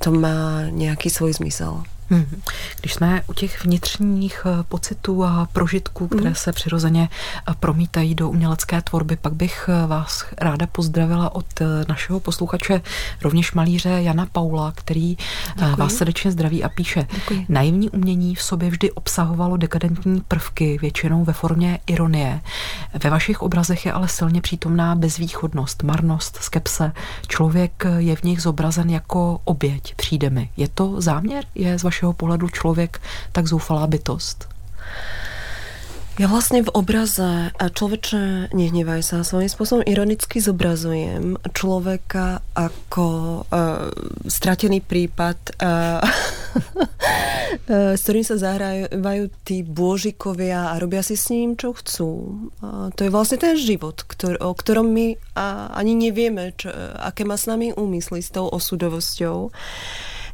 to 0.00 0.08
má 0.08 0.72
nejaký 0.72 1.12
svoj 1.12 1.36
zmysel. 1.36 1.84
Mhm. 2.10 2.40
Když 2.80 2.94
jsme 2.94 3.22
u 3.26 3.32
těch 3.32 3.64
vnitřních 3.64 4.46
eh, 4.46 4.62
pocitů 4.62 5.24
a 5.24 5.48
prožitků, 5.52 6.08
které 6.08 6.28
mm. 6.28 6.34
se 6.34 6.52
přirozeně 6.52 7.08
eh, 7.48 7.54
promítají 7.60 8.14
do 8.14 8.28
umělecké 8.28 8.82
tvorby, 8.82 9.16
pak 9.16 9.32
bych 9.32 9.68
eh, 9.68 9.86
vás 9.86 10.24
ráda 10.40 10.66
pozdravila 10.66 11.34
od 11.34 11.46
našeho 11.88 12.20
posluchače, 12.20 12.80
rovněž 13.22 13.52
malíře 13.52 13.88
Jana 13.88 14.26
Paula, 14.32 14.72
který 14.76 15.16
Děkuji. 15.56 15.76
vás 15.76 15.94
srdečně 15.94 16.32
zdraví 16.32 16.64
a 16.64 16.68
píše. 16.68 17.06
Děkuji. 17.14 17.46
Naivní 17.48 17.90
umění 17.90 18.34
v 18.34 18.42
sobě 18.42 18.70
vždy 18.70 18.92
obsahovalo 18.92 19.56
dekadentní 19.56 20.20
prvky, 20.20 20.78
většinou 20.80 21.24
ve 21.24 21.32
formě 21.32 21.78
ironie. 21.86 22.40
Ve 23.04 23.10
vašich 23.10 23.42
obrazech 23.42 23.86
je 23.86 23.92
ale 23.92 24.08
silně 24.08 24.40
přítomná 24.40 24.94
bezvýchodnost, 24.94 25.82
marnost, 25.82 26.36
skepse. 26.36 26.92
Člověk 27.28 27.84
je 27.98 28.16
v 28.16 28.22
nich 28.22 28.42
zobrazen 28.42 28.90
jako 28.90 29.40
oběť, 29.44 29.94
přijde 29.94 30.30
mi. 30.30 30.50
Je 30.56 30.68
to 30.68 31.00
záměr? 31.00 31.44
Je 31.54 31.78
z 31.78 31.82
vašeho 31.82 31.93
vašeho 31.94 32.12
pohledu 32.12 32.48
člověk 32.48 33.00
tak 33.32 33.46
zoufalá 33.46 33.86
bytost? 33.86 34.48
Ja 36.14 36.30
vlastne 36.30 36.62
v 36.62 36.70
obraze 36.70 37.50
človeče 37.58 38.54
nehnevaj 38.54 39.02
sa 39.02 39.26
svojím 39.26 39.50
spôsobom 39.50 39.82
ironicky 39.82 40.38
zobrazujem 40.38 41.42
človeka 41.50 42.38
ako 42.54 43.06
uh, 43.42 43.90
stratený 44.22 44.78
prípad, 44.78 45.58
uh, 45.58 45.98
s 47.98 48.00
ktorým 48.06 48.22
sa 48.22 48.38
zahrávajú 48.38 49.26
tí 49.42 49.66
bôžikovia 49.66 50.70
a 50.70 50.78
robia 50.78 51.02
si 51.02 51.18
s 51.18 51.34
ním, 51.34 51.58
čo 51.58 51.74
chcú. 51.74 52.10
Uh, 52.62 52.94
to 52.94 53.02
je 53.02 53.10
vlastne 53.10 53.42
ten 53.42 53.58
život, 53.58 54.06
ktor- 54.06 54.38
o 54.38 54.54
ktorom 54.54 54.86
my 54.86 55.18
uh, 55.18 55.74
ani 55.74 55.98
nevieme, 55.98 56.54
čo, 56.54 56.70
aké 56.94 57.26
má 57.26 57.34
s 57.34 57.50
nami 57.50 57.74
úmysly 57.74 58.22
s 58.22 58.30
tou 58.30 58.46
osudovosťou. 58.46 59.50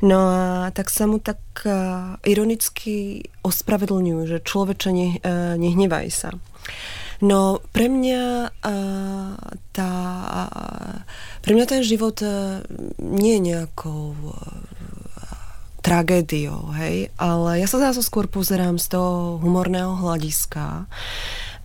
No 0.01 0.18
a 0.32 0.72
tak 0.72 0.88
sa 0.88 1.05
mu 1.05 1.20
tak 1.20 1.40
uh, 1.68 2.16
ironicky 2.24 3.28
ospravedlňujú, 3.44 4.22
že 4.24 4.38
človeče 4.40 4.90
ne, 4.96 5.09
uh, 5.20 5.55
nehnevaj 5.61 6.09
sa. 6.09 6.30
No 7.20 7.61
pre 7.76 7.92
mňa 7.92 8.24
uh, 8.48 9.36
tá, 9.76 9.92
pre 11.44 11.53
mňa 11.53 11.66
ten 11.68 11.82
život 11.84 12.16
nie 12.96 13.36
je 13.36 13.46
nejakou 13.53 14.16
tragédiou, 15.80 16.70
hej, 16.76 17.09
ale 17.16 17.61
ja 17.61 17.66
sa 17.68 17.80
zase 17.80 18.05
skôr 18.05 18.28
pozerám 18.28 18.76
z 18.76 18.94
toho 18.94 19.40
humorného 19.40 19.96
hľadiska. 19.96 20.84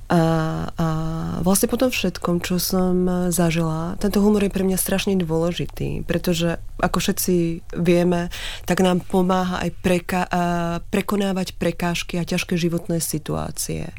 A, 0.06 0.22
a 0.70 0.88
vlastne 1.42 1.66
po 1.66 1.82
tom 1.82 1.90
všetkom, 1.90 2.46
čo 2.46 2.62
som 2.62 3.10
zažila, 3.34 3.98
tento 3.98 4.22
humor 4.22 4.46
je 4.46 4.54
pre 4.54 4.62
mňa 4.62 4.78
strašne 4.78 5.18
dôležitý, 5.18 6.06
pretože 6.06 6.62
ako 6.78 7.02
všetci 7.02 7.66
vieme, 7.74 8.30
tak 8.70 8.86
nám 8.86 9.02
pomáha 9.02 9.66
aj 9.66 9.70
preka- 9.82 10.30
prekonávať 10.94 11.58
prekážky 11.58 12.22
a 12.22 12.28
ťažké 12.28 12.54
životné 12.54 13.02
situácie. 13.02 13.90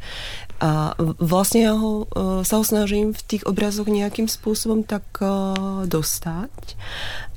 A 0.57 0.96
vlastne 1.20 1.61
ja 1.68 1.74
ho, 1.76 2.09
e, 2.09 2.46
sa 2.48 2.57
ho 2.57 2.64
snažím 2.64 3.12
v 3.12 3.22
tých 3.28 3.44
obrazoch 3.44 3.92
nejakým 3.92 4.24
spôsobom 4.24 4.88
tak 4.88 5.04
e, 5.20 5.28
dostať. 5.84 6.52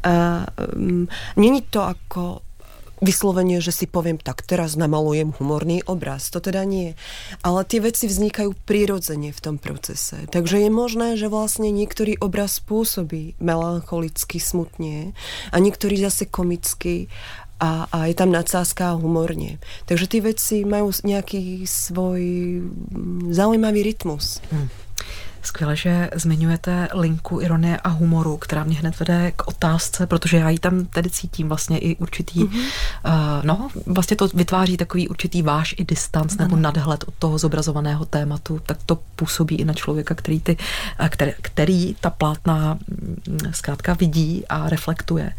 A, 0.07 0.47
um, 0.71 1.11
Není 1.35 1.67
to 1.67 1.83
ako 1.83 2.47
vyslovene, 2.99 3.63
že 3.63 3.71
si 3.71 3.85
poviem, 3.87 4.19
tak 4.19 4.43
teraz 4.43 4.75
namalujem 4.75 5.35
humorný 5.39 5.83
obraz. 5.87 6.27
To 6.31 6.43
teda 6.43 6.63
nie. 6.67 6.95
Ale 7.43 7.63
tie 7.63 7.79
veci 7.79 8.07
vznikajú 8.07 8.55
prirodzene 8.67 9.31
v 9.31 9.39
tom 9.39 9.55
procese. 9.57 10.27
Takže 10.29 10.67
je 10.67 10.69
možné, 10.71 11.15
že 11.15 11.31
vlastne 11.31 11.71
niektorý 11.71 12.19
obraz 12.19 12.59
spôsobí 12.59 13.39
melancholicky, 13.39 14.37
smutne 14.37 15.15
a 15.51 15.55
niektorý 15.57 15.99
zase 15.99 16.27
komicky 16.27 17.07
a, 17.59 17.91
a 17.91 18.07
je 18.07 18.15
tam 18.15 18.31
nadsázka 18.31 18.95
humorne. 18.95 19.59
Takže 19.83 20.05
tie 20.07 20.21
veci 20.23 20.55
majú 20.63 20.95
nejaký 21.03 21.67
svoj 21.67 22.23
mm, 22.63 23.35
zaujímavý 23.35 23.83
rytmus. 23.83 24.39
Hmm. 24.47 24.71
Skvěle, 25.41 25.75
že 25.75 26.09
zmiňujete 26.15 26.87
linku 26.93 27.41
ironie 27.41 27.77
a 27.77 27.89
humoru, 27.89 28.37
která 28.37 28.63
mě 28.63 28.79
hned 28.79 28.99
vede 28.99 29.31
k 29.31 29.47
otázce, 29.47 30.07
protože 30.07 30.37
já 30.37 30.49
ji 30.49 30.59
tam 30.59 30.85
tedy 30.85 31.09
cítím 31.09 31.47
vlastně 31.47 31.77
i 31.77 31.95
určitý, 31.95 32.43
mm-hmm. 32.43 32.59
uh, 33.05 33.11
no 33.43 33.69
vlastně 33.85 34.17
to 34.17 34.27
vytváří 34.33 34.77
takový 34.77 35.07
určitý 35.07 35.41
váš 35.41 35.75
i 35.77 35.85
distanc 35.85 36.35
ano. 36.39 36.43
nebo 36.43 36.55
nadhled 36.55 37.03
od 37.07 37.13
toho 37.19 37.37
zobrazovaného 37.37 38.05
tématu, 38.05 38.59
tak 38.65 38.77
to 38.85 38.95
působí 39.15 39.55
i 39.55 39.65
na 39.65 39.73
člověka, 39.73 40.15
který, 40.15 40.39
ty, 40.39 40.57
eh, 40.99 41.09
který, 41.09 41.31
který 41.41 41.95
ta 42.01 42.09
plátna 42.09 42.77
mm, 43.27 43.39
zkrátka 43.51 43.93
vidí 43.93 44.43
a 44.49 44.69
reflektuje. 44.69 45.33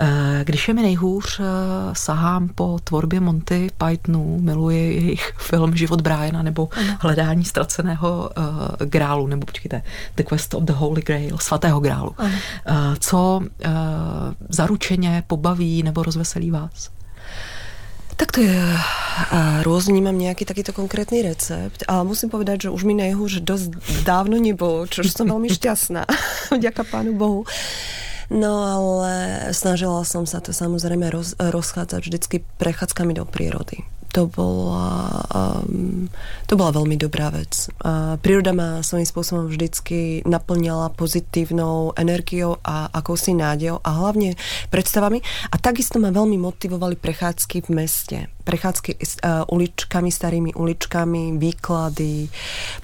Uh, 0.00 0.08
když 0.44 0.68
je 0.68 0.74
mi 0.74 0.82
nejhůř, 0.82 1.40
uh, 1.40 1.46
sahám 1.92 2.48
po 2.48 2.78
tvorbě 2.84 3.20
Monty 3.20 3.70
Pythonu, 3.78 4.38
miluji 4.40 4.94
jejich 4.94 5.32
film 5.38 5.76
Život 5.76 6.00
Briana 6.00 6.42
nebo 6.42 6.68
ano. 6.76 6.96
Hledání 7.00 7.44
ztraceného 7.44 8.30
uh, 8.38 8.44
grálu 8.86 9.26
nebo 9.36 9.46
počkejte, 9.46 9.82
The 10.14 10.22
Quest 10.22 10.54
of 10.54 10.64
the 10.64 10.72
Holy 10.72 11.02
Grail, 11.02 11.38
svatého 11.38 11.80
grálu. 11.80 12.14
Ano. 12.18 12.38
Eh, 12.66 12.74
co 13.00 13.40
uh, 13.40 13.70
zaručeně 14.48 15.22
pobaví 15.26 15.82
nebo 15.82 16.02
rozveselí 16.02 16.50
vás? 16.50 16.90
Tak 18.16 18.30
to 18.30 18.46
je, 18.46 18.54
a 19.34 19.66
rôzne 19.66 19.98
nemám 19.98 20.14
nejaký 20.14 20.46
takýto 20.46 20.70
konkrétny 20.70 21.26
recept, 21.26 21.82
ale 21.90 22.06
musím 22.06 22.30
povedať, 22.30 22.70
že 22.70 22.70
už 22.70 22.86
mi 22.86 22.94
že 23.26 23.42
dosť 23.42 23.74
dávno 24.06 24.38
nebolo, 24.38 24.86
čo 24.86 25.02
som 25.02 25.26
veľmi 25.26 25.50
šťastná, 25.50 26.06
vďaka 26.58 26.82
Pánu 26.86 27.18
Bohu. 27.18 27.42
No 28.30 28.62
ale 28.62 29.12
snažila 29.50 30.06
som 30.06 30.30
sa 30.30 30.38
to 30.38 30.54
samozrejme 30.54 31.10
roz, 31.10 31.34
rozchádzať 31.36 32.00
vždycky 32.06 32.36
prechádzkami 32.62 33.18
do 33.18 33.26
prírody 33.26 33.82
to 34.14 34.30
bola, 34.30 35.10
um, 35.34 36.06
to 36.46 36.54
bola 36.54 36.70
veľmi 36.70 36.94
dobrá 36.94 37.34
vec. 37.34 37.66
Príroda 38.22 38.54
ma 38.54 38.78
svojím 38.78 39.10
spôsobom 39.10 39.50
vždycky 39.50 40.22
naplňala 40.22 40.94
pozitívnou 40.94 41.98
energiou 41.98 42.62
a 42.62 42.86
akousi 42.94 43.34
nádejou 43.34 43.82
a 43.82 43.90
hlavne 43.90 44.38
predstavami. 44.70 45.18
A 45.50 45.58
takisto 45.58 45.98
ma 45.98 46.14
veľmi 46.14 46.38
motivovali 46.38 46.94
prechádzky 46.94 47.66
v 47.66 47.70
meste. 47.74 48.18
Prechádzky 48.46 48.90
uh, 48.94 49.48
uličkami, 49.50 50.10
starými 50.12 50.50
uličkami, 50.54 51.34
výklady. 51.40 52.30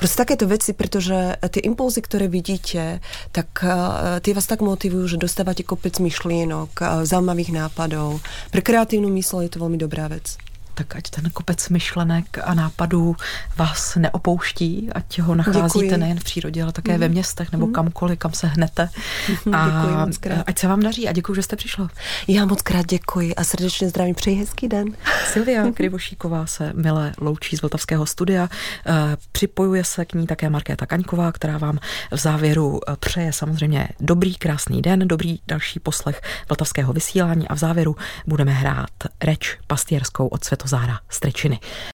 Proste 0.00 0.16
takéto 0.26 0.50
veci, 0.50 0.74
pretože 0.74 1.38
tie 1.38 1.62
impulzy, 1.62 2.00
ktoré 2.02 2.26
vidíte, 2.26 2.98
tak 3.30 3.62
uh, 3.62 4.18
tie 4.18 4.34
vás 4.34 4.50
tak 4.50 4.66
motivujú, 4.66 5.14
že 5.14 5.22
dostávate 5.22 5.62
kopec 5.62 5.94
myšlienok, 6.00 6.70
uh, 6.80 6.86
zaujímavých 7.06 7.54
nápadov. 7.54 8.18
Pre 8.50 8.62
kreatívnu 8.64 9.12
mysl 9.14 9.46
je 9.46 9.52
to 9.52 9.62
veľmi 9.62 9.78
dobrá 9.78 10.10
vec 10.10 10.49
tak 10.74 10.96
ať 10.96 11.10
ten 11.10 11.30
kopec 11.30 11.68
myšlenek 11.68 12.38
a 12.44 12.54
nápadů 12.54 13.16
vás 13.56 13.96
neopouští, 13.96 14.90
ať 14.92 15.18
ho 15.18 15.34
nacházíte 15.34 15.84
Děkuji. 15.84 15.96
nejen 15.98 16.20
v 16.20 16.24
přírodě, 16.24 16.62
ale 16.62 16.72
také 16.72 16.92
mm. 16.92 17.00
ve 17.00 17.08
městech 17.08 17.52
nebo 17.52 17.66
mm. 17.66 17.72
kamkoliv, 17.72 18.18
kam 18.18 18.32
se 18.32 18.46
hnete. 18.46 18.88
A 19.52 19.66
děkuji 19.66 20.06
moc 20.06 20.18
krát. 20.18 20.44
ať 20.46 20.58
se 20.58 20.68
vám 20.68 20.80
daří 20.80 21.08
a 21.08 21.12
děkuji, 21.12 21.34
že 21.34 21.42
jste 21.42 21.56
přišla. 21.56 21.90
Já 22.28 22.46
moc 22.46 22.62
krát 22.62 22.86
děkuji 22.86 23.34
a 23.34 23.44
srdečně 23.44 23.88
zdravím. 23.88 24.14
Přeji 24.14 24.36
hezký 24.36 24.68
den. 24.68 24.86
Silvia 25.32 25.70
Krivošíková 25.72 26.46
se 26.46 26.72
milé 26.74 27.12
loučí 27.18 27.56
z 27.56 27.62
Vltavského 27.62 28.06
studia. 28.06 28.48
Eh, 28.86 29.16
připojuje 29.32 29.84
se 29.84 30.04
k 30.04 30.14
ní 30.14 30.26
také 30.26 30.50
Markéta 30.50 30.86
Kaňková, 30.86 31.32
která 31.32 31.58
vám 31.58 31.78
v 32.10 32.16
závěru 32.16 32.80
eh, 32.88 32.96
přeje 33.00 33.32
samozřejmě 33.32 33.88
dobrý, 34.00 34.34
krásný 34.34 34.82
den, 34.82 35.08
dobrý 35.08 35.40
další 35.46 35.80
poslech 35.80 36.22
Vltavského 36.48 36.92
vysílání 36.92 37.48
a 37.48 37.54
v 37.54 37.58
závěru 37.58 37.96
budeme 38.26 38.52
hrát 38.52 38.90
reč 39.22 39.58
pastierskou 39.66 40.26
od 40.26 40.44
Světozára 40.60 40.98
Strečiny. 41.08 41.58